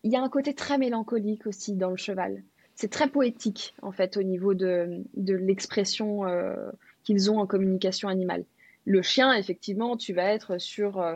il 0.03 0.11
y 0.11 0.15
a 0.15 0.21
un 0.21 0.29
côté 0.29 0.53
très 0.53 0.77
mélancolique 0.77 1.45
aussi 1.45 1.75
dans 1.75 1.91
le 1.91 1.97
cheval. 1.97 2.43
C'est 2.75 2.89
très 2.89 3.07
poétique 3.07 3.75
en 3.81 3.91
fait 3.91 4.17
au 4.17 4.23
niveau 4.23 4.53
de, 4.53 5.03
de 5.15 5.35
l'expression 5.35 6.25
euh, 6.25 6.71
qu'ils 7.03 7.29
ont 7.29 7.39
en 7.39 7.45
communication 7.45 8.07
animale. 8.07 8.45
Le 8.85 9.01
chien, 9.03 9.33
effectivement, 9.33 9.95
tu 9.97 10.13
vas 10.13 10.33
être 10.33 10.57
sur 10.57 10.99
euh, 10.99 11.15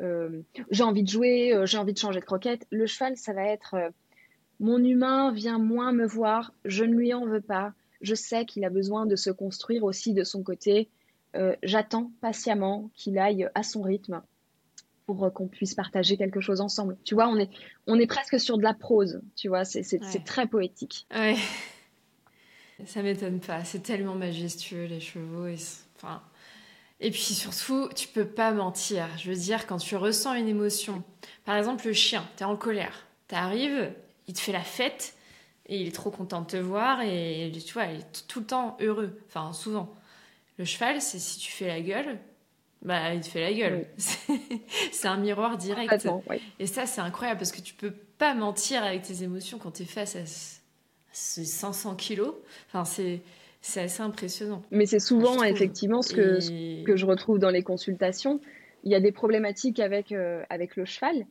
euh, 0.00 0.42
j'ai 0.70 0.82
envie 0.82 1.02
de 1.02 1.08
jouer, 1.08 1.58
j'ai 1.64 1.78
envie 1.78 1.94
de 1.94 1.98
changer 1.98 2.20
de 2.20 2.24
croquette. 2.26 2.66
Le 2.70 2.86
cheval, 2.86 3.16
ça 3.16 3.32
va 3.32 3.44
être 3.44 3.76
mon 4.60 4.82
humain 4.82 5.32
vient 5.32 5.58
moins 5.58 5.92
me 5.92 6.06
voir, 6.06 6.52
je 6.64 6.84
ne 6.84 6.94
lui 6.94 7.14
en 7.14 7.26
veux 7.26 7.40
pas. 7.40 7.72
Je 8.02 8.14
sais 8.14 8.44
qu'il 8.44 8.64
a 8.64 8.70
besoin 8.70 9.06
de 9.06 9.16
se 9.16 9.30
construire 9.30 9.84
aussi 9.84 10.12
de 10.12 10.24
son 10.24 10.42
côté. 10.42 10.88
J'attends 11.62 12.10
patiemment 12.22 12.90
qu'il 12.94 13.18
aille 13.18 13.48
à 13.54 13.62
son 13.62 13.82
rythme 13.82 14.22
pour 15.06 15.32
qu'on 15.32 15.46
puisse 15.46 15.74
partager 15.74 16.16
quelque 16.16 16.40
chose 16.40 16.60
ensemble. 16.60 16.96
Tu 17.04 17.14
vois, 17.14 17.28
on 17.28 17.36
est, 17.36 17.48
on 17.86 17.98
est 17.98 18.06
presque 18.06 18.38
sur 18.40 18.58
de 18.58 18.64
la 18.64 18.74
prose, 18.74 19.22
tu 19.36 19.48
vois, 19.48 19.64
c'est 19.64 20.24
très 20.24 20.46
poétique. 20.46 21.06
Ouais. 21.14 21.36
Ça 22.84 23.02
m'étonne 23.02 23.40
pas, 23.40 23.64
c'est 23.64 23.82
tellement 23.82 24.16
majestueux 24.16 24.84
les 24.84 25.00
chevaux. 25.00 25.46
Et, 25.46 25.56
enfin... 25.96 26.20
et 27.00 27.10
puis 27.10 27.22
surtout, 27.22 27.88
tu 27.94 28.06
peux 28.06 28.26
pas 28.26 28.52
mentir. 28.52 29.08
Je 29.16 29.30
veux 29.30 29.36
dire, 29.36 29.66
quand 29.66 29.78
tu 29.78 29.96
ressens 29.96 30.34
une 30.34 30.48
émotion, 30.48 31.02
par 31.46 31.56
exemple 31.56 31.86
le 31.86 31.94
chien, 31.94 32.28
tu 32.36 32.42
es 32.42 32.46
en 32.46 32.54
colère, 32.54 33.06
tu 33.28 33.34
arrives, 33.34 33.90
il 34.28 34.34
te 34.34 34.40
fait 34.40 34.52
la 34.52 34.62
fête 34.62 35.14
et 35.68 35.80
il 35.80 35.88
est 35.88 35.94
trop 35.94 36.10
content 36.10 36.42
de 36.42 36.48
te 36.48 36.56
voir 36.58 37.00
et 37.00 37.50
tu 37.64 37.72
vois, 37.72 37.86
il 37.86 38.00
est 38.00 38.26
tout 38.28 38.40
le 38.40 38.46
temps 38.46 38.76
heureux, 38.80 39.18
enfin 39.26 39.54
souvent. 39.54 39.94
Le 40.58 40.66
cheval, 40.66 41.00
c'est 41.00 41.18
si 41.18 41.38
tu 41.38 41.52
fais 41.52 41.68
la 41.68 41.80
gueule, 41.80 42.18
bah, 42.82 43.14
il 43.14 43.20
te 43.20 43.26
fait 43.26 43.40
la 43.40 43.52
gueule. 43.52 43.86
C'est 43.96 45.08
un 45.08 45.16
miroir 45.16 45.56
direct. 45.56 46.08
Et 46.58 46.66
ça, 46.66 46.86
c'est 46.86 47.00
incroyable 47.00 47.38
parce 47.38 47.52
que 47.52 47.60
tu 47.60 47.74
peux 47.74 47.92
pas 48.18 48.34
mentir 48.34 48.84
avec 48.84 49.02
tes 49.02 49.22
émotions 49.22 49.58
quand 49.58 49.72
tu 49.72 49.82
es 49.82 49.86
face 49.86 50.16
à 50.16 50.24
ces 51.12 51.44
500 51.44 51.96
kilos. 51.96 52.34
Enfin, 52.68 52.84
c'est. 52.84 53.20
C'est 53.62 53.80
assez 53.80 54.02
impressionnant. 54.02 54.62
Mais 54.70 54.86
c'est 54.86 55.00
souvent 55.00 55.42
effectivement 55.42 56.00
ce 56.00 56.14
que, 56.14 56.84
que 56.84 56.94
je 56.94 57.04
retrouve 57.04 57.40
dans 57.40 57.50
les 57.50 57.64
consultations. 57.64 58.40
Il 58.84 58.92
y 58.92 58.94
a 58.94 59.00
des 59.00 59.10
problématiques 59.10 59.80
avec, 59.80 60.12
euh, 60.12 60.44
avec 60.50 60.76
le 60.76 60.84
cheval. 60.84 61.26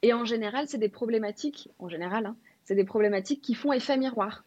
Et 0.00 0.14
en 0.14 0.24
général, 0.24 0.64
c'est 0.66 0.78
des 0.78 0.88
problématiques, 0.88 1.68
en 1.78 1.90
général, 1.90 2.24
hein, 2.24 2.36
c'est 2.64 2.74
des 2.74 2.84
problématiques 2.84 3.42
qui 3.42 3.52
font 3.52 3.70
effet 3.72 3.98
miroir. 3.98 4.44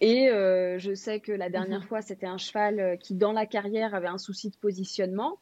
Et 0.00 0.28
euh, 0.30 0.78
je 0.78 0.94
sais 0.94 1.20
que 1.20 1.32
la 1.32 1.50
dernière 1.50 1.80
mhm. 1.80 1.86
fois, 1.86 2.02
c'était 2.02 2.26
un 2.26 2.38
cheval 2.38 2.80
euh, 2.80 2.96
qui, 2.96 3.14
dans 3.14 3.32
la 3.32 3.46
carrière, 3.46 3.94
avait 3.94 4.08
un 4.08 4.18
souci 4.18 4.50
de 4.50 4.56
positionnement. 4.56 5.38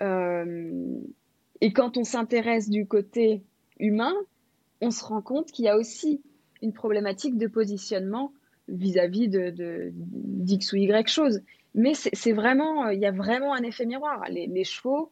Euh, 0.00 1.00
et 1.60 1.72
quand 1.72 1.96
on 1.96 2.04
s'intéresse 2.04 2.68
du 2.68 2.86
côté 2.86 3.42
humain, 3.78 4.14
on 4.80 4.90
se 4.90 5.04
rend 5.04 5.22
compte 5.22 5.50
qu'il 5.50 5.64
y 5.64 5.68
a 5.68 5.76
aussi 5.76 6.22
une 6.62 6.72
problématique 6.72 7.36
de 7.36 7.46
positionnement 7.46 8.32
vis-à-vis 8.68 9.28
de, 9.28 9.90
d'X 9.94 10.72
ou 10.72 10.76
Y 10.76 11.08
chose. 11.08 11.40
Mais 11.74 11.94
c'est 11.94 12.32
vraiment, 12.32 12.88
il 12.88 13.00
y 13.00 13.06
a 13.06 13.12
vraiment 13.12 13.54
un 13.54 13.62
effet 13.62 13.86
miroir. 13.86 14.24
Les, 14.30 14.64
chevaux, 14.64 15.10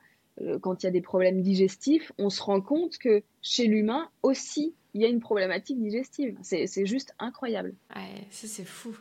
quand 0.60 0.82
il 0.82 0.86
y 0.86 0.88
a 0.88 0.92
des 0.92 1.00
problèmes 1.00 1.42
digestifs, 1.42 2.12
on 2.18 2.30
se 2.30 2.42
rend 2.42 2.60
compte 2.60 2.98
que 2.98 3.22
chez 3.42 3.66
l'humain 3.66 4.08
aussi, 4.22 4.74
il 4.94 5.02
y 5.02 5.04
a 5.04 5.08
une 5.08 5.20
problématique 5.20 5.80
digestive. 5.80 6.36
C'est 6.42 6.86
juste 6.86 7.14
incroyable. 7.18 7.74
Ça 8.30 8.46
c'est 8.46 8.64
fou. 8.64 8.96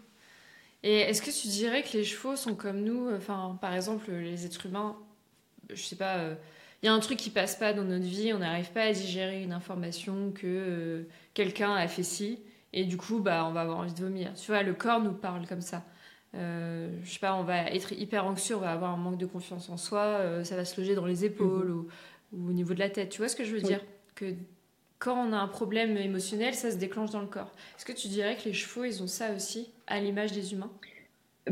Et 0.84 1.00
est-ce 1.00 1.22
que 1.22 1.32
tu 1.32 1.48
dirais 1.48 1.82
que 1.82 1.98
les 1.98 2.04
chevaux 2.04 2.36
sont 2.36 2.54
comme 2.54 2.82
nous 2.82 3.10
Enfin, 3.10 3.58
par 3.60 3.74
exemple, 3.74 4.12
les 4.12 4.46
êtres 4.46 4.68
humains, 4.68 4.96
je 5.70 5.82
sais 5.82 5.96
pas, 5.96 6.18
il 6.18 6.22
euh, 6.22 6.36
y 6.84 6.88
a 6.88 6.94
un 6.94 7.00
truc 7.00 7.18
qui 7.18 7.30
passe 7.30 7.56
pas 7.56 7.74
dans 7.74 7.84
notre 7.84 8.06
vie, 8.06 8.34
on 8.34 8.40
n'arrive 8.40 8.72
pas 8.72 8.84
à 8.84 8.92
digérer 8.92 9.44
une 9.44 9.54
information 9.54 10.32
que 10.32 10.46
euh, 10.46 11.04
quelqu'un 11.34 11.74
a 11.74 11.88
fait 11.88 12.04
ci, 12.04 12.40
et 12.74 12.84
du 12.84 12.98
coup, 12.98 13.20
bah, 13.20 13.46
on 13.48 13.54
va 13.54 13.62
avoir 13.62 13.80
envie 13.80 13.94
de 13.94 14.02
vomir. 14.02 14.34
Tu 14.34 14.48
vois, 14.48 14.62
le 14.62 14.74
corps 14.74 15.02
nous 15.02 15.14
parle 15.14 15.48
comme 15.48 15.62
ça. 15.62 15.84
Euh, 16.36 16.90
je 17.04 17.14
sais 17.14 17.20
pas, 17.20 17.36
on 17.36 17.44
va 17.44 17.72
être 17.72 17.94
hyper 17.94 18.26
anxieux, 18.26 18.58
on 18.58 18.60
va 18.60 18.72
avoir 18.72 18.92
un 18.92 18.98
manque 18.98 19.18
de 19.18 19.26
confiance 19.26 19.70
en 19.70 19.78
soi, 19.78 20.02
euh, 20.02 20.44
ça 20.44 20.56
va 20.56 20.66
se 20.66 20.80
loger 20.80 20.96
dans 20.96 21.06
les 21.06 21.24
épaules 21.24 21.70
mhm. 21.70 21.88
ou, 22.34 22.50
au 22.50 22.52
niveau 22.52 22.74
de 22.74 22.80
la 22.80 22.90
tête. 22.90 23.10
Tu 23.10 23.20
vois 23.20 23.30
ce 23.30 23.36
que 23.36 23.46
je 23.46 23.56
veux 23.56 23.62
dire? 23.62 23.80
Que 24.16 24.34
quand 25.00 25.16
on 25.16 25.32
a 25.32 25.38
un 25.38 25.48
problème 25.48 25.96
émotionnel, 25.96 26.54
ça 26.54 26.72
se 26.72 26.76
déclenche 26.76 27.12
dans 27.12 27.22
le 27.22 27.28
corps. 27.28 27.52
Est-ce 27.78 27.86
que 27.86 27.94
tu 27.94 28.10
dirais 28.10 28.36
que 28.36 28.46
les 28.46 28.54
chevaux, 28.54 28.84
ils 28.84 29.02
ont 29.02 29.08
ça 29.08 29.34
aussi, 29.34 29.70
à 29.88 30.02
l'image 30.02 30.34
des 30.34 30.54
humains? 30.54 30.72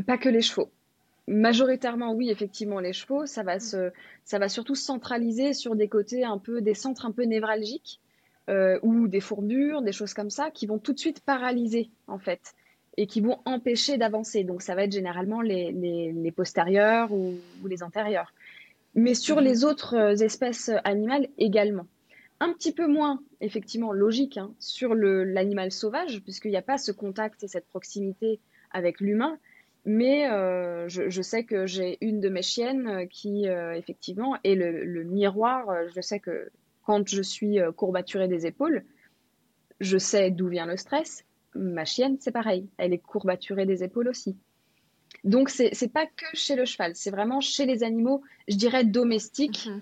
Pas 0.06 0.18
que 0.18 0.28
les 0.28 0.42
chevaux. 0.42 0.70
Majoritairement, 1.26 2.12
oui, 2.12 2.30
effectivement, 2.30 2.80
les 2.80 2.92
chevaux, 2.92 3.24
ça 3.24 3.42
va, 3.42 3.58
se, 3.58 3.90
ça 4.24 4.38
va 4.38 4.48
surtout 4.48 4.74
se 4.74 4.84
centraliser 4.84 5.54
sur 5.54 5.74
des 5.74 5.88
côtés 5.88 6.22
un 6.24 6.38
peu, 6.38 6.60
des 6.60 6.74
centres 6.74 7.06
un 7.06 7.12
peu 7.12 7.22
névralgiques, 7.22 8.00
euh, 8.50 8.78
ou 8.82 9.08
des 9.08 9.20
fourbures, 9.20 9.80
des 9.80 9.92
choses 9.92 10.12
comme 10.12 10.28
ça, 10.28 10.50
qui 10.50 10.66
vont 10.66 10.78
tout 10.78 10.92
de 10.92 10.98
suite 10.98 11.20
paralyser, 11.20 11.90
en 12.08 12.18
fait, 12.18 12.52
et 12.98 13.06
qui 13.06 13.22
vont 13.22 13.38
empêcher 13.46 13.96
d'avancer. 13.96 14.44
Donc, 14.44 14.60
ça 14.60 14.74
va 14.74 14.84
être 14.84 14.92
généralement 14.92 15.40
les, 15.40 15.72
les, 15.72 16.30
postérieurs 16.30 17.10
ou, 17.10 17.36
les 17.64 17.82
antérieurs. 17.82 18.34
Mais 18.94 19.14
sur 19.14 19.36
mhm. 19.36 19.44
les 19.44 19.64
autres 19.64 19.96
euh, 19.96 20.16
espèces 20.16 20.70
animales 20.84 21.28
également. 21.38 21.86
Un 22.38 22.52
petit 22.52 22.72
peu 22.72 22.86
moins, 22.86 23.22
effectivement, 23.40 23.92
logique 23.92 24.36
hein, 24.36 24.52
sur 24.58 24.94
l'animal 24.94 25.72
sauvage, 25.72 26.20
puisqu'il 26.22 26.50
n'y 26.50 26.58
a 26.58 26.62
pas 26.62 26.76
ce 26.76 26.92
contact 26.92 27.44
et 27.44 27.48
cette 27.48 27.66
proximité 27.66 28.40
avec 28.72 29.00
l'humain. 29.00 29.38
Mais 29.86 30.30
euh, 30.30 30.88
je, 30.88 31.22
sais 31.22 31.44
que 31.44 31.66
j'ai 31.66 31.98
une 32.00 32.20
de 32.20 32.30
mes 32.30 32.42
chiennes 32.42 32.88
euh, 32.88 33.06
qui, 33.06 33.48
euh, 33.48 33.74
effectivement, 33.74 34.36
est 34.42 34.54
le, 34.54 35.04
miroir. 35.04 35.66
Je 35.94 36.00
sais 36.00 36.20
que 36.20 36.50
quand 36.84 37.06
je 37.06 37.20
suis 37.20 37.58
courbaturée 37.76 38.28
des 38.28 38.46
épaules, 38.46 38.84
je 39.80 39.98
sais 39.98 40.30
d'où 40.30 40.48
vient 40.48 40.66
le 40.66 40.76
stress. 40.76 41.24
Ma 41.54 41.84
chienne, 41.84 42.16
c'est 42.18 42.32
pareil. 42.32 42.66
Elle 42.78 42.92
est 42.92 42.98
courbaturée 42.98 43.66
des 43.66 43.84
épaules 43.84 44.08
aussi. 44.08 44.36
Donc, 45.22 45.50
c'est 45.50 45.70
n'est 45.80 45.88
pas 45.88 46.06
que 46.06 46.26
chez 46.34 46.56
le 46.56 46.64
cheval, 46.64 46.92
c'est 46.94 47.10
vraiment 47.10 47.40
chez 47.40 47.64
les 47.64 47.82
animaux, 47.82 48.22
je 48.48 48.56
dirais 48.56 48.84
domestiques, 48.84 49.66
mhm. 49.66 49.80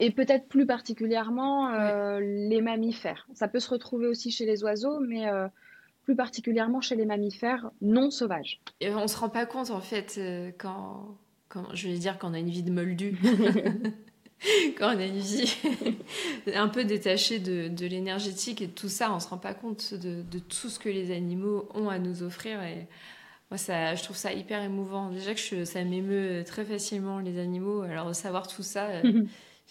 et 0.00 0.10
peut-être 0.10 0.48
plus 0.48 0.66
particulièrement 0.66 1.70
les 2.18 2.60
mammifères. 2.60 3.28
Ça 3.34 3.46
peut 3.46 3.60
se 3.60 3.70
retrouver 3.70 4.08
aussi 4.08 4.32
chez 4.32 4.46
les 4.46 4.64
oiseaux, 4.64 4.98
mais 4.98 5.26
plus 6.08 6.16
particulièrement 6.16 6.80
chez 6.80 6.96
les 6.96 7.04
mammifères 7.04 7.70
non 7.82 8.10
sauvages. 8.10 8.62
Et 8.80 8.88
on 8.88 9.06
se 9.08 9.18
rend 9.18 9.28
pas 9.28 9.44
compte 9.44 9.70
en 9.70 9.82
fait 9.82 10.14
euh, 10.16 10.50
quand, 10.56 11.18
quand 11.50 11.66
je 11.74 11.86
vais 11.86 11.98
dire 11.98 12.18
qu'on 12.18 12.32
a 12.32 12.38
une 12.38 12.48
vie 12.48 12.62
de 12.62 12.72
moldu. 12.72 13.18
quand 14.78 14.96
on 14.96 14.98
a 14.98 15.04
une 15.04 15.18
vie 15.18 15.54
un 16.54 16.68
peu 16.68 16.84
détachée 16.84 17.40
de, 17.40 17.68
de 17.68 17.84
l'énergétique 17.84 18.62
et 18.62 18.68
de 18.68 18.72
tout 18.72 18.88
ça, 18.88 19.12
on 19.12 19.20
se 19.20 19.28
rend 19.28 19.36
pas 19.36 19.52
compte 19.52 19.92
de, 19.92 20.22
de, 20.22 20.38
tout 20.38 20.70
ce 20.70 20.78
que 20.78 20.88
les 20.88 21.14
animaux 21.14 21.68
ont 21.74 21.90
à 21.90 21.98
nous 21.98 22.22
offrir. 22.22 22.62
Et 22.62 22.86
moi, 23.50 23.58
ça, 23.58 23.94
je 23.94 24.02
trouve 24.02 24.16
ça 24.16 24.32
hyper 24.32 24.62
émouvant. 24.62 25.10
Déjà 25.10 25.34
que 25.34 25.66
ça 25.66 25.84
m'émeut 25.84 26.42
très 26.46 26.64
facilement, 26.64 27.18
les 27.18 27.38
animaux. 27.38 27.82
Alors, 27.82 28.08
de 28.08 28.14
savoir 28.14 28.48
tout 28.48 28.62
ça, 28.62 28.86
euh, 28.86 29.24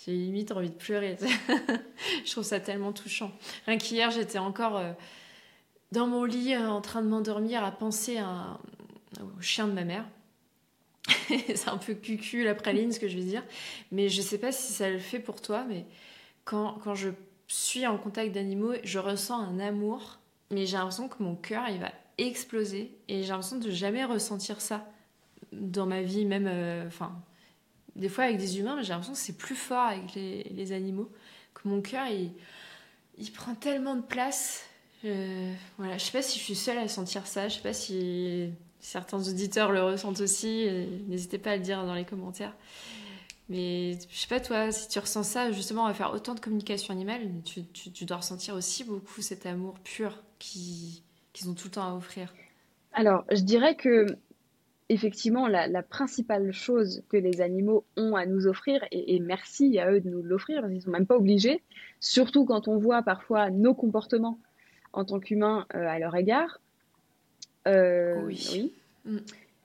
j'ai 0.05 0.11
limite 0.11 0.51
envie 0.51 0.69
de 0.69 0.75
pleurer. 0.75 1.17
je 2.23 2.31
trouve 2.31 2.43
ça 2.43 2.59
tellement 2.59 2.93
touchant. 2.93 3.31
Rien 3.65 3.79
qu'hier, 3.79 4.11
j'étais 4.11 4.38
encore. 4.38 4.77
Euh, 4.77 4.91
dans 5.91 6.07
mon 6.07 6.23
lit 6.23 6.53
euh, 6.53 6.69
en 6.69 6.81
train 6.81 7.01
de 7.01 7.07
m'endormir 7.07 7.63
à 7.63 7.71
penser 7.71 8.17
à, 8.17 8.59
au 9.21 9.41
chien 9.41 9.67
de 9.67 9.73
ma 9.73 9.83
mère. 9.83 10.05
c'est 11.27 11.69
un 11.69 11.77
peu 11.77 11.93
cucu 11.93 12.43
la 12.43 12.53
praline 12.53 12.91
ce 12.91 12.99
que 12.99 13.07
je 13.07 13.15
vais 13.15 13.23
dire, 13.23 13.43
mais 13.91 14.09
je 14.09 14.21
sais 14.21 14.38
pas 14.38 14.51
si 14.51 14.73
ça 14.73 14.89
le 14.89 14.99
fait 14.99 15.19
pour 15.19 15.41
toi, 15.41 15.63
mais 15.67 15.85
quand, 16.43 16.79
quand 16.83 16.95
je 16.95 17.09
suis 17.47 17.88
en 17.88 17.97
contact 17.97 18.33
d'animaux, 18.33 18.73
je 18.83 18.99
ressens 18.99 19.39
un 19.39 19.59
amour, 19.59 20.19
mais 20.51 20.65
j'ai 20.65 20.75
l'impression 20.75 21.07
que 21.07 21.23
mon 21.23 21.35
cœur 21.35 21.63
il 21.69 21.79
va 21.79 21.91
exploser. 22.17 22.97
Et 23.07 23.21
j'ai 23.23 23.29
l'impression 23.29 23.57
de 23.57 23.69
jamais 23.71 24.03
ressentir 24.03 24.59
ça 24.59 24.85
dans 25.53 25.85
ma 25.85 26.01
vie, 26.01 26.25
même, 26.25 26.47
euh, 26.47 26.85
enfin, 26.88 27.13
des 27.95 28.09
fois 28.09 28.25
avec 28.25 28.38
des 28.38 28.59
humains, 28.59 28.75
mais 28.75 28.83
j'ai 28.83 28.89
l'impression 28.89 29.13
que 29.13 29.19
c'est 29.19 29.38
plus 29.38 29.55
fort 29.55 29.85
avec 29.85 30.13
les, 30.13 30.71
animaux, 30.73 31.09
que 31.53 31.67
mon 31.69 31.81
cœur 31.81 32.05
il 33.17 33.31
prend 33.31 33.55
tellement 33.55 33.95
de 33.95 34.01
place 34.01 34.65
je, 35.07 35.53
voilà, 35.77 35.97
je 35.97 36.05
sais 36.05 36.11
pas 36.11 36.21
si 36.21 36.39
je 36.39 36.43
suis 36.43 36.55
seule 36.55 36.77
à 36.77 36.87
sentir 36.87 37.27
ça. 37.27 37.47
Je 37.47 37.55
sais 37.55 37.61
pas 37.61 37.73
si 37.73 38.49
certains 38.79 39.19
auditeurs 39.19 39.71
le 39.71 39.83
ressentent 39.83 40.21
aussi. 40.21 40.67
N'hésitez 41.07 41.37
pas 41.37 41.51
à 41.51 41.55
le 41.57 41.63
dire 41.63 41.85
dans 41.85 41.95
les 41.95 42.05
commentaires. 42.05 42.53
Mais 43.49 43.93
je 44.09 44.17
sais 44.17 44.27
pas 44.27 44.39
toi, 44.39 44.71
si 44.71 44.89
tu 44.89 44.99
ressens 44.99 45.23
ça, 45.23 45.51
justement, 45.51 45.85
à 45.85 45.93
faire 45.93 46.13
autant 46.13 46.35
de 46.35 46.39
communication 46.39 46.93
animale, 46.93 47.21
tu, 47.43 48.05
dois 48.05 48.17
ressentir 48.17 48.55
aussi 48.55 48.83
beaucoup 48.83 49.21
cet 49.21 49.45
amour 49.45 49.79
pur 49.79 50.21
qu'ils 50.37 51.01
ont 51.47 51.53
tout 51.53 51.67
le 51.67 51.71
temps 51.71 51.89
à 51.89 51.95
offrir. 51.95 52.33
Alors, 52.91 53.23
je 53.31 53.41
dirais 53.41 53.75
que 53.75 54.05
effectivement, 54.89 55.47
la, 55.47 55.83
principale 55.83 56.51
chose 56.51 57.03
que 57.09 57.17
les 57.17 57.41
animaux 57.41 57.85
ont 57.95 58.15
à 58.15 58.25
nous 58.25 58.47
offrir, 58.47 58.83
et, 58.91 59.19
merci 59.19 59.79
à 59.79 59.91
eux 59.91 60.01
de 60.01 60.09
nous 60.09 60.23
l'offrir, 60.23 60.61
parce 60.61 60.73
qu'ils 60.73 60.81
sont 60.81 60.91
même 60.91 61.05
pas 61.05 61.15
obligés, 61.15 61.61
surtout 61.99 62.45
quand 62.45 62.67
on 62.67 62.77
voit 62.77 63.01
parfois 63.01 63.49
nos 63.49 63.73
comportements 63.73 64.39
en 64.93 65.05
tant 65.05 65.19
qu'humain 65.19 65.65
euh, 65.75 65.88
à 65.88 65.99
leur 65.99 66.15
égard. 66.15 66.59
Euh, 67.67 68.21
oui. 68.23 68.73
Mm. 69.05 69.17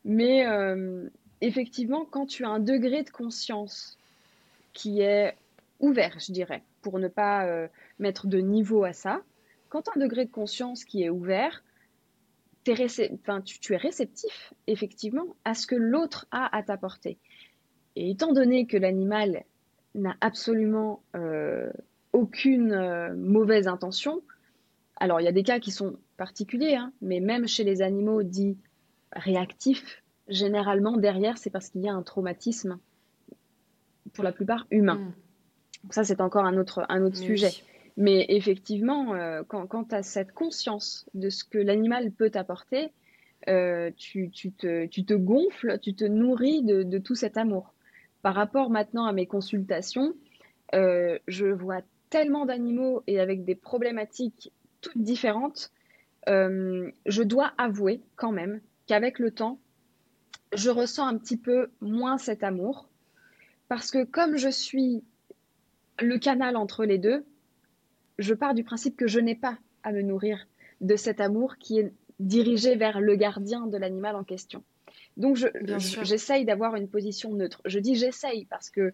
Mais 0.04 0.46
euh, 0.46 1.08
effectivement, 1.40 2.04
quand 2.04 2.26
tu 2.26 2.44
as 2.44 2.48
un 2.48 2.60
degré 2.60 3.02
de 3.02 3.10
conscience 3.10 3.98
qui 4.72 5.00
est 5.00 5.34
ouvert, 5.80 6.18
je 6.18 6.32
dirais, 6.32 6.62
pour 6.80 6.98
ne 6.98 7.08
pas 7.08 7.68
mettre 7.98 8.26
de 8.26 8.38
niveau 8.38 8.84
à 8.84 8.92
ça, 8.92 9.20
quand 9.68 9.82
tu 9.82 9.90
as 9.90 9.92
un 9.96 10.00
degré 10.00 10.24
de 10.24 10.30
conscience 10.30 10.84
qui 10.84 11.02
est 11.02 11.10
ouvert, 11.10 11.62
es 12.66 13.12
enfin, 13.14 13.40
tu, 13.42 13.74
es 13.74 13.76
réceptif, 13.76 14.52
effectivement, 14.66 15.26
à 15.44 15.54
ce 15.54 15.66
que 15.66 15.74
l'autre 15.74 16.26
a 16.30 16.56
à 16.56 16.62
t'apporter. 16.62 17.18
Et 17.94 18.10
étant 18.10 18.32
donné 18.32 18.66
que 18.66 18.76
l'animal 18.76 19.44
n'a 19.94 20.16
absolument 20.20 21.02
aucune 22.12 23.14
mauvaise 23.14 23.68
intention, 23.68 24.22
alors, 25.02 25.20
il 25.20 25.24
y 25.24 25.28
a 25.28 25.32
des 25.32 25.42
cas 25.42 25.58
qui 25.58 25.72
sont 25.72 25.96
particuliers, 26.16 26.76
hein, 26.76 26.92
mais 27.02 27.18
même 27.18 27.48
chez 27.48 27.64
les 27.64 27.82
animaux 27.82 28.22
dits 28.22 28.56
réactifs, 29.10 30.00
généralement, 30.28 30.96
derrière, 30.96 31.38
c'est 31.38 31.50
parce 31.50 31.70
qu'il 31.70 31.80
y 31.80 31.88
a 31.88 31.92
un 31.92 32.04
traumatisme, 32.04 32.78
pour 34.12 34.22
la 34.22 34.30
plupart 34.30 34.64
humain. 34.70 35.12
Mm. 35.82 35.90
ça, 35.90 36.04
c'est 36.04 36.20
encore 36.20 36.44
un 36.44 36.56
autre, 36.56 36.86
un 36.88 37.02
autre 37.02 37.16
sujet. 37.16 37.50
Mais 37.96 38.26
effectivement, 38.28 39.12
euh, 39.14 39.42
quand, 39.42 39.66
quand 39.66 39.88
tu 39.88 39.96
as 39.96 40.04
cette 40.04 40.30
conscience 40.30 41.04
de 41.14 41.30
ce 41.30 41.42
que 41.42 41.58
l'animal 41.58 42.12
peut 42.12 42.30
t'apporter, 42.30 42.92
euh, 43.48 43.90
tu, 43.96 44.30
te, 44.30 44.86
tu, 44.86 45.04
te, 45.04 45.14
gonfles, 45.14 45.80
tu 45.82 45.96
te 45.96 46.04
nourris 46.04 46.62
de, 46.62 46.98
tout 46.98 47.16
cet 47.16 47.36
amour. 47.36 47.74
Par 48.22 48.36
rapport 48.36 48.70
maintenant 48.70 49.06
à 49.06 49.12
mes 49.12 49.26
consultations, 49.26 50.14
euh, 50.76 51.18
je 51.26 51.46
vois 51.46 51.80
tellement 52.08 52.46
d'animaux 52.46 53.02
et 53.08 53.18
avec 53.18 53.44
des 53.44 53.56
problématiques 53.56 54.52
toutes 54.82 54.98
différentes, 54.98 55.72
euh, 56.28 56.90
je 57.06 57.22
dois 57.22 57.52
avouer 57.56 58.02
quand 58.16 58.32
même 58.32 58.60
qu'avec 58.86 59.18
le 59.18 59.30
temps, 59.30 59.58
je 60.54 60.68
ressens 60.68 61.06
un 61.06 61.16
petit 61.16 61.38
peu 61.38 61.70
moins 61.80 62.18
cet 62.18 62.42
amour 62.42 62.88
parce 63.68 63.90
que 63.90 64.04
comme 64.04 64.36
je 64.36 64.50
suis 64.50 65.02
le 65.98 66.18
canal 66.18 66.56
entre 66.56 66.84
les 66.84 66.98
deux, 66.98 67.24
je 68.18 68.34
pars 68.34 68.54
du 68.54 68.64
principe 68.64 68.96
que 68.96 69.06
je 69.06 69.18
n'ai 69.18 69.34
pas 69.34 69.56
à 69.82 69.92
me 69.92 70.02
nourrir 70.02 70.46
de 70.80 70.96
cet 70.96 71.20
amour 71.20 71.56
qui 71.56 71.78
est 71.78 71.92
dirigé 72.20 72.76
vers 72.76 73.00
le 73.00 73.16
gardien 73.16 73.66
de 73.66 73.76
l'animal 73.78 74.14
en 74.16 74.24
question. 74.24 74.62
Donc 75.16 75.36
j'essaye 76.02 76.44
d'avoir 76.44 76.76
une 76.76 76.88
position 76.88 77.32
neutre. 77.32 77.60
Je 77.64 77.78
dis 77.78 77.94
j'essaye 77.94 78.44
parce 78.46 78.70
que 78.70 78.92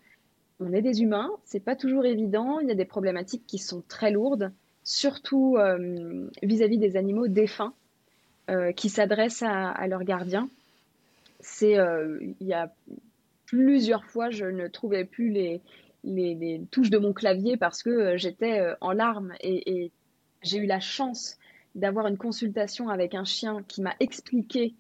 on 0.61 0.73
est 0.73 0.83
des 0.83 1.03
humains, 1.03 1.31
c'est 1.45 1.61
pas 1.61 1.77
toujours 1.77 2.05
évident, 2.05 2.59
il 2.59 2.69
y 2.69 2.73
a 2.73 2.75
des 2.75 2.85
problématiques 2.85 3.47
qui 3.47 3.59
sont 3.59 3.83
très 3.87 4.11
lourdes, 4.11 4.53
surtout 4.89 5.59
euh, 5.59 6.31
vis-à-vis 6.43 6.79
des 6.79 6.97
animaux 6.97 7.29
défunts 7.29 7.75
euh, 8.49 8.73
qui 8.73 8.89
s'adressent 8.89 9.43
à, 9.43 9.87
leurs 9.87 10.05
gardiens. 10.05 10.49
C'est 11.41 11.79
euh, 11.79 12.19
il 12.41 12.47
y 12.47 12.55
a 12.55 12.73
plusieurs 13.45 14.05
fois 14.07 14.31
je 14.31 14.47
ne 14.47 14.67
trouvais 14.67 15.05
plus 15.05 15.29
les, 15.29 15.61
les, 16.05 16.63
touches 16.71 16.89
de 16.89 16.97
mon 16.97 17.13
clavier 17.13 17.59
parce 17.59 17.83
que 17.83 18.17
j'étais 18.17 18.63
en 18.81 18.93
larmes 18.93 19.35
et, 19.41 19.85
et 19.85 19.93
j'ai 20.43 20.59
eu 20.59 20.67
la 20.67 20.81
chance 20.81 21.37
d'avoir 21.75 22.07
une 22.07 22.17
consultation 22.17 22.89
avec 22.89 23.15
un 23.15 23.25
chien 23.25 23.63
qui 23.69 23.83
m'a 23.83 23.95
expliqué 24.01 24.75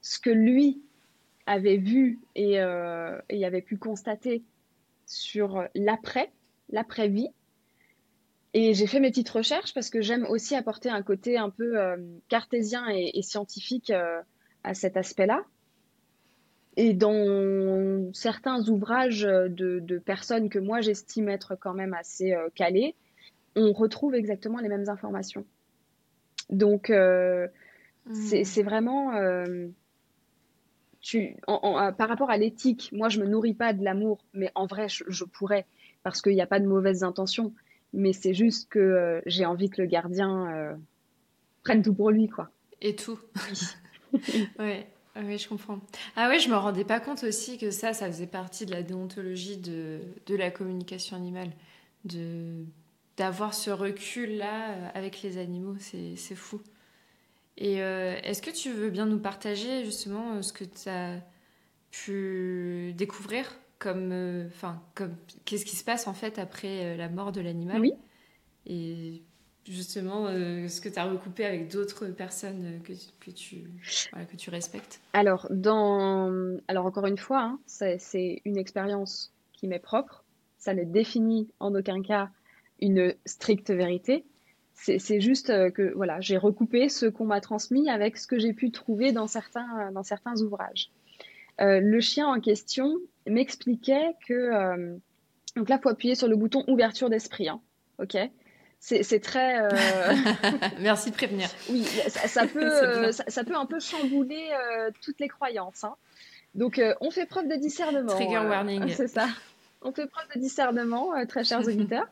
ce 0.00 0.18
que 0.18 0.30
lui 0.30 0.82
avait 1.46 1.76
vu 1.76 2.18
et, 2.34 2.60
euh, 2.60 3.16
avait 3.30 3.62
pu 3.62 3.76
constater 3.76 4.42
sur 5.06 5.64
l'après, 5.76 6.30
l'après-vie. 6.70 7.28
Et 8.54 8.74
j'ai 8.74 8.86
fait 8.86 9.00
mes 9.00 9.10
petites 9.10 9.30
recherches 9.30 9.72
parce 9.72 9.88
que 9.88 10.02
j'aime 10.02 10.26
aussi 10.26 10.54
apporter 10.54 10.90
un 10.90 11.02
côté 11.02 11.38
un 11.38 11.50
peu 11.50 11.80
euh, 11.80 11.96
cartésien 12.28 12.86
et, 12.90 13.22
scientifique 13.22 13.90
euh, 13.90 14.20
à 14.62 14.74
cet 14.74 14.96
aspect-là. 14.96 15.42
Et 16.76 16.94
dans 16.94 18.12
certains 18.14 18.66
ouvrages 18.68 19.22
de, 19.22 19.98
personnes 19.98 20.48
que 20.48 20.58
moi 20.58 20.80
j'estime 20.80 21.28
être 21.28 21.54
quand 21.54 21.74
même 21.74 21.92
assez 21.92 22.34
calées, 22.54 22.94
on 23.56 23.72
retrouve 23.72 24.14
exactement 24.14 24.58
les 24.58 24.70
mêmes 24.70 24.88
informations. 24.88 25.44
Donc, 26.48 26.88
hmm. 26.88 27.48
c'est 28.14 28.62
vraiment 28.62 29.12
par 31.96 32.08
rapport 32.08 32.30
à 32.30 32.36
l'éthique, 32.36 32.90
moi, 32.92 33.08
je 33.08 33.20
me 33.20 33.26
nourris 33.26 33.54
pas 33.54 33.72
de 33.72 33.82
l'amour, 33.84 34.24
mais 34.34 34.50
en 34.54 34.66
vrai, 34.66 34.86
je, 34.88 35.24
pourrais, 35.24 35.66
parce 36.02 36.22
qu'il 36.22 36.34
n'y 36.34 36.42
a 36.42 36.46
pas 36.46 36.60
de 36.60 36.66
mauvaises 36.66 37.02
intentions. 37.02 37.52
Mais 37.92 38.12
c'est 38.12 38.34
juste 38.34 38.68
que 38.70 38.78
euh, 38.78 39.20
j'ai 39.26 39.44
envie 39.44 39.68
que 39.68 39.82
le 39.82 39.86
gardien 39.86 40.50
euh, 40.52 40.74
prenne 41.62 41.82
tout 41.82 41.94
pour 41.94 42.10
lui, 42.10 42.28
quoi. 42.28 42.50
Et 42.80 42.96
tout. 42.96 43.18
Oui. 44.12 44.48
ouais. 44.58 44.86
Oui, 45.14 45.36
je 45.36 45.46
comprends. 45.46 45.78
Ah 46.16 46.28
oui, 46.30 46.40
je 46.40 46.48
me 46.48 46.56
rendais 46.56 46.84
pas 46.84 46.98
compte 46.98 47.22
aussi 47.22 47.58
que 47.58 47.70
ça, 47.70 47.92
ça 47.92 48.06
faisait 48.06 48.26
partie 48.26 48.64
de 48.64 48.70
la 48.70 48.82
déontologie 48.82 49.58
de, 49.58 50.00
de 50.26 50.34
la 50.34 50.50
communication 50.50 51.16
animale, 51.16 51.50
de 52.04 52.64
d'avoir 53.18 53.52
ce 53.52 53.70
recul-là 53.70 54.70
euh, 54.70 54.88
avec 54.94 55.22
les 55.22 55.36
animaux, 55.38 55.76
c'est 55.78 56.34
fou. 56.34 56.60
Et 57.58 57.82
euh, 57.82 58.16
est-ce 58.22 58.40
que 58.40 58.50
tu 58.50 58.72
veux 58.72 58.90
bien 58.90 59.06
nous 59.06 59.18
partager 59.18 59.84
justement 59.84 60.40
ce 60.42 60.52
que 60.52 60.64
tu 60.64 60.88
as 60.88 61.20
pu 61.90 62.94
découvrir? 62.96 63.58
Comme, 63.82 64.10
euh, 64.12 64.46
enfin, 64.46 64.80
comme 64.94 65.16
qu'est-ce 65.44 65.64
qui 65.64 65.76
se 65.76 65.84
passe 65.84 66.06
en 66.06 66.14
fait 66.14 66.38
après 66.38 66.96
la 66.96 67.08
mort 67.08 67.32
de 67.32 67.40
l'animal 67.40 67.80
Oui. 67.80 67.94
Et 68.66 69.22
justement 69.66 70.26
ce 70.28 70.80
que 70.80 70.88
tu 70.88 70.98
as 70.98 71.04
recoupé 71.04 71.44
avec 71.44 71.70
d'autres 71.70 72.06
personnes 72.06 72.80
que, 72.84 72.92
que, 73.20 73.30
tu, 73.30 73.70
que 74.30 74.36
tu 74.36 74.50
respectes? 74.50 75.00
Alors, 75.12 75.46
dans... 75.50 76.58
Alors 76.68 76.86
encore 76.86 77.06
une 77.06 77.18
fois, 77.18 77.42
hein, 77.42 77.60
c'est 77.66 78.40
une 78.44 78.56
expérience 78.56 79.32
qui 79.52 79.66
m'est 79.66 79.80
propre. 79.80 80.24
Ça 80.58 80.74
ne 80.74 80.84
définit 80.84 81.48
en 81.58 81.74
aucun 81.74 82.02
cas 82.02 82.30
une 82.80 83.14
stricte 83.24 83.70
vérité 83.70 84.24
c'est 84.74 85.20
juste 85.20 85.50
euh, 85.50 85.70
que 85.70 85.92
voilà, 85.94 86.20
j'ai 86.20 86.36
recoupé 86.36 86.88
ce 86.88 87.06
qu'on 87.06 87.26
m'a 87.26 87.40
transmis 87.40 87.88
avec 87.88 88.16
ce 88.16 88.26
que 88.26 88.38
j'ai 88.38 88.52
pu 88.52 88.70
trouver 88.70 89.12
dans 89.12 89.26
certains, 89.26 89.92
dans 89.92 90.02
certains 90.02 90.40
ouvrages. 90.40 90.90
Euh, 91.62 91.80
le 91.80 92.00
chien 92.00 92.26
en 92.26 92.40
question 92.40 92.96
m'expliquait 93.26 94.14
que 94.26 94.32
euh, 94.32 94.96
donc 95.56 95.68
là, 95.68 95.78
faut 95.78 95.88
appuyer 95.88 96.14
sur 96.14 96.28
le 96.28 96.36
bouton 96.36 96.64
ouverture 96.66 97.10
d'esprit. 97.10 97.48
Hein, 97.48 97.60
ok, 97.98 98.16
c'est 98.80 99.20
très. 99.22 99.68
Merci 100.80 101.10
de 101.10 101.16
prévenir. 101.16 101.48
Oui, 101.70 101.84
ça, 101.84 102.46
peut, 102.52 103.12
ça, 103.12 103.44
peut 103.44 103.56
un 103.56 103.66
peu 103.66 103.78
chambouler 103.78 104.50
toutes 105.02 105.20
les 105.20 105.28
croyances. 105.28 105.84
Hein. 105.84 105.94
Donc, 106.54 106.80
on 107.00 107.10
fait 107.10 107.26
preuve 107.26 107.48
de 107.48 107.56
discernement. 107.56 108.14
Trigger 108.14 108.38
warning. 108.38 108.88
C'est 108.96 109.08
ça. 109.08 109.28
On 109.82 109.92
fait 109.92 110.06
preuve 110.06 110.26
de 110.34 110.40
discernement, 110.40 111.12
très 111.26 111.44
chers 111.44 111.66
auditeurs. 111.66 112.08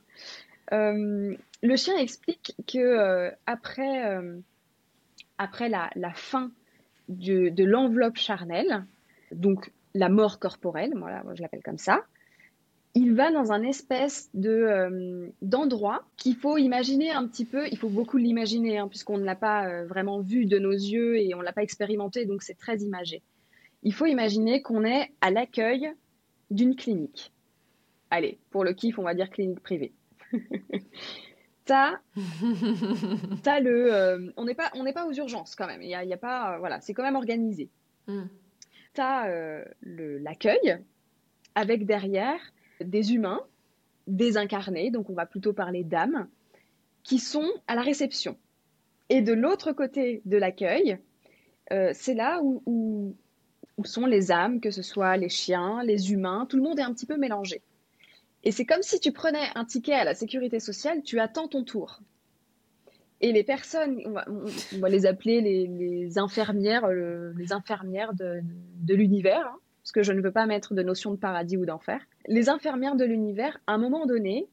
Euh, 0.72 1.36
le 1.62 1.76
chien 1.76 1.96
explique 1.96 2.54
que 2.66 2.78
euh, 2.78 3.30
après, 3.46 4.06
euh, 4.06 4.38
après 5.38 5.68
la, 5.68 5.90
fin 6.14 6.50
de 7.08 7.64
l'enveloppe 7.64 8.16
charnelle, 8.16 8.84
donc 9.32 9.72
la 9.94 10.08
mort 10.08 10.38
corporelle, 10.38 10.92
voilà, 10.96 11.22
moi 11.24 11.34
je 11.34 11.42
l'appelle 11.42 11.62
comme 11.62 11.78
ça, 11.78 12.04
il 12.94 13.14
va 13.14 13.30
dans 13.30 13.52
un 13.52 13.62
espèce 13.62 14.30
de 14.34 15.32
d'endroit 15.42 16.04
qu'il 16.16 16.34
faut 16.34 16.58
imaginer 16.58 17.10
un 17.10 17.26
petit 17.28 17.44
peu. 17.44 17.68
Il 17.70 17.78
faut 17.78 17.88
beaucoup 17.88 18.16
l'imaginer 18.16 18.78
hein, 18.78 18.88
puisqu'on 18.88 19.18
ne 19.18 19.24
l'a 19.24 19.36
pas 19.36 19.84
vraiment 19.84 20.20
vu 20.20 20.46
de 20.46 20.58
nos 20.58 20.72
yeux 20.72 21.16
et 21.18 21.34
on 21.34 21.40
l'a 21.40 21.52
pas 21.52 21.62
expérimenté, 21.62 22.26
donc 22.26 22.42
c'est 22.42 22.58
très 22.58 22.78
imagé. 22.78 23.22
Il 23.82 23.94
faut 23.94 24.06
imaginer 24.06 24.60
qu'on 24.60 24.84
est 24.84 25.12
à 25.20 25.30
l'accueil 25.30 25.92
d'une 26.50 26.74
clinique. 26.74 27.32
Allez, 28.10 28.38
pour 28.50 28.64
le 28.64 28.72
kiff, 28.72 28.98
on 28.98 29.04
va 29.04 29.14
dire 29.14 29.30
clinique 29.30 29.60
privée. 29.60 29.92
t'as, 31.64 32.00
le, 33.60 33.94
euh, 33.94 34.32
on 34.36 34.44
n'est 34.44 34.54
pas, 34.54 34.70
pas 34.70 35.06
aux 35.06 35.12
urgences 35.12 35.54
quand 35.54 35.66
même. 35.66 35.82
Il 35.82 35.88
y 35.88 35.94
a, 35.94 36.16
pas, 36.16 36.54
euh, 36.54 36.58
voilà, 36.58 36.80
c'est 36.80 36.92
quand 36.92 37.04
même 37.04 37.16
organisé. 37.16 37.70
Mm. 38.08 38.24
T'as 38.92 39.28
euh, 39.28 39.64
le, 39.80 40.18
l'accueil 40.18 40.78
avec 41.54 41.86
derrière 41.86 42.40
des 42.80 43.14
humains 43.14 43.40
désincarnés, 44.06 44.90
donc 44.90 45.10
on 45.10 45.14
va 45.14 45.26
plutôt 45.26 45.52
parler 45.52 45.84
d'âmes, 45.84 46.28
qui 47.02 47.18
sont 47.18 47.48
à 47.66 47.74
la 47.74 47.82
réception. 47.82 48.36
Et 49.08 49.22
de 49.22 49.32
l'autre 49.32 49.72
côté 49.72 50.22
de 50.24 50.36
l'accueil, 50.36 50.98
c'est 51.92 52.14
là 52.14 52.40
où, 52.42 53.14
sont 53.84 54.06
les 54.06 54.30
âmes, 54.32 54.60
que 54.60 54.70
ce 54.70 54.82
soit 54.82 55.16
les 55.16 55.28
chiens, 55.28 55.82
les 55.82 56.12
humains, 56.12 56.46
tout 56.48 56.56
le 56.56 56.62
monde 56.62 56.78
est 56.78 56.82
un 56.82 56.92
petit 56.92 57.06
peu 57.06 57.16
mélangé. 57.16 57.62
Et 58.42 58.52
c'est 58.52 58.64
comme 58.64 58.82
si 58.82 59.00
tu 59.00 59.12
prenais 59.12 59.48
un 59.54 59.64
ticket 59.64 59.94
à 59.94 60.04
la 60.04 60.14
sécurité 60.14 60.60
sociale, 60.60 61.02
tu 61.02 61.20
attends 61.20 61.48
ton 61.48 61.64
tour. 61.64 62.00
Et 63.20 63.32
les 63.32 63.44
personnes, 63.44 64.00
on 64.06 64.12
va, 64.12 64.88
les 64.88 65.04
appeler 65.04 65.40
les, 65.40 66.18
infirmières, 66.18 66.88
les 66.88 67.52
infirmières 67.52 68.14
de, 68.14 68.42
l'univers, 68.94 69.46
hein, 69.46 69.58
parce 69.82 69.92
que 69.92 70.02
je 70.02 70.12
ne 70.12 70.22
veux 70.22 70.32
pas 70.32 70.46
mettre 70.46 70.74
de 70.74 70.82
notion 70.82 71.10
de 71.10 71.16
paradis 71.16 71.56
ou 71.56 71.66
d'enfer. 71.66 72.00
Les 72.26 72.48
infirmières 72.48 72.96
de 72.96 73.04
l'univers, 73.04 73.60
à 73.66 73.74
un 73.74 73.78
moment 73.78 74.06
donné, 74.06 74.48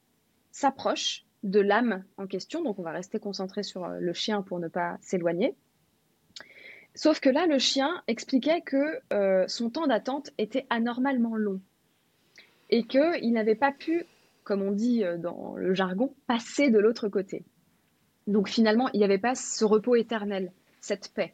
s'approchent 0.52 1.26
de 1.44 1.60
l'âme 1.60 2.04
en 2.18 2.28
question, 2.28 2.62
donc 2.64 2.80
on 2.80 2.82
va 2.84 2.92
rester 2.92 3.20
concentré 3.20 3.64
sur 3.64 3.86
euh, 3.86 4.00
le 4.00 4.14
chien 4.14 4.42
pour 4.42 4.60
ne 4.60 4.68
pas 4.68 4.98
s'éloigner. 5.02 5.56
Sauf 6.94 7.20
que 7.20 7.30
là, 7.30 7.46
le 7.46 7.60
chien 7.60 8.02
expliquait 8.08 8.62
que 8.62 9.00
euh, 9.14 9.46
son 9.48 9.70
temps 9.70 9.88
d'attente 9.88 10.32
était 10.38 10.66
anormalement 10.70 11.36
long 11.36 11.62
et 12.70 12.84
qu'il 12.84 13.32
n'avait 13.32 13.56
pas 13.56 13.72
pu, 13.72 14.04
comme 14.44 14.62
on 14.62 14.72
dit 14.72 15.04
euh, 15.04 15.18
dans 15.18 15.56
le 15.56 15.74
jargon, 15.74 16.14
passer 16.26 16.70
de 16.72 16.80
l'autre 16.80 17.08
côté. 17.08 17.46
Donc 18.28 18.50
finalement, 18.50 18.90
il 18.94 19.00
n'y 19.00 19.06
avait 19.06 19.18
pas 19.18 19.36
ce 19.36 19.66
repos 19.66 19.96
éternel, 19.96 20.52
cette 20.82 21.10
paix. 21.14 21.34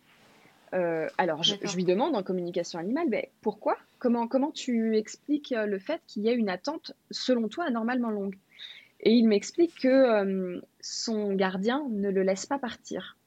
Euh, 0.74 1.08
alors 1.18 1.44
je, 1.44 1.56
lui 1.76 1.84
demande 1.84 2.16
en 2.16 2.24
communication 2.24 2.80
animale, 2.80 3.10
ben, 3.10 3.26
pourquoi? 3.41 3.78
Comment, 4.00 4.28
comment 4.28 4.52
tu 4.52 4.98
expliques 4.98 5.52
euh, 5.52 5.66
le 5.66 5.78
fait 5.78 6.02
qu'il 6.08 6.24
y 6.24 6.30
a 6.30 6.34
une 6.34 6.50
attente, 6.50 6.94
selon 7.12 7.48
toi, 7.48 7.66
anormalement 7.66 8.10
longue? 8.10 8.36
Et 9.02 9.12
il 9.12 9.28
m'explique 9.28 9.82
que 9.82 10.62
son 10.80 11.34
gardien 11.34 11.86
ne 11.89 12.10
le 12.10 12.24
laisse 12.24 12.46
pas 12.46 12.58
partir. 12.58 13.18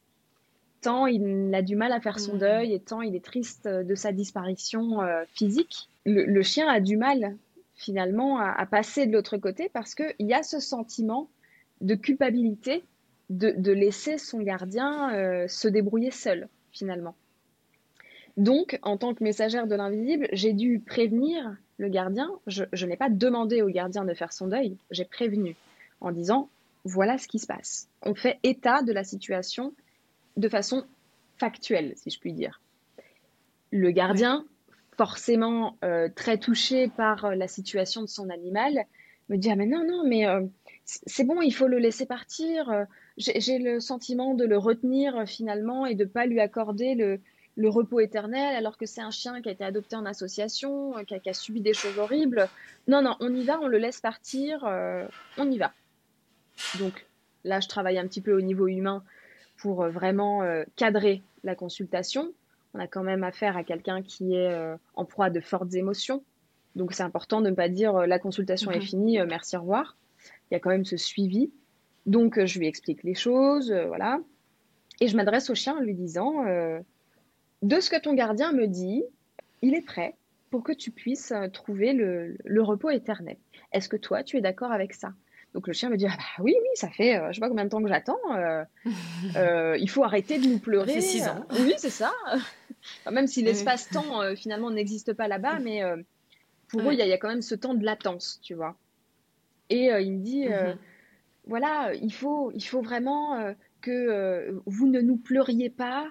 Tant 0.80 1.06
il 1.06 1.54
a 1.54 1.60
du 1.60 1.76
mal 1.76 1.92
à 1.92 2.00
faire 2.00 2.18
son 2.18 2.36
mmh. 2.36 2.38
deuil 2.38 2.72
et 2.72 2.80
tant 2.80 3.02
il 3.02 3.14
est 3.14 3.24
triste 3.24 3.68
de 3.68 3.94
sa 3.94 4.12
disparition 4.12 5.00
physique, 5.34 5.90
le, 6.06 6.42
chien 6.42 6.66
a 6.68 6.80
du 6.80 6.96
mal 6.96 7.36
finalement 7.74 8.38
à, 8.38 8.64
passer 8.64 9.06
de 9.06 9.12
l'autre 9.12 9.36
côté 9.36 9.68
parce 9.72 9.94
qu'il 9.94 10.14
y 10.20 10.32
a 10.32 10.42
ce 10.42 10.60
sentiment 10.60 11.28
de 11.82 11.94
culpabilité 11.94 12.82
de, 13.30 13.72
laisser 13.72 14.18
son 14.18 14.40
gardien 14.40 15.14
euh, 15.14 15.48
se 15.48 15.68
débrouiller 15.68 16.10
seul 16.10 16.48
finalement. 16.72 17.14
Donc, 18.36 18.78
en 18.82 18.98
tant 18.98 19.14
que 19.14 19.24
messagère 19.24 19.66
de 19.66 19.74
l'invisible, 19.74 20.28
j'ai 20.32 20.52
dû 20.52 20.80
prévenir 20.80 21.56
le 21.78 21.88
gardien. 21.88 22.30
Je, 22.46 22.86
n'ai 22.86 22.96
pas 22.96 23.08
demandé 23.08 23.62
au 23.62 23.68
gardien 23.68 24.04
de 24.04 24.14
faire 24.14 24.32
son 24.32 24.46
deuil, 24.46 24.76
j'ai 24.90 25.04
prévenu 25.04 25.56
en 26.00 26.12
disant 26.12 26.48
voilà 26.84 27.18
ce 27.18 27.26
qui 27.26 27.38
se 27.38 27.46
passe. 27.46 27.88
On 28.02 28.14
fait 28.14 28.38
état 28.42 28.82
de 28.82 28.92
la 28.92 29.04
situation 29.04 29.72
de 30.36 30.48
façon 30.48 30.84
factuelle, 31.38 31.94
si 31.96 32.10
je 32.10 32.20
puis 32.20 32.32
dire. 32.32 32.60
Le 33.70 33.90
gardien 33.90 34.44
forcément 34.96 35.76
très 36.14 36.38
touché 36.38 36.88
par 36.88 37.34
la 37.34 37.48
situation 37.48 38.02
de 38.02 38.06
son 38.06 38.30
animal, 38.30 38.84
me 39.28 39.36
dit 39.36 39.50
ah 39.50 39.56
mais 39.56 39.66
non 39.66 39.84
non 39.84 40.04
mais 40.06 40.26
c'est 40.86 41.24
bon 41.24 41.42
il 41.42 41.52
faut 41.52 41.66
le 41.66 41.78
laisser 41.78 42.06
partir. 42.06 42.86
J'ai 43.16 43.58
le 43.58 43.80
sentiment 43.80 44.34
de 44.34 44.44
le 44.44 44.56
retenir 44.56 45.26
finalement 45.26 45.86
et 45.86 45.94
de 45.94 46.04
pas 46.04 46.26
lui 46.26 46.40
accorder 46.40 46.94
le, 46.94 47.20
le 47.56 47.68
repos 47.68 48.00
éternel 48.00 48.54
alors 48.56 48.78
que 48.78 48.86
c'est 48.86 49.00
un 49.00 49.10
chien 49.10 49.42
qui 49.42 49.48
a 49.48 49.52
été 49.52 49.64
adopté 49.64 49.96
en 49.96 50.06
association 50.06 50.94
qui 51.04 51.14
a, 51.14 51.18
qui 51.18 51.28
a, 51.28 51.34
subi 51.34 51.60
des 51.60 51.74
choses 51.74 51.98
horribles. 51.98 52.48
Non 52.88 53.02
non 53.02 53.16
on 53.20 53.34
y 53.34 53.44
va 53.44 53.58
on 53.60 53.66
le 53.66 53.78
laisse 53.78 54.00
partir 54.00 54.64
on 55.36 55.50
y 55.50 55.58
va. 55.58 55.72
Donc 56.78 57.06
là 57.44 57.60
je 57.60 57.68
travaille 57.68 57.98
un 57.98 58.06
petit 58.06 58.20
peu 58.20 58.32
au 58.32 58.40
niveau 58.40 58.68
humain 58.68 59.02
pour 59.58 59.86
vraiment 59.88 60.42
cadrer 60.76 61.22
la 61.42 61.54
consultation. 61.54 62.32
On 62.74 62.78
a 62.78 62.86
quand 62.86 63.02
même 63.02 63.24
affaire 63.24 63.56
à 63.56 63.64
quelqu'un 63.64 64.02
qui 64.02 64.36
est 64.36 64.76
en 64.94 65.04
proie 65.04 65.30
de 65.30 65.40
fortes 65.40 65.74
émotions. 65.74 66.22
Donc 66.76 66.92
c'est 66.92 67.02
important 67.02 67.40
de 67.40 67.50
ne 67.50 67.54
pas 67.54 67.68
dire 67.68 67.96
euh, 67.96 68.06
la 68.06 68.18
consultation 68.18 68.70
est 68.70 68.76
mhm. 68.76 68.82
finie, 68.82 69.18
euh, 69.18 69.26
merci, 69.26 69.56
au 69.56 69.60
revoir. 69.60 69.96
Il 70.50 70.54
y 70.54 70.56
a 70.56 70.60
quand 70.60 70.70
même 70.70 70.84
ce 70.84 70.96
suivi. 70.96 71.50
Donc 72.06 72.38
euh, 72.38 72.46
je 72.46 72.58
lui 72.58 72.66
explique 72.66 73.02
les 73.02 73.14
choses, 73.14 73.72
voilà. 73.72 74.20
Et 75.00 75.08
je 75.08 75.16
m'adresse 75.16 75.50
au 75.50 75.54
chien 75.54 75.76
en 75.76 75.80
lui 75.80 75.94
disant 75.94 76.44
De 77.62 77.80
ce 77.80 77.90
que 77.90 78.00
ton 78.00 78.14
gardien 78.14 78.52
me 78.52 78.66
dit, 78.66 79.04
il 79.62 79.74
est 79.74 79.84
prêt 79.84 80.14
pour 80.50 80.62
que 80.62 80.72
tu 80.72 80.90
puisses 80.90 81.34
trouver 81.52 81.92
le, 81.92 82.62
repos 82.62 82.90
éternel. 82.90 83.36
Est-ce 83.72 83.88
que 83.88 83.96
toi, 83.96 84.22
tu 84.22 84.38
es 84.38 84.40
d'accord 84.40 84.72
avec 84.72 84.94
ça? 84.94 85.12
Donc 85.52 85.66
le 85.66 85.72
chien 85.72 85.88
me 85.88 85.96
dit 85.96 86.06
ah 86.06 86.14
bah 86.18 86.44
oui 86.44 86.54
oui 86.60 86.68
ça 86.74 86.90
fait 86.90 87.18
je 87.30 87.34
sais 87.34 87.40
pas 87.40 87.48
combien 87.48 87.64
de 87.64 87.70
temps 87.70 87.82
que 87.82 87.88
j'attends 87.88 88.18
il 89.78 89.88
faut 89.88 90.04
arrêter 90.04 90.38
de 90.38 90.46
nous 90.46 90.58
pleurer. 90.58 90.88
Ça 90.88 91.00
fait 91.00 91.00
six 91.00 91.28
ans. 91.28 91.46
oui 91.60 91.74
c'est 91.78 91.90
ça. 91.90 92.12
même 93.10 93.26
si 93.26 93.42
l'espace-temps 93.42 94.34
finalement 94.36 94.70
n'existe 94.70 95.14
pas 95.14 95.28
là-bas 95.28 95.58
mais 95.60 95.82
pour 96.68 96.80
eux, 96.82 96.92
il 96.92 96.98
y, 96.98 97.12
a 97.12 97.18
quand 97.18 97.28
même 97.28 97.42
ce 97.42 97.54
temps 97.54 97.74
de 97.74 97.84
latence, 97.84 98.40
tu 98.42 98.54
vois. 98.54 98.76
Et 99.70 99.92
euh, 99.92 100.00
il 100.00 100.12
me 100.12 100.22
dit, 100.22 100.48
euh, 100.48 100.72
mhm. 100.72 100.78
voilà, 101.46 101.94
il 101.94 102.12
faut, 102.12 102.50
il 102.54 102.62
faut 102.62 102.82
vraiment 102.82 103.34
euh, 103.34 103.52
que 103.80 104.60
vous 104.66 104.86
ne 104.86 105.00
nous 105.00 105.16
pleuriez 105.16 105.70
pas. 105.70 106.10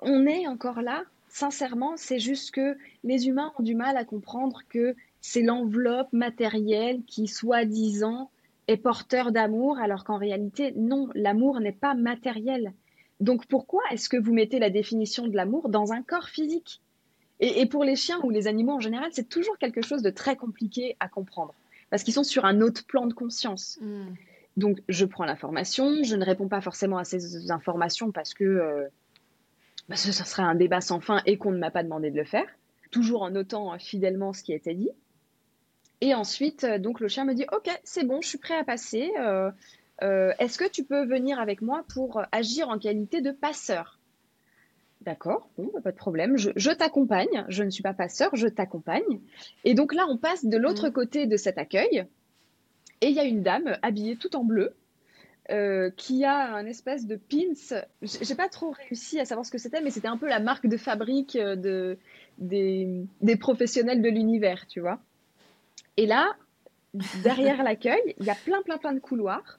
On 0.00 0.26
est 0.26 0.46
encore 0.46 0.82
là. 0.82 1.04
Sincèrement, 1.28 1.96
c'est 1.96 2.18
juste 2.18 2.52
que 2.52 2.76
les 3.04 3.28
humains 3.28 3.52
ont 3.58 3.62
du 3.62 3.74
mal 3.74 3.96
à 3.96 4.04
comprendre 4.04 4.62
que 4.68 4.96
c'est 5.20 5.42
l'enveloppe 5.42 6.12
matérielle 6.12 7.02
qui, 7.06 7.26
soi-disant, 7.26 8.30
est 8.66 8.76
porteur 8.76 9.32
d'amour, 9.32 9.78
alors 9.78 10.04
qu'en 10.04 10.18
réalité, 10.18 10.72
non, 10.76 11.08
l'amour 11.14 11.60
n'est 11.60 11.72
pas 11.72 11.94
matériel. 11.94 12.72
Donc 13.20 13.46
pourquoi 13.46 13.82
est-ce 13.90 14.08
que 14.08 14.16
vous 14.16 14.32
mettez 14.32 14.58
la 14.58 14.70
définition 14.70 15.26
de 15.26 15.34
l'amour 15.34 15.68
dans 15.68 15.92
un 15.92 16.02
corps 16.02 16.28
physique? 16.28 16.80
Et, 17.40 17.66
pour 17.66 17.84
les 17.84 17.94
chiens 17.94 18.18
ou 18.24 18.30
les 18.30 18.48
animaux 18.48 18.72
en 18.72 18.80
général, 18.80 19.10
c'est 19.12 19.28
toujours 19.28 19.58
quelque 19.58 19.80
chose 19.80 20.02
de 20.02 20.10
très 20.10 20.34
compliqué 20.34 20.96
à 20.98 21.08
comprendre 21.08 21.54
parce 21.90 22.02
qu'ils 22.02 22.14
sont 22.14 22.24
sur 22.24 22.44
un 22.44 22.60
autre 22.60 22.84
plan 22.86 23.06
de 23.06 23.14
conscience. 23.14 23.78
Hmm. 23.80 24.14
Donc, 24.56 24.80
je 24.88 25.04
prends 25.04 25.24
l'information, 25.24 26.02
je 26.02 26.16
ne 26.16 26.24
réponds 26.24 26.48
pas 26.48 26.60
forcément 26.60 26.98
à 26.98 27.04
ces 27.04 27.50
informations 27.50 28.10
parce 28.10 28.34
que 28.34 28.44
euh, 28.44 28.88
bah, 29.88 29.96
ce, 29.96 30.12
serait 30.12 30.42
un 30.42 30.54
débat 30.54 30.80
sans 30.80 31.00
fin 31.00 31.22
et 31.26 31.38
qu'on 31.38 31.52
ne 31.52 31.58
m'a 31.58 31.70
pas 31.70 31.84
demandé 31.84 32.10
de 32.10 32.16
le 32.16 32.24
faire, 32.24 32.46
toujours 32.90 33.22
en 33.22 33.30
notant 33.30 33.78
fidèlement 33.78 34.32
ce 34.32 34.42
qui 34.42 34.52
a 34.52 34.56
été 34.56 34.74
dit. 34.74 34.90
Et 36.00 36.14
ensuite, 36.14 36.64
euh, 36.64 36.78
donc 36.78 37.00
le 37.00 37.08
chien 37.08 37.24
me 37.24 37.34
dit 37.34 37.46
Ok, 37.52 37.70
c'est 37.84 38.04
bon, 38.04 38.20
je 38.20 38.28
suis 38.28 38.38
prêt 38.38 38.56
à 38.56 38.64
passer. 38.64 39.12
Euh, 40.02 40.32
est-ce 40.38 40.58
que 40.58 40.68
tu 40.68 40.84
peux 40.84 41.04
venir 41.06 41.40
avec 41.40 41.60
moi 41.60 41.84
pour 41.92 42.22
agir 42.30 42.68
en 42.68 42.78
qualité 42.78 43.20
de 43.20 43.32
passeur? 43.32 43.97
D'accord, 45.08 45.48
bon, 45.56 45.70
bah, 45.72 45.80
pas 45.80 45.90
de 45.90 45.96
problème. 45.96 46.36
Je, 46.36 46.70
t'accompagne. 46.70 47.46
Je 47.48 47.64
ne 47.64 47.70
suis 47.70 47.82
pas 47.82 47.94
passeur, 47.94 48.36
je 48.36 48.46
t'accompagne. 48.46 49.20
Et 49.64 49.72
donc 49.72 49.94
là, 49.94 50.04
on 50.06 50.18
passe 50.18 50.44
de 50.44 50.58
l'autre 50.58 50.90
mm. 50.90 50.92
côté 50.92 51.26
de 51.26 51.38
cet 51.38 51.56
accueil. 51.56 52.04
Et 53.00 53.06
il 53.06 53.14
y 53.14 53.18
a 53.18 53.24
une 53.24 53.42
dame 53.42 53.78
habillée 53.80 54.16
tout 54.16 54.36
en 54.36 54.44
bleu 54.44 54.74
euh, 55.50 55.88
qui 55.96 56.26
a 56.26 56.54
un 56.54 56.66
espèce 56.66 57.06
de 57.06 57.16
pins. 57.16 57.80
J'ai 58.02 58.34
pas 58.34 58.50
trop 58.50 58.70
réussi 58.70 59.18
à 59.18 59.24
savoir 59.24 59.46
ce 59.46 59.50
que 59.50 59.56
c'était, 59.56 59.80
mais 59.80 59.88
c'était 59.88 60.08
un 60.08 60.18
peu 60.18 60.28
la 60.28 60.40
marque 60.40 60.66
de 60.66 60.76
fabrique 60.76 61.36
euh, 61.36 61.56
de, 61.56 61.96
des, 62.36 63.36
professionnels 63.40 64.02
de 64.02 64.10
l'univers, 64.10 64.66
tu 64.66 64.80
vois. 64.80 65.00
Et 65.96 66.04
là, 66.04 66.36
derrière 67.22 67.62
l'accueil, 67.62 68.14
il 68.20 68.26
y 68.26 68.30
a 68.30 68.36
plein, 68.44 68.60
plein, 68.60 68.76
plein 68.76 68.92
de 68.92 69.00
couloirs. 69.00 69.58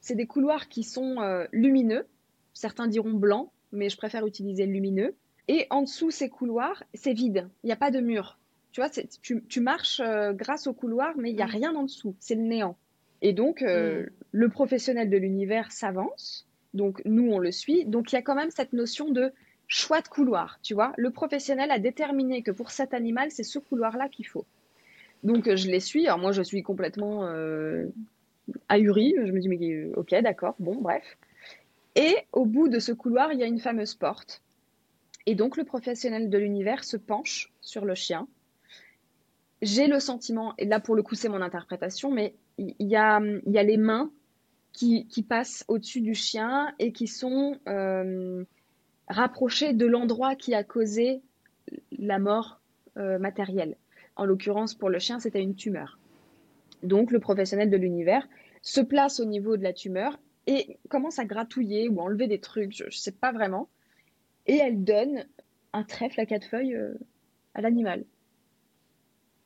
C'est 0.00 0.14
des 0.14 0.26
couloirs 0.26 0.68
qui 0.68 0.84
sont 0.84 1.20
euh, 1.20 1.44
lumineux. 1.52 2.06
Certains 2.54 2.86
diront 2.86 3.12
blancs, 3.12 3.50
mais 3.76 3.88
je 3.88 3.96
préfère 3.96 4.26
utiliser 4.26 4.66
le 4.66 4.72
lumineux. 4.72 5.14
Et 5.48 5.66
en 5.70 5.82
dessous 5.82 6.10
ces 6.10 6.28
couloirs, 6.28 6.82
c'est 6.94 7.12
vide, 7.12 7.48
il 7.62 7.66
n'y 7.66 7.72
a 7.72 7.76
pas 7.76 7.90
de 7.90 8.00
mur. 8.00 8.38
Tu 8.72 8.80
vois, 8.80 8.90
tu, 8.90 9.42
tu, 9.48 9.60
marches 9.60 10.00
euh, 10.00 10.32
grâce 10.32 10.66
au 10.66 10.74
couloir, 10.74 11.16
mais 11.16 11.30
il 11.30 11.36
n'y 11.36 11.42
a 11.42 11.46
mm. 11.46 11.50
rien 11.50 11.74
en 11.74 11.84
dessous, 11.84 12.14
c'est 12.18 12.34
le 12.34 12.42
néant. 12.42 12.76
Et 13.22 13.32
donc, 13.32 13.62
euh, 13.62 14.02
mm. 14.02 14.10
le 14.32 14.48
professionnel 14.48 15.08
de 15.08 15.16
l'univers 15.16 15.72
s'avance, 15.72 16.46
donc 16.74 17.00
nous, 17.04 17.30
on 17.30 17.38
le 17.38 17.52
suit. 17.52 17.84
Donc, 17.86 18.12
il 18.12 18.16
y 18.16 18.18
a 18.18 18.22
quand 18.22 18.34
même 18.34 18.50
cette 18.50 18.72
notion 18.72 19.10
de 19.10 19.32
choix 19.68 20.00
de 20.02 20.08
couloir, 20.08 20.58
tu 20.62 20.74
vois. 20.74 20.92
Le 20.98 21.10
professionnel 21.10 21.70
a 21.70 21.78
déterminé 21.78 22.42
que 22.42 22.50
pour 22.50 22.70
cet 22.70 22.92
animal, 22.92 23.30
c'est 23.30 23.44
ce 23.44 23.58
couloir-là 23.58 24.08
qu'il 24.08 24.26
faut. 24.26 24.44
Donc, 25.22 25.52
je 25.54 25.70
les 25.70 25.80
suis. 25.80 26.06
Alors, 26.06 26.18
moi, 26.18 26.32
je 26.32 26.42
suis 26.42 26.62
complètement 26.62 27.24
euh, 27.24 27.86
ahurie. 28.68 29.14
Je 29.24 29.32
me 29.32 29.40
dis, 29.40 29.48
mais 29.48 29.86
ok, 29.94 30.14
d'accord, 30.22 30.54
bon, 30.58 30.76
bref. 30.76 31.16
Et 31.96 32.14
au 32.32 32.44
bout 32.44 32.68
de 32.68 32.78
ce 32.78 32.92
couloir, 32.92 33.32
il 33.32 33.40
y 33.40 33.42
a 33.42 33.46
une 33.46 33.58
fameuse 33.58 33.94
porte. 33.94 34.42
Et 35.24 35.34
donc 35.34 35.56
le 35.56 35.64
professionnel 35.64 36.30
de 36.30 36.38
l'univers 36.38 36.84
se 36.84 36.96
penche 36.96 37.52
sur 37.60 37.84
le 37.84 37.94
chien. 37.94 38.28
J'ai 39.62 39.86
le 39.86 39.98
sentiment, 39.98 40.54
et 40.58 40.66
là 40.66 40.78
pour 40.78 40.94
le 40.94 41.02
coup 41.02 41.14
c'est 41.14 41.30
mon 41.30 41.40
interprétation, 41.40 42.12
mais 42.12 42.34
il 42.58 42.74
y 42.78 42.96
a, 42.96 43.18
les 43.18 43.76
mains 43.78 44.12
qui, 44.72 45.06
passent 45.26 45.64
au-dessus 45.68 46.02
du 46.02 46.14
chien 46.14 46.72
et 46.78 46.92
qui 46.92 47.06
sont 47.06 47.58
euh, 47.66 48.44
rapprochées 49.08 49.72
de 49.72 49.86
l'endroit 49.86 50.36
qui 50.36 50.54
a 50.54 50.62
causé 50.62 51.22
la 51.98 52.18
mort 52.18 52.60
euh, 52.98 53.18
matérielle. 53.18 53.76
En 54.16 54.26
l'occurrence 54.26 54.74
pour 54.74 54.90
le 54.90 54.98
chien 54.98 55.18
c'était 55.18 55.42
une 55.42 55.54
tumeur. 55.54 55.98
Donc 56.82 57.10
le 57.10 57.18
professionnel 57.18 57.70
de 57.70 57.76
l'univers 57.78 58.28
se 58.60 58.82
place 58.82 59.18
au 59.18 59.24
niveau 59.24 59.56
de 59.56 59.62
la 59.62 59.72
tumeur 59.72 60.18
et 60.46 60.78
commence 60.88 61.18
à 61.18 61.24
gratouiller 61.24 61.88
ou 61.88 62.00
enlever 62.00 62.28
des 62.28 62.40
trucs, 62.40 62.72
je 62.72 62.84
ne 62.84 62.90
sais 62.90 63.12
pas 63.12 63.32
vraiment. 63.32 63.68
Et 64.46 64.56
elle 64.56 64.84
donne 64.84 65.26
un 65.72 65.82
trèfle 65.82 66.20
à 66.20 66.26
quatre 66.26 66.46
feuilles 66.46 66.74
euh, 66.74 66.94
à 67.54 67.60
l'animal. 67.60 68.04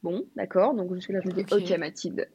Bon, 0.02 0.24
d'accord, 0.34 0.74
donc 0.74 0.94
je 0.94 1.00
suis 1.00 1.12
là, 1.12 1.20
je 1.22 1.28
me 1.28 1.34
dis, 1.34 1.44
ok, 1.52 1.78
Mathilde, 1.78 2.26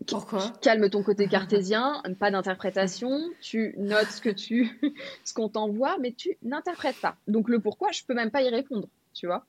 calme 0.61 0.87
ton 0.87 1.01
côté 1.01 1.27
cartésien, 1.27 2.03
pas 2.19 2.29
d'interprétation, 2.29 3.19
tu 3.41 3.73
notes 3.77 4.09
ce 4.09 4.21
que 4.21 4.29
tu, 4.29 4.79
ce 5.23 5.33
qu'on 5.33 5.49
t'envoie, 5.49 5.97
mais 5.97 6.11
tu 6.11 6.37
n'interprètes 6.43 7.01
pas. 7.01 7.17
Donc 7.27 7.49
le 7.49 7.59
pourquoi, 7.59 7.91
je 7.91 8.03
peux 8.03 8.13
même 8.13 8.29
pas 8.29 8.43
y 8.43 8.49
répondre, 8.49 8.87
tu 9.13 9.25
vois. 9.25 9.47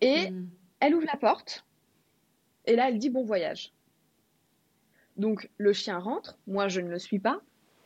Et 0.00 0.30
hmm. 0.30 0.48
elle 0.78 0.94
ouvre 0.94 1.06
la 1.06 1.18
porte, 1.18 1.64
et 2.64 2.76
là 2.76 2.88
elle 2.88 2.98
dit 2.98 3.10
bon 3.10 3.24
voyage. 3.24 3.72
Donc 5.16 5.50
le 5.58 5.72
chien 5.72 5.98
rentre, 5.98 6.38
moi 6.46 6.68
je 6.68 6.80
ne 6.80 6.90
le 6.90 7.00
suis 7.00 7.18
pas, 7.18 7.40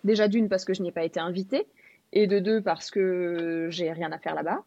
Déjà 0.05 0.29
d'une 0.29 0.49
parce 0.49 0.65
que 0.65 0.75
je 0.75 0.83
n'y 0.83 0.89
ai 0.89 0.93
pas 0.93 1.05
été 1.05 1.21
invitée 1.21 1.67
et 2.13 2.27
de 2.27 2.39
deux 2.39 2.63
parce 2.63 2.91
que 2.91 3.69
j'ai 3.71 3.93
rien 3.93 4.13
à 4.13 4.19
faire 4.19 4.35
là-bas. 4.35 4.65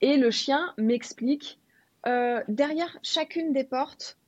Et 0.00 0.16
le 0.16 0.30
chien 0.30 0.72
m'explique 0.78 1.60
euh, 2.06 2.42
derrière 2.48 2.98
chacune 3.02 3.52
des 3.52 3.64
portes 3.64 4.18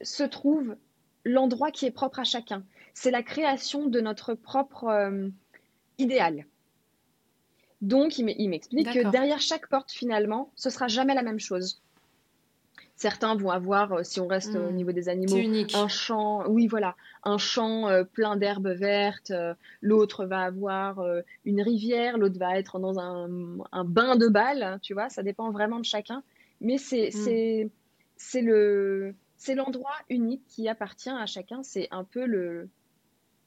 se 0.00 0.22
trouve 0.22 0.76
l'endroit 1.24 1.70
qui 1.70 1.86
est 1.86 1.90
propre 1.90 2.20
à 2.20 2.24
chacun. 2.24 2.64
C'est 2.94 3.10
la 3.10 3.22
création 3.22 3.86
de 3.86 4.00
notre 4.00 4.34
propre 4.34 4.84
euh, 4.84 5.28
idéal. 5.98 6.46
Donc, 7.82 8.18
il 8.18 8.48
m'explique 8.48 8.92
que 8.92 9.10
derrière 9.10 9.40
chaque 9.40 9.66
porte, 9.68 9.90
finalement, 9.90 10.52
ce 10.54 10.68
sera 10.68 10.86
jamais 10.86 11.14
la 11.14 11.22
même 11.22 11.40
chose. 11.40 11.82
Certains 13.00 13.34
vont 13.34 13.48
avoir, 13.48 13.94
euh, 13.94 14.02
si 14.02 14.20
on 14.20 14.26
reste 14.26 14.54
au 14.54 14.70
hmm. 14.70 14.74
niveau 14.74 14.92
des 14.92 15.08
animaux, 15.08 15.38
un 15.72 15.88
champ, 15.88 16.46
oui 16.50 16.66
voilà, 16.66 16.96
un 17.24 17.38
champ 17.38 17.88
euh, 17.88 18.04
plein 18.04 18.36
d'herbes 18.36 18.68
vertes. 18.68 19.30
Euh, 19.30 19.54
l'autre 19.80 20.26
va 20.26 20.42
avoir 20.42 21.02
une 21.46 21.62
rivière, 21.62 22.18
l'autre 22.18 22.38
va 22.38 22.58
être 22.58 22.78
dans 22.78 22.98
un, 22.98 23.26
bain 23.84 24.16
de 24.16 24.28
balles, 24.28 24.78
tu 24.82 24.92
vois. 24.92 25.08
Ça 25.08 25.22
dépend 25.22 25.50
vraiment 25.50 25.78
de 25.78 25.86
chacun, 25.86 26.22
mais 26.60 26.76
c'est 26.76 27.08
hmm. 27.14 27.70
c'est 28.18 28.42
le 28.42 29.14
c'est 29.38 29.54
l'endroit 29.54 29.96
unique 30.10 30.42
qui 30.46 30.68
appartient 30.68 31.08
à 31.08 31.24
chacun. 31.24 31.62
C'est 31.62 31.88
un 31.92 32.04
peu 32.04 32.26
le 32.26 32.68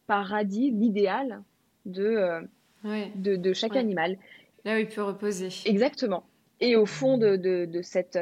paradis, 0.08 0.72
l'idéal 0.72 1.44
de, 1.86 2.42
de, 2.84 3.54
chaque 3.54 3.76
animal. 3.76 4.18
Là 4.66 4.78
où 4.78 4.80
il 4.80 4.88
peut 4.88 5.04
reposer. 5.04 5.50
Exactement. 5.66 6.24
Et 6.60 6.76
au 6.76 6.88
fond 6.88 7.20
de, 7.20 7.36
de 7.36 7.82
cette, 7.84 8.18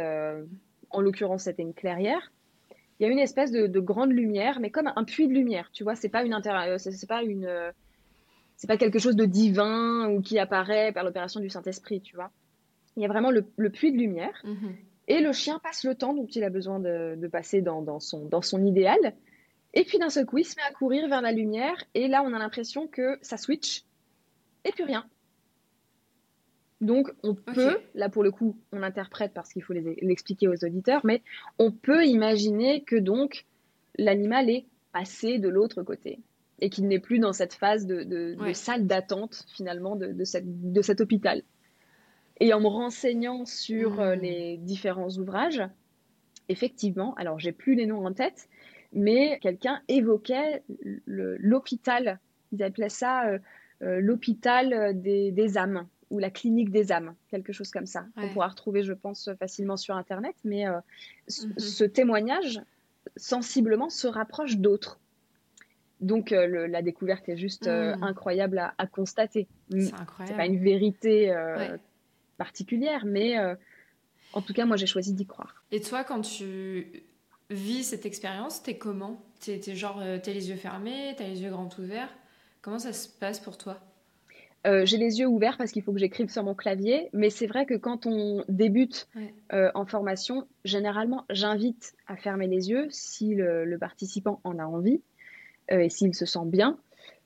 en 0.93 1.01
l'occurrence 1.01 1.43
c'était 1.43 1.63
une 1.63 1.73
clairière, 1.73 2.31
il 3.01 3.05
y 3.05 3.07
a 3.07 3.11
une 3.11 3.19
espèce 3.19 3.51
de, 3.51 3.79
grande 3.79 4.11
lumière, 4.11 4.59
mais 4.59 4.69
comme 4.69 4.91
un 4.95 5.03
puits 5.03 5.27
de 5.27 5.33
lumière, 5.33 5.71
tu 5.73 5.83
vois, 5.83 5.95
c'est 5.95 6.07
pas 6.07 6.23
une 6.23 6.35
euh, 6.35 6.77
c'est 6.77 7.07
pas 7.07 7.23
une, 7.23 7.45
euh, 7.45 7.71
c'est 8.57 8.67
pas 8.67 8.77
quelque 8.77 8.99
chose 8.99 9.15
de 9.15 9.25
divin 9.25 10.07
ou 10.09 10.21
qui 10.21 10.37
apparaît 10.37 10.91
par 10.91 11.03
l'opération 11.03 11.39
du 11.39 11.49
Saint-Esprit, 11.49 12.01
tu 12.01 12.15
vois. 12.15 12.29
Il 12.95 13.01
y 13.01 13.05
a 13.05 13.07
vraiment 13.07 13.31
le, 13.31 13.41
puits 13.71 13.91
de 13.91 13.97
lumière. 13.97 14.39
Mhm. 14.43 14.75
Et 15.07 15.19
le 15.19 15.31
chien 15.33 15.57
passe 15.63 15.83
le 15.83 15.95
temps 15.95 16.13
dont 16.13 16.27
il 16.27 16.43
a 16.43 16.51
besoin 16.51 16.79
de, 16.79 17.27
passer 17.31 17.61
dans, 17.61 17.99
son, 17.99 18.25
dans 18.25 18.43
son 18.43 18.63
idéal. 18.63 19.15
Et 19.73 19.83
puis 19.83 19.97
d'un 19.97 20.11
seul 20.11 20.27
coup, 20.27 20.37
il 20.37 20.45
se 20.45 20.55
met 20.55 20.61
à 20.61 20.71
courir 20.71 21.07
vers 21.07 21.23
la 21.23 21.31
lumière. 21.31 21.83
Et 21.95 22.07
là, 22.07 22.21
on 22.23 22.33
a 22.33 22.37
l'impression 22.37 22.85
que 22.85 23.17
ça 23.23 23.37
switch. 23.37 23.83
Et 24.63 24.71
plus 24.71 24.83
rien. 24.83 25.05
Donc, 26.81 27.11
on 27.21 27.35
peut, 27.35 27.77
là 27.93 28.09
pour 28.09 28.23
le 28.23 28.31
coup, 28.31 28.57
on 28.71 28.81
interprète 28.81 29.33
parce 29.33 29.53
qu'il 29.53 29.61
faut 29.61 29.73
l'expliquer 29.73 30.47
aux 30.47 30.65
auditeurs, 30.65 31.01
mais 31.03 31.21
on 31.59 31.71
peut 31.71 32.05
imaginer 32.05 32.81
que 32.83 32.95
donc 32.95 33.45
l'animal 33.97 34.49
est 34.49 34.65
passé 34.91 35.37
de 35.37 35.47
l'autre 35.47 35.83
côté 35.83 36.19
et 36.59 36.69
qu'il 36.69 36.87
n'est 36.87 36.99
plus 36.99 37.19
dans 37.19 37.33
cette 37.33 37.53
phase 37.53 37.85
de, 37.85 38.35
salle 38.53 38.87
d'attente 38.87 39.45
finalement 39.53 39.95
de, 39.95 40.23
cet 40.23 41.01
hôpital. 41.01 41.43
Et 42.39 42.53
en 42.53 42.59
me 42.59 42.67
renseignant 42.67 43.45
sur 43.45 43.99
euh, 43.99 44.15
hmm. 44.15 44.19
les 44.19 44.57
différents 44.57 45.09
ouvrages, 45.09 45.61
effectivement, 46.49 47.13
alors 47.15 47.39
j'ai 47.39 47.51
plus 47.51 47.75
les 47.75 47.85
noms 47.85 48.03
en 48.03 48.13
tête, 48.13 48.49
mais 48.93 49.39
quelqu'un 49.41 49.81
évoquait 49.87 50.63
l'hôpital, 51.05 52.19
ils 52.51 52.63
appelaient 52.63 52.89
ça 52.89 53.27
euh, 53.27 53.39
euh, 53.83 53.99
l'hôpital 53.99 54.99
des, 54.99 55.57
âmes 55.57 55.87
ou 56.11 56.19
la 56.19 56.29
clinique 56.29 56.69
des 56.69 56.91
âmes, 56.91 57.15
quelque 57.29 57.53
chose 57.53 57.71
comme 57.71 57.87
ça. 57.87 58.05
On 58.15 58.29
pourra 58.29 58.49
retrouver, 58.49 58.83
je 58.83 58.93
pense, 58.93 59.29
facilement 59.39 59.77
sur 59.77 59.95
Internet, 59.95 60.35
mais 60.43 60.65
mhm. 60.67 60.81
ce 61.57 61.83
témoignage, 61.83 62.61
sensiblement, 63.15 63.89
se 63.89 64.07
rapproche 64.07 64.57
d'autres. 64.57 64.99
Donc 66.01 66.31
euh, 66.31 66.67
la 66.67 66.81
découverte 66.81 67.29
est 67.29 67.37
juste 67.37 67.67
euh, 67.67 67.95
mm. 67.95 68.03
incroyable 68.03 68.73
à, 68.77 68.87
constater. 68.87 69.47
C'est 69.69 69.93
incroyable. 69.93 70.37
pas 70.37 70.45
une 70.47 70.61
vérité 70.61 71.31
euh, 71.31 71.77
particulière, 72.37 73.05
mais 73.05 73.37
en 74.33 74.41
tout 74.41 74.53
cas, 74.53 74.65
moi, 74.65 74.77
j'ai 74.77 74.87
choisi 74.87 75.13
d'y 75.13 75.25
croire. 75.25 75.63
Et 75.71 75.81
toi, 75.81 76.03
quand 76.03 76.21
tu 76.21 77.03
vis 77.49 77.83
cette 77.83 78.05
expérience, 78.05 78.63
t'es 78.63 78.77
comment? 78.77 79.21
T'es 79.39 79.61
es 79.67 79.75
genre, 79.75 80.01
t'as 80.23 80.33
les 80.33 80.49
yeux 80.49 80.55
fermés, 80.55 81.13
t'as 81.17 81.27
les 81.27 81.43
yeux 81.43 81.49
grands 81.51 81.69
ouverts 81.77 82.09
Comment 82.61 82.79
ça 82.79 82.93
se 82.93 83.07
passe 83.07 83.39
pour 83.39 83.57
toi? 83.57 83.79
J'ai 84.65 84.97
les 84.97 85.19
yeux 85.19 85.27
ouverts 85.27 85.57
parce 85.57 85.71
qu'il 85.71 85.81
faut 85.81 85.91
que 85.91 85.99
j'écrive 85.99 86.29
sur 86.29 86.43
mon 86.43 86.53
clavier, 86.53 87.09
mais 87.13 87.29
c'est 87.29 87.47
vrai 87.47 87.65
que 87.65 87.73
quand 87.73 88.05
on 88.05 88.43
débute 88.47 89.07
en 89.51 89.85
formation, 89.85 90.47
généralement, 90.65 91.25
j'invite 91.29 91.93
à 92.07 92.15
fermer 92.15 92.47
les 92.47 92.69
yeux 92.69 92.87
si 92.89 93.33
le 93.35 93.77
participant 93.77 94.39
en 94.43 94.59
a 94.59 94.65
envie. 94.65 95.01
Euh, 95.71 95.79
et 95.79 95.89
s'il 95.89 96.13
se 96.13 96.25
sent 96.25 96.45
bien, 96.45 96.77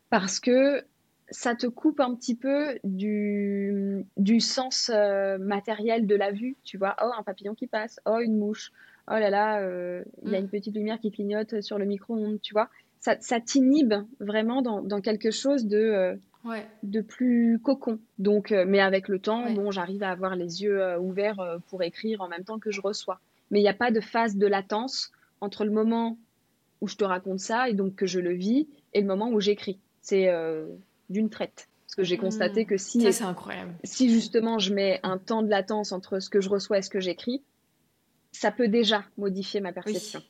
parce 0.09 0.39
que 0.39 0.83
ça 1.29 1.55
te 1.55 1.65
coupe 1.65 1.99
un 1.99 2.13
petit 2.15 2.35
peu 2.35 2.77
du, 2.83 4.05
du 4.17 4.39
sens 4.39 4.91
euh, 4.93 5.37
matériel 5.39 6.05
de 6.05 6.15
la 6.15 6.31
vue, 6.31 6.55
tu 6.63 6.77
vois. 6.77 6.95
Oh, 7.01 7.09
un 7.17 7.23
papillon 7.23 7.55
qui 7.55 7.65
passe, 7.65 7.99
oh, 8.05 8.19
une 8.19 8.37
mouche, 8.37 8.71
oh 9.07 9.13
là 9.13 9.29
là, 9.29 9.61
euh, 9.61 10.03
il 10.23 10.31
y 10.31 10.35
a 10.35 10.39
mm. 10.39 10.43
une 10.43 10.49
petite 10.49 10.75
lumière 10.75 10.99
qui 10.99 11.11
clignote 11.11 11.61
sur 11.61 11.79
le 11.79 11.85
micro-ondes, 11.85 12.39
tu 12.41 12.53
vois. 12.53 12.69
Ça, 12.99 13.17
ça 13.19 13.39
t'inhibe 13.39 13.93
vraiment 14.19 14.61
dans, 14.61 14.81
dans, 14.81 15.01
quelque 15.01 15.31
chose 15.31 15.65
de, 15.65 16.19
de 16.83 17.01
plus 17.01 17.59
cocon. 17.63 17.99
Donc, 18.19 18.51
mais 18.51 18.79
avec 18.79 19.07
le 19.07 19.19
temps, 19.19 19.51
bon, 19.51 19.71
j'arrive 19.71 20.03
à 20.03 20.11
avoir 20.11 20.35
les 20.35 20.63
yeux 20.63 20.97
ouverts 20.99 21.59
pour 21.67 21.83
écrire 21.83 22.21
en 22.21 22.27
même 22.27 22.43
temps 22.43 22.59
que 22.59 22.71
je 22.71 22.81
reçois. 22.81 23.19
Mais 23.51 23.59
il 23.59 23.63
n'y 23.63 23.69
a 23.69 23.73
pas 23.73 23.91
de 23.91 23.99
phase 23.99 24.37
de 24.37 24.47
latence 24.47 25.11
entre 25.41 25.65
le 25.65 25.71
moment 25.71 26.17
où 26.81 26.87
je 26.87 26.95
te 26.95 27.03
raconte 27.03 27.39
ça 27.39 27.69
et 27.69 27.73
donc 27.73 27.95
que 27.95 28.05
je 28.05 28.19
le 28.19 28.33
vis 28.33 28.67
et 28.93 29.01
le 29.01 29.07
moment 29.07 29.29
où 29.29 29.39
j'écris. 29.39 29.79
C'est 30.01 30.29
euh, 30.29 30.67
d'une 31.09 31.29
traite. 31.29 31.67
Parce 31.85 31.95
que 31.95 32.03
j'ai 32.03 32.17
constaté 32.17 32.63
mmh. 32.63 32.67
que 32.67 32.77
si, 32.77 33.13
c'est 33.13 33.23
incroyable. 33.23 33.73
si 33.83 34.09
justement 34.09 34.59
je 34.59 34.73
mets 34.73 34.99
un 35.03 35.17
temps 35.17 35.43
de 35.43 35.49
latence 35.49 35.91
entre 35.91 36.19
ce 36.19 36.29
que 36.29 36.41
je 36.41 36.49
reçois 36.49 36.79
et 36.79 36.81
ce 36.81 36.89
que 36.89 36.99
j'écris, 36.99 37.41
ça 38.31 38.51
peut 38.51 38.67
déjà 38.67 39.05
modifier 39.17 39.61
ma 39.61 39.71
perception. 39.71 40.21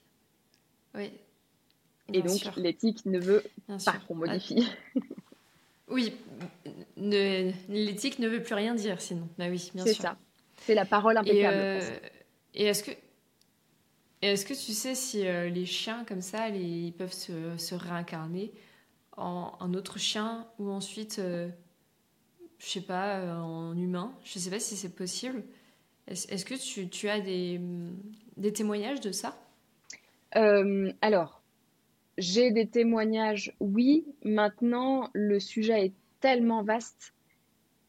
Oui. 0.94 1.12
et 2.14 2.22
donc 2.22 2.56
l'éthique 2.56 3.06
ne 3.06 3.20
veut 3.20 3.44
pas 3.68 3.96
qu'on 4.08 4.16
modifie. 4.16 4.66
Oui, 5.88 6.14
l'éthique 6.98 8.20
ne 8.20 8.28
veut 8.28 8.42
plus 8.42 8.56
rien 8.56 8.74
dire 8.76 9.00
sinon. 9.02 9.30
Bah 9.38 9.46
oui, 9.50 9.72
bien 9.74 9.86
sûr. 9.86 9.96
C'est 9.96 10.02
ça. 10.02 10.18
C'est 10.62 10.76
la 10.76 10.86
parole 10.86 11.18
impeccable. 11.18 11.58
Euh, 11.58 12.00
et 12.56 12.66
est-ce 12.66 12.84
que 12.84 12.92
est-ce 14.22 14.46
que 14.46 14.54
tu 14.54 14.74
sais 14.74 14.96
si 14.96 15.28
euh, 15.28 15.50
les 15.50 15.66
chiens 15.66 16.04
comme 16.06 16.22
ça, 16.22 16.50
ils 16.50 16.94
peuvent 16.94 17.14
se, 17.14 17.76
réincarner 17.76 18.52
en 19.18 19.54
un 19.60 19.74
autre 19.74 20.00
chien 20.00 20.48
ou 20.58 20.72
ensuite, 20.72 21.20
euh, 21.20 21.50
je 22.58 22.66
sais 22.66 22.82
pas, 22.82 23.20
euh, 23.20 23.36
en 23.36 23.78
humain? 23.78 24.18
Je 24.24 24.40
sais 24.40 24.50
pas 24.50 24.60
si 24.60 24.76
c'est 24.76 24.96
possible. 24.96 25.44
Est-ce, 26.08 26.46
que 26.46 26.56
tu, 26.88 27.10
as 27.10 27.20
des, 27.20 27.60
témoignages 28.54 29.02
de 29.02 29.12
ça? 29.12 29.38
Alors, 31.02 31.35
j'ai 32.18 32.52
des 32.52 32.68
témoignages, 32.68 33.54
oui. 33.60 34.06
Maintenant, 34.24 35.10
le 35.14 35.40
sujet 35.40 35.86
est 35.88 35.94
tellement 36.20 36.64
vaste 36.64 37.14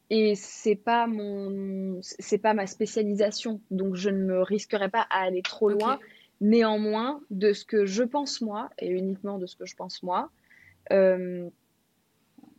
et 0.09 0.35
c'est 0.35 0.75
pas 0.75 1.05
mon 1.05 1.99
c'est 2.01 2.37
pas 2.37 2.53
ma 2.53 2.65
spécialisation 2.65 3.59
donc 3.71 3.95
je 3.95 4.09
ne 4.09 4.23
me 4.23 4.41
risquerai 4.41 4.87
pas 4.87 5.05
à 5.09 5.23
aller 5.23 5.41
trop 5.41 5.67
loin 5.67 5.99
Néanmoins, 6.39 7.21
de 7.31 7.51
ce 7.51 7.65
que 7.65 7.85
je 7.85 8.03
pense 8.03 8.41
moi, 8.41 8.69
et 8.77 8.89
uniquement 8.89 9.39
de 9.39 9.47
ce 9.47 9.55
que 9.55 9.65
je 9.65 9.75
pense 9.75 10.03
moi, 10.03 10.29
euh, 10.91 11.49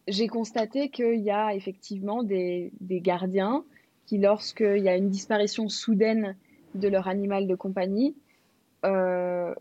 j'ai 0.08 0.26
constaté 0.26 0.88
qu'il 0.88 1.20
y 1.20 1.30
a 1.30 1.54
effectivement 1.54 2.24
des, 2.24 2.72
gardiens 2.80 3.64
qui, 4.06 4.18
lorsqu'il 4.18 4.78
y 4.78 4.88
a 4.88 4.96
une 4.96 5.10
disparition 5.10 5.68
soudaine 5.68 6.36
de 6.74 6.88
leur 6.88 7.06
animal 7.06 7.46
de 7.46 7.54
compagnie, 7.54 8.16
euh, 8.84 9.54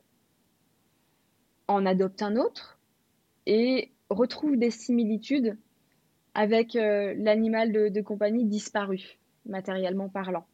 en 1.68 1.86
adoptent 1.86 2.22
un 2.22 2.36
autre 2.38 2.78
et 3.45 3.91
retrouvent 4.09 4.57
des 4.57 4.72
similitudes 4.72 5.57
avec 6.34 6.76
euh, 6.76 7.15
l'animal 7.18 7.72
de, 7.72 8.01
compagnie 8.01 8.45
disparu, 8.45 9.18
matériellement 9.47 10.07
parlant. 10.07 10.45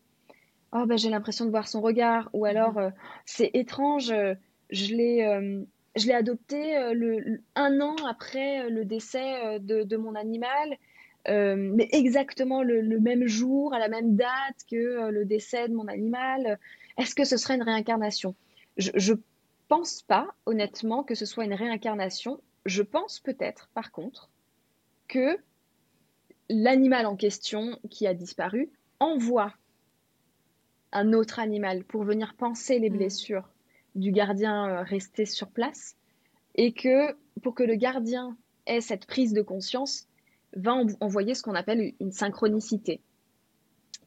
Oh 0.72 0.86
ben 0.86 0.98
j'ai 0.98 1.10
l'impression 1.10 1.46
de 1.46 1.52
voir 1.52 1.68
son 1.68 1.82
regard. 1.82 2.30
Ou 2.34 2.46
alors 2.46 2.74
mhm. 2.74 2.84
euh, 2.84 2.90
c'est 3.26 3.52
étrange 3.54 4.12
euh, 4.12 4.34
je 4.70 4.96
l'ai 4.96 5.66
je 5.96 6.08
l'ai 6.08 6.14
adopté 6.14 6.76
le, 6.94 7.42
un 7.56 7.80
an 7.80 7.96
après 8.10 8.68
le 8.70 8.84
décès 8.84 9.60
de, 9.60 9.84
de 9.84 9.98
mon 9.98 10.16
animal. 10.16 10.78
Mais 11.28 11.88
exactement 11.92 12.64
le, 12.64 12.82
le, 12.82 13.00
même 13.00 13.28
jour 13.28 13.76
à 13.76 13.80
la 13.80 13.88
même 13.88 14.16
date 14.16 14.58
que 14.72 15.12
le 15.12 15.26
décès 15.26 15.68
de 15.68 15.76
mon 15.76 15.88
animal. 15.88 16.58
Est-ce 16.98 17.14
que 17.14 17.24
ce 17.24 17.38
serait 17.38 17.54
une 17.56 17.62
réincarnation? 17.62 18.34
Je, 18.78 18.90
je 18.96 19.14
pense 19.76 20.04
pas 20.04 20.36
honnêtement 20.46 21.04
que 21.04 21.16
ce 21.16 21.26
soit 21.26 21.46
une 21.46 21.56
réincarnation 21.56 22.40
je 22.64 22.84
pense 22.84 23.20
peut-être 23.20 23.72
par 23.74 23.92
contre 23.92 24.30
que 25.08 25.40
l'animal 26.48 27.08
en 27.08 27.16
question 27.16 27.80
qui 27.90 28.06
a 28.06 28.14
disparu 28.14 28.70
envoie 29.00 29.52
un 30.92 31.12
autre 31.12 31.40
animal 31.40 31.84
pour 31.86 32.04
venir 32.04 32.36
penser 32.36 32.78
les 32.78 32.92
mm. 32.92 32.98
blessures 32.98 33.50
du 33.96 34.12
gardien 34.12 34.68
euh, 34.68 34.84
resté 34.84 35.26
sur 35.26 35.48
place 35.48 35.96
et 36.54 36.72
que 36.72 37.18
pour 37.42 37.56
que 37.56 37.64
le 37.64 37.74
gardien 37.74 38.38
ait 38.68 38.80
cette 38.80 39.08
prise 39.08 39.34
de 39.34 39.42
conscience, 39.42 40.08
va 40.56 40.76
envoyer 41.00 41.34
ce 41.34 41.42
qu'on 41.42 41.56
appelle 41.56 41.94
une 42.00 42.12
synchronicité, 42.12 43.02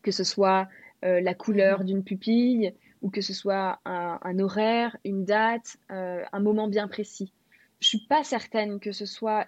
que 0.03 0.13
ce 0.13 0.23
soit 0.23 0.69
euh, 1.05 1.21
la 1.21 1.35
couleur 1.35 1.81
mm. 1.81 1.85
d'une 1.87 2.05
pupille 2.05 2.73
ou 3.07 3.11
que 3.11 3.21
ce 3.21 3.33
soit 3.33 3.79
un, 3.85 4.39
horaire, 4.41 4.97
une 5.05 5.25
date, 5.25 5.77
euh, 5.93 6.25
un 6.33 6.41
moment 6.41 6.67
bien 6.67 6.89
précis. 6.89 7.33
Je 7.79 7.87
suis 7.87 8.07
pas 8.09 8.25
certaine 8.25 8.81
que 8.81 8.91
ce 8.91 9.07
soit 9.07 9.47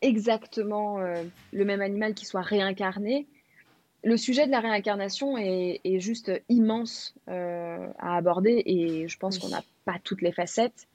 exactement 0.00 0.98
le 1.52 1.64
même 1.64 1.80
animal 1.80 2.14
qui 2.14 2.24
soit 2.26 2.42
réincarné, 2.42 3.26
le 4.04 4.16
sujet 4.16 4.46
de 4.46 4.50
la 4.50 4.60
réincarnation 4.60 5.38
est, 5.38 5.98
juste 5.98 6.30
immense 6.48 7.14
euh, 7.28 7.88
à 7.98 8.16
aborder 8.16 8.62
et 8.66 9.08
je 9.08 9.18
pense 9.18 9.38
qu'on 9.38 9.48
n'a 9.48 9.64
pas 9.84 9.98
toutes 10.02 10.22
les 10.22 10.32
facettes. 10.32 10.86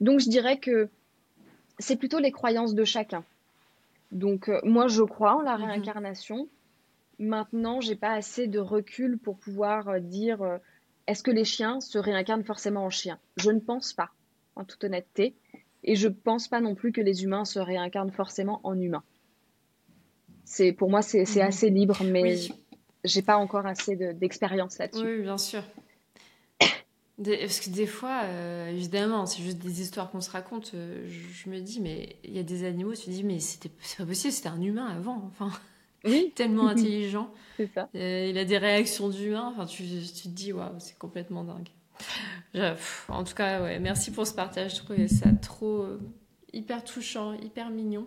Donc 0.00 0.20
je 0.20 0.28
dirais 0.28 0.58
que 0.58 0.88
c'est 1.78 1.96
plutôt 1.96 2.18
les 2.18 2.32
croyances 2.32 2.74
de 2.74 2.84
chacun. 2.84 3.24
Donc 4.10 4.48
euh, 4.48 4.60
moi 4.64 4.88
je 4.88 5.02
crois 5.02 5.36
en 5.36 5.42
la 5.42 5.56
mhm. 5.56 5.64
réincarnation. 5.64 6.48
Maintenant, 7.18 7.80
j'ai 7.80 7.96
pas 7.96 8.12
assez 8.12 8.46
de 8.46 8.58
recul 8.58 9.16
pour 9.16 9.38
pouvoir 9.38 9.88
euh, 9.88 10.00
dire 10.00 10.42
est-ce 11.06 11.22
que 11.22 11.30
les 11.30 11.44
chiens 11.44 11.80
se 11.80 11.98
réincarnent 11.98 12.44
forcément 12.44 12.84
en 12.84 12.90
chiens 12.90 13.18
Je 13.36 13.50
ne 13.50 13.60
pense 13.60 13.92
pas, 13.92 14.10
en 14.56 14.64
toute 14.64 14.82
honnêteté. 14.84 15.34
Et 15.84 15.94
je 15.94 16.08
pense 16.08 16.48
pas 16.48 16.60
non 16.60 16.74
plus 16.74 16.92
que 16.92 17.00
les 17.00 17.22
humains 17.22 17.44
se 17.44 17.58
réincarnent 17.58 18.10
forcément 18.10 18.60
en 18.64 18.78
humains. 18.78 19.04
C'est 20.44 20.72
pour 20.72 20.90
moi 20.90 21.02
c'est 21.02 21.24
mhm. 21.24 21.42
assez 21.42 21.70
libre, 21.70 22.02
mais 22.04 22.36
j'ai 23.04 23.22
pas 23.22 23.36
encore 23.36 23.66
assez 23.66 23.96
d'expérience 24.14 24.78
là-dessus. 24.78 25.04
Oui, 25.04 25.22
bien 25.22 25.38
sûr. 25.38 25.62
parce 26.60 27.60
que 27.60 27.70
des 27.70 27.86
fois, 27.86 28.22
euh, 28.24 28.68
évidemment, 28.68 29.26
c'est 29.26 29.42
juste 29.42 29.58
des 29.58 29.80
histoires 29.80 30.10
qu'on 30.10 30.20
se 30.20 30.30
raconte. 30.30 30.72
Euh, 30.74 31.06
je, 31.08 31.50
me 31.50 31.60
dis, 31.60 31.80
mais 31.80 32.16
il 32.24 32.32
y 32.32 32.38
a 32.38 32.42
des 32.42 32.64
animaux, 32.64 32.94
tu 32.94 33.04
te 33.04 33.10
dis, 33.10 33.24
mais 33.24 33.38
c'était 33.38 33.70
pas 33.98 34.04
possible, 34.04 34.32
c'était 34.32 34.48
un 34.48 34.60
humain 34.60 34.86
avant. 34.86 35.22
Enfin, 35.26 35.50
Oui. 36.04 36.32
tellement 36.34 36.68
intelligent. 36.68 37.32
C'est 37.56 37.70
ça. 37.72 37.88
Euh, 37.94 38.26
il 38.28 38.38
a 38.38 38.44
des 38.44 38.58
réactions 38.58 39.08
d'humain. 39.08 39.52
Enfin, 39.52 39.66
tu, 39.66 39.82
tu 39.82 40.22
te 40.22 40.28
dis, 40.28 40.52
waouh, 40.52 40.74
c'est 40.78 40.98
complètement 40.98 41.44
dingue. 41.44 41.68
en 43.08 43.24
tout 43.24 43.34
cas, 43.34 43.62
ouais, 43.62 43.78
merci 43.78 44.10
pour 44.10 44.26
ce 44.26 44.34
partage. 44.34 44.76
Je 44.76 44.82
trouvais 44.82 45.08
ça 45.08 45.30
trop 45.40 45.82
euh, 45.82 46.00
hyper 46.52 46.84
touchant, 46.84 47.32
hyper 47.34 47.70
mignon. 47.70 48.06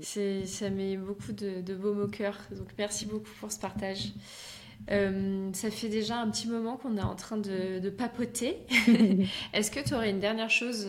C'est, 0.00 0.46
ça 0.46 0.70
met 0.70 0.96
beaucoup 0.96 1.32
de, 1.32 1.60
de 1.60 1.74
baume 1.74 2.00
au 2.00 2.08
cœur. 2.08 2.38
Donc, 2.52 2.68
merci 2.78 3.06
beaucoup 3.06 3.30
pour 3.38 3.52
ce 3.52 3.58
partage. 3.58 4.12
Euh, 4.90 5.50
ça 5.52 5.70
fait 5.70 5.88
déjà 5.88 6.18
un 6.18 6.30
petit 6.30 6.48
moment 6.48 6.76
qu'on 6.76 6.96
est 6.96 7.02
en 7.02 7.16
train 7.16 7.36
de, 7.36 7.80
de 7.80 7.90
papoter. 7.90 8.56
Est-ce 9.52 9.70
que 9.70 9.80
tu 9.80 9.94
aurais 9.94 10.10
une 10.10 10.20
dernière 10.20 10.50
chose 10.50 10.88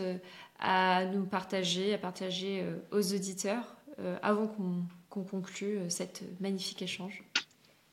à 0.59 1.05
nous 1.05 1.25
partager, 1.25 1.93
à 1.93 1.97
partager 1.97 2.65
aux 2.91 3.13
auditeurs 3.13 3.75
avant 4.21 4.47
qu'on, 4.47 4.83
qu'on 5.09 5.23
conclue 5.23 5.79
cet 5.89 6.23
magnifique 6.39 6.81
échange 6.81 7.23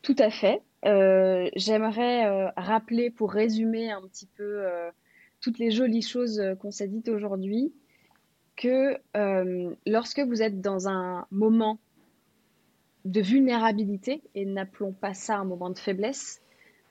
tout 0.07 0.15
à 0.21 0.31
fait. 0.31 0.63
Euh, 0.85 1.51
j'aimerais 1.57 2.27
euh, 2.27 2.49
rappeler, 2.57 3.11
pour 3.11 3.33
résumer 3.33 3.91
un 3.91 4.01
petit 4.03 4.29
peu 4.37 4.65
euh, 4.65 4.89
toutes 5.41 5.59
les 5.59 5.73
jolies 5.73 6.03
choses 6.03 6.41
qu'on 6.61 6.71
s'est 6.71 6.87
dites 6.87 7.09
aujourd'hui, 7.09 7.73
que 8.55 8.97
lorsque 9.85 10.21
vous 10.21 10.43
êtes 10.43 10.61
dans 10.61 10.87
un 10.89 11.27
moment 11.33 11.81
de 13.05 13.21
vulnérabilité, 13.21 14.23
et 14.37 14.45
n'appelons 14.45 14.93
pas 14.93 15.13
ça 15.13 15.39
un 15.39 15.45
moment 15.45 15.71
de 15.71 15.79
faiblesse, 15.79 16.41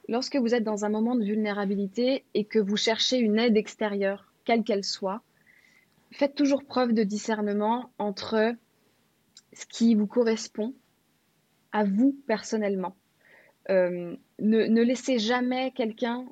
lorsque 0.10 0.36
vous 0.36 0.54
êtes 0.54 0.66
dans 0.66 0.84
un 0.84 0.90
moment 0.90 1.16
de 1.16 1.24
vulnérabilité 1.24 2.26
et 2.34 2.44
que 2.44 2.60
vous 2.60 2.76
cherchez 2.76 3.18
une 3.18 3.40
aide 3.40 3.56
extérieure, 3.56 4.30
quelle 4.44 4.66
qu'elle 4.66 4.84
soit, 4.84 5.22
faites 6.12 6.36
toujours 6.36 6.66
preuve 6.66 6.92
de 6.92 7.04
discernement 7.04 7.90
entre 7.98 8.56
ce 9.56 9.66
qui 9.66 9.96
vous 9.96 10.08
correspond 10.08 10.74
à 11.72 11.84
vous 11.84 12.16
personnellement 12.28 12.96
euh, 13.70 14.16
ne, 14.40 14.82
laissez 14.82 15.18
jamais 15.18 15.72
quelqu'un 15.72 16.26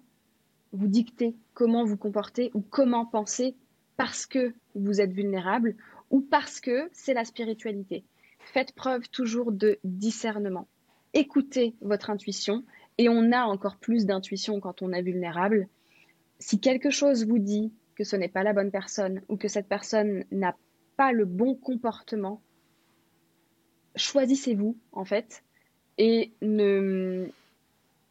vous 0.71 0.87
dicter 0.87 1.35
comment 1.53 1.83
vous 1.83 1.97
comporter 1.97 2.51
ou 2.53 2.61
comment 2.61 3.05
penser 3.05 3.55
parce 3.97 4.25
que 4.25 4.53
vous 4.75 5.01
êtes 5.01 5.11
vulnérable 5.11 5.75
ou 6.09 6.21
parce 6.21 6.59
que 6.59 6.89
c'est 6.91 7.13
la 7.13 7.25
spiritualité. 7.25 8.03
Faites 8.39 8.73
preuve 8.73 9.09
toujours 9.09 9.51
de 9.51 9.79
discernement. 9.83 10.67
Écoutez 11.13 11.75
votre 11.81 12.09
intuition 12.09 12.63
et 12.97 13.09
on 13.09 13.31
a 13.31 13.43
encore 13.43 13.77
plus 13.77 14.05
d'intuition 14.05 14.59
quand 14.59 14.81
on 14.81 14.91
est 14.91 15.01
vulnérable. 15.01 15.67
Si 16.39 16.59
quelque 16.59 16.89
chose 16.89 17.25
vous 17.25 17.39
dit 17.39 17.71
que 17.95 18.03
ce 18.03 18.15
n'est 18.15 18.27
pas 18.27 18.43
la 18.43 18.53
bonne 18.53 18.71
personne 18.71 19.21
ou 19.29 19.37
que 19.37 19.47
cette 19.47 19.67
personne 19.67 20.25
n'a 20.31 20.55
pas 20.97 21.11
le 21.11 21.25
bon 21.25 21.55
comportement, 21.55 22.41
choisissez-vous 23.95 24.77
en 24.91 25.05
fait 25.05 25.43
et 25.97 26.31
ne, 26.41 27.27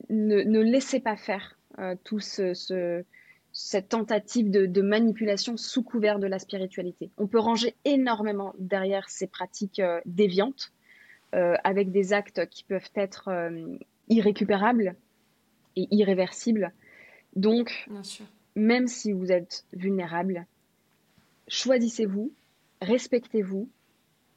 ne, 0.08 0.60
laissez 0.60 1.00
pas 1.00 1.16
faire 1.16 1.56
euh, 1.78 1.96
tout 2.04 2.20
ce, 2.20 3.04
cette 3.52 3.88
tentative 3.88 4.50
de, 4.50 4.82
manipulation 4.82 5.56
sous 5.56 5.82
couvert 5.82 6.18
de 6.18 6.26
la 6.26 6.38
spiritualité. 6.38 7.10
On 7.18 7.26
peut 7.26 7.38
ranger 7.38 7.74
énormément 7.84 8.54
derrière 8.58 9.08
ces 9.08 9.26
pratiques 9.26 9.80
euh, 9.80 10.00
déviantes, 10.06 10.72
euh, 11.34 11.54
avec 11.64 11.90
des 11.90 12.12
actes 12.12 12.46
qui 12.50 12.64
peuvent 12.64 12.90
être 12.94 13.30
irrécupérables 14.08 14.94
et 15.76 15.88
irréversibles. 15.90 16.72
Donc, 17.36 17.88
même 18.54 18.86
si 18.86 19.12
vous 19.12 19.32
êtes 19.32 19.64
vulnérable, 19.72 20.46
choisissez-vous, 21.48 22.30
respectez-vous 22.82 23.70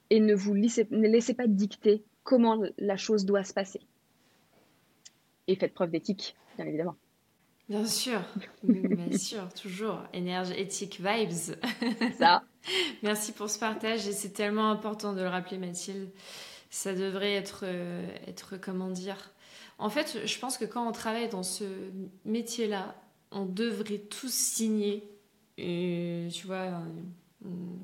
et 0.10 0.20
ne 0.20 0.36
vous 0.36 0.56
ne 0.56 1.08
laissez 1.08 1.34
pas 1.34 1.48
dicter 1.48 2.04
comment 2.24 2.62
la 2.78 2.98
chose 2.98 3.26
doit 3.26 3.44
se 3.44 3.54
passer. 3.54 3.82
Et 5.48 5.56
faites 5.56 5.74
preuve 5.74 5.92
d'éthique, 5.92 6.36
bien 6.58 6.66
évidemment. 6.66 6.96
Bien 7.70 7.86
sûr, 7.86 8.22
bien 8.64 9.18
sûr, 9.18 9.52
toujours. 9.54 10.04
Énergie, 10.14 10.54
éthique, 10.54 11.02
vibes. 11.02 11.58
Ça. 12.18 12.44
Merci 13.04 13.32
pour 13.32 13.50
ce 13.50 13.58
partage 13.58 14.08
et 14.08 14.12
c'est 14.12 14.34
tellement 14.34 14.70
important 14.70 15.14
de 15.14 15.22
le 15.22 15.28
rappeler, 15.28 15.58
Mathilde. 15.58 16.10
Ça 16.70 16.94
devrait 16.94 17.34
être, 17.34 17.62
euh, 17.64 18.08
être, 18.28 18.58
comment 18.58 18.90
dire? 18.90 19.32
En 19.78 19.90
fait, 19.90 20.26
je 20.26 20.40
pense 20.40 20.58
que 20.58 20.66
quand 20.66 20.88
on 20.88 20.92
travaille 20.92 21.30
dans 21.30 21.44
ce 21.44 21.64
métier-là, 22.24 22.96
on 23.32 23.46
devrait 23.46 24.00
tous 24.00 24.32
signer, 24.32 25.04
euh, 25.60 26.30
tu 26.30 26.48
vois, 26.48 26.82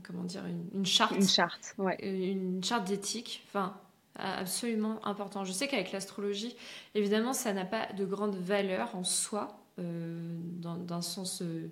comment 0.03 0.23
dire, 0.23 0.45
une, 0.45 0.65
une, 0.73 0.85
charte. 0.85 1.15
Une 1.15 1.27
charte, 1.27 1.75
ouais. 1.77 1.97
Une 2.01 2.63
charte 2.63 2.87
d'éthique. 2.87 3.43
Enfin, 3.47 3.75
absolument 4.15 5.05
important. 5.05 5.43
Je 5.43 5.51
sais 5.51 5.67
qu'avec 5.67 5.91
l'astrologie, 5.91 6.55
évidemment, 6.95 7.33
ça 7.33 7.53
n'a 7.53 7.65
pas 7.65 7.87
de 7.93 8.05
grande 8.05 8.35
valeur 8.35 8.95
en 8.95 9.03
soi, 9.03 9.59
euh, 9.79 10.37
dans, 10.59 10.77
un 10.89 11.01
sens, 11.01 11.41
euh, 11.41 11.71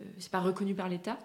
euh, 0.00 0.04
c'est 0.18 0.30
pas 0.30 0.40
reconnu 0.40 0.74
par 0.74 0.88
l'État, 0.88 1.18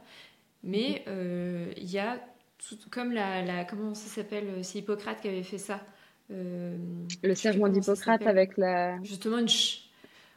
mais 0.63 1.03
mhm. 1.07 1.73
il 1.77 1.91
y 1.91 1.99
a 1.99 2.19
tout, 2.57 2.77
comme 2.89 3.11
la, 3.11 3.65
comment 3.65 3.93
ça 3.93 4.07
s'appelle, 4.07 4.63
c'est 4.63 4.79
Hippocrate 4.79 5.21
qui 5.21 5.27
avait 5.27 5.43
fait 5.43 5.57
ça. 5.57 5.81
le 6.29 7.35
serment 7.35 7.67
d'Hippocrate 7.67 8.25
avec 8.25 8.57
la. 8.57 9.01
Justement 9.03 9.39
une. 9.39 9.49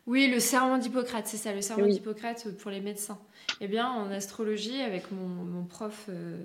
Oui, 0.06 0.28
le 0.28 0.38
serment 0.38 0.78
d'Hippocrate, 0.78 1.26
c'est 1.26 1.36
ça, 1.36 1.52
le 1.52 1.60
serment 1.60 1.86
d'Hippocrate 1.86 2.48
pour 2.58 2.70
les 2.70 2.80
médecins. 2.80 3.18
Eh 3.60 3.66
bien, 3.66 3.88
en 3.90 4.10
astrologie, 4.10 4.80
avec 4.80 5.10
mon, 5.10 5.26
mon 5.26 5.64
prof 5.64 6.06
euh, 6.08 6.38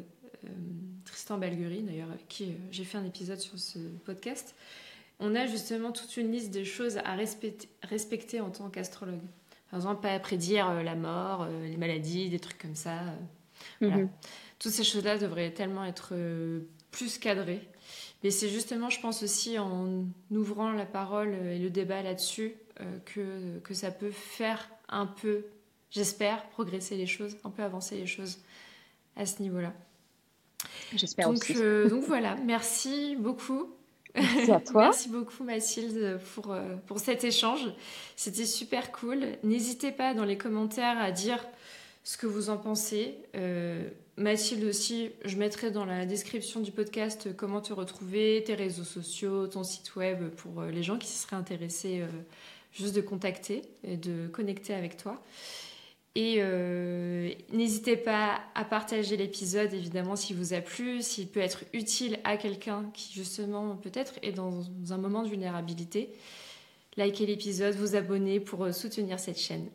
Tristan 1.06 1.38
Balguerie, 1.38 1.84
d'ailleurs, 1.84 2.10
avec 2.10 2.28
qui 2.28 2.46
euh, 2.46 2.54
j'ai 2.72 2.84
fait 2.84 2.98
un 2.98 3.06
épisode 3.06 3.40
sur 3.40 3.60
ce 3.60 3.78
podcast, 4.06 4.56
on 5.20 5.36
a 5.36 5.46
justement 5.46 5.92
toute 5.92 6.18
une 6.18 6.32
liste 6.32 6.52
de 6.52 6.64
choses 6.64 6.98
à 6.98 7.16
respecter, 7.16 8.42
en 8.42 8.50
tant 8.50 8.70
qu'astrologue. 8.70 9.22
Par 9.70 9.80
exemple, 9.80 10.02
pas 10.02 10.18
prédire 10.20 10.68
euh, 10.70 10.84
la 10.84 10.96
mort, 10.96 11.48
les 11.64 11.78
maladies, 11.78 12.30
des 12.30 12.40
trucs 12.40 12.58
comme 12.58 12.76
ça. 12.76 13.00
Mhm. 13.80 14.10
Toutes 14.58 14.72
ces 14.72 14.84
choses-là 14.84 15.20
devraient 15.20 15.52
tellement 15.52 15.86
être 15.86 16.14
plus 16.90 17.20
cadrées. 17.20 17.62
Mais 18.24 18.32
c'est 18.32 18.50
justement, 18.50 18.90
je 18.90 19.00
pense 19.00 19.24
aussi, 19.24 19.58
en 19.58 20.06
ouvrant 20.30 20.72
la 20.72 20.86
parole 20.86 21.34
et 21.34 21.58
le 21.58 21.70
débat 21.70 22.04
là-dessus, 22.04 22.56
que, 23.06 23.60
que 23.60 23.74
ça 23.74 23.92
peut 23.92 24.12
faire 24.12 24.70
un 24.90 25.06
peu, 25.06 25.46
j'espère, 25.90 26.48
progresser 26.50 26.98
les 26.98 27.08
choses, 27.08 27.38
un 27.44 27.50
peu 27.50 27.64
avancer 27.64 27.98
les 27.98 28.08
choses 28.08 28.40
à 29.16 29.26
ce 29.26 29.42
niveau-là. 29.42 29.74
J'espère 30.96 31.30
aussi. 31.30 31.54
Euh, 31.58 31.90
donc 31.90 32.04
voilà, 32.08 32.36
merci 32.46 33.16
beaucoup. 33.18 33.70
Merci 34.14 34.52
à 34.52 34.60
toi. 34.60 34.84
merci 34.84 35.08
beaucoup 35.08 35.46
Mathilde 35.46 36.20
pour, 36.34 36.52
euh, 36.52 36.76
pour 36.86 37.00
cet 37.00 37.24
échange. 37.24 37.62
C'était 38.18 38.46
super 38.46 38.92
cool. 38.92 39.26
N'hésitez 39.44 39.92
pas 39.92 40.14
dans 40.14 40.26
les 40.26 40.38
commentaires 40.38 41.00
à 41.00 41.12
dire 41.12 41.40
ce 42.04 42.18
que 42.18 42.28
vous 42.28 42.50
en 42.50 42.58
pensez. 42.58 43.16
Euh, 43.36 43.90
Mathilde 44.18 44.66
aussi, 44.66 45.12
je 45.24 45.38
mettrai 45.38 45.72
dans 45.72 45.86
la 45.86 46.06
description 46.06 46.60
du 46.60 46.72
podcast 46.72 47.34
comment 47.38 47.62
te 47.62 47.72
retrouver, 47.72 48.44
tes 48.46 48.54
réseaux 48.54 48.84
sociaux, 48.84 49.48
ton 49.48 49.64
site 49.64 49.96
web 49.96 50.28
pour 50.30 50.64
les 50.64 50.84
gens 50.84 50.98
qui 50.98 51.08
seraient 51.08 51.38
intéressés 51.38 52.04
juste 52.72 52.96
de 52.96 53.02
contacter 53.02 53.64
et 53.84 53.98
de 53.98 54.28
connecter 54.28 54.74
avec 54.74 54.98
toi. 54.98 55.22
Et 56.16 56.38
euh, 56.40 57.32
n'hésitez 57.54 57.96
pas 57.96 58.42
à 58.54 58.66
partager 58.66 59.16
l'épisode, 59.16 59.74
évidemment, 59.74 60.18
s'il 60.18 60.36
vous 60.36 60.54
a 60.54 60.60
plu, 60.60 61.02
s'il 61.02 61.28
peut 61.28 61.40
être 61.40 61.64
utile 61.74 62.20
à 62.26 62.36
quelqu'un 62.36 62.90
qui, 62.94 63.14
justement, 63.14 63.78
peut-être 63.78 64.16
est 64.22 64.34
dans 64.34 64.64
un 64.90 64.98
moment 64.98 65.24
de 65.24 65.30
vulnérabilité. 65.30 66.10
Likez 66.98 67.26
l'épisode, 67.26 67.76
vous 67.76 67.96
abonnez 67.96 68.42
pour 68.42 68.66
euh, 68.66 68.74
soutenir 68.74 69.22
cette 69.22 69.40
chaîne. 69.40 69.70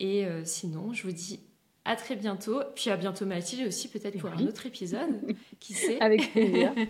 Et 0.00 0.26
euh, 0.26 0.44
sinon, 0.44 0.92
je 0.92 1.04
vous 1.04 1.12
dis 1.12 1.38
à 1.84 1.94
très 1.94 2.16
bientôt. 2.16 2.60
Puis 2.74 2.90
à 2.90 2.96
bientôt 2.96 3.24
Mathilde 3.24 3.68
aussi, 3.68 3.86
peut-être 3.86 4.18
pour 4.18 4.30
un 4.30 4.44
autre 4.44 4.66
épisode. 4.66 5.36
qui 5.60 5.72
sait? 5.72 5.98
Avec 6.00 6.32
plaisir. 6.32 6.74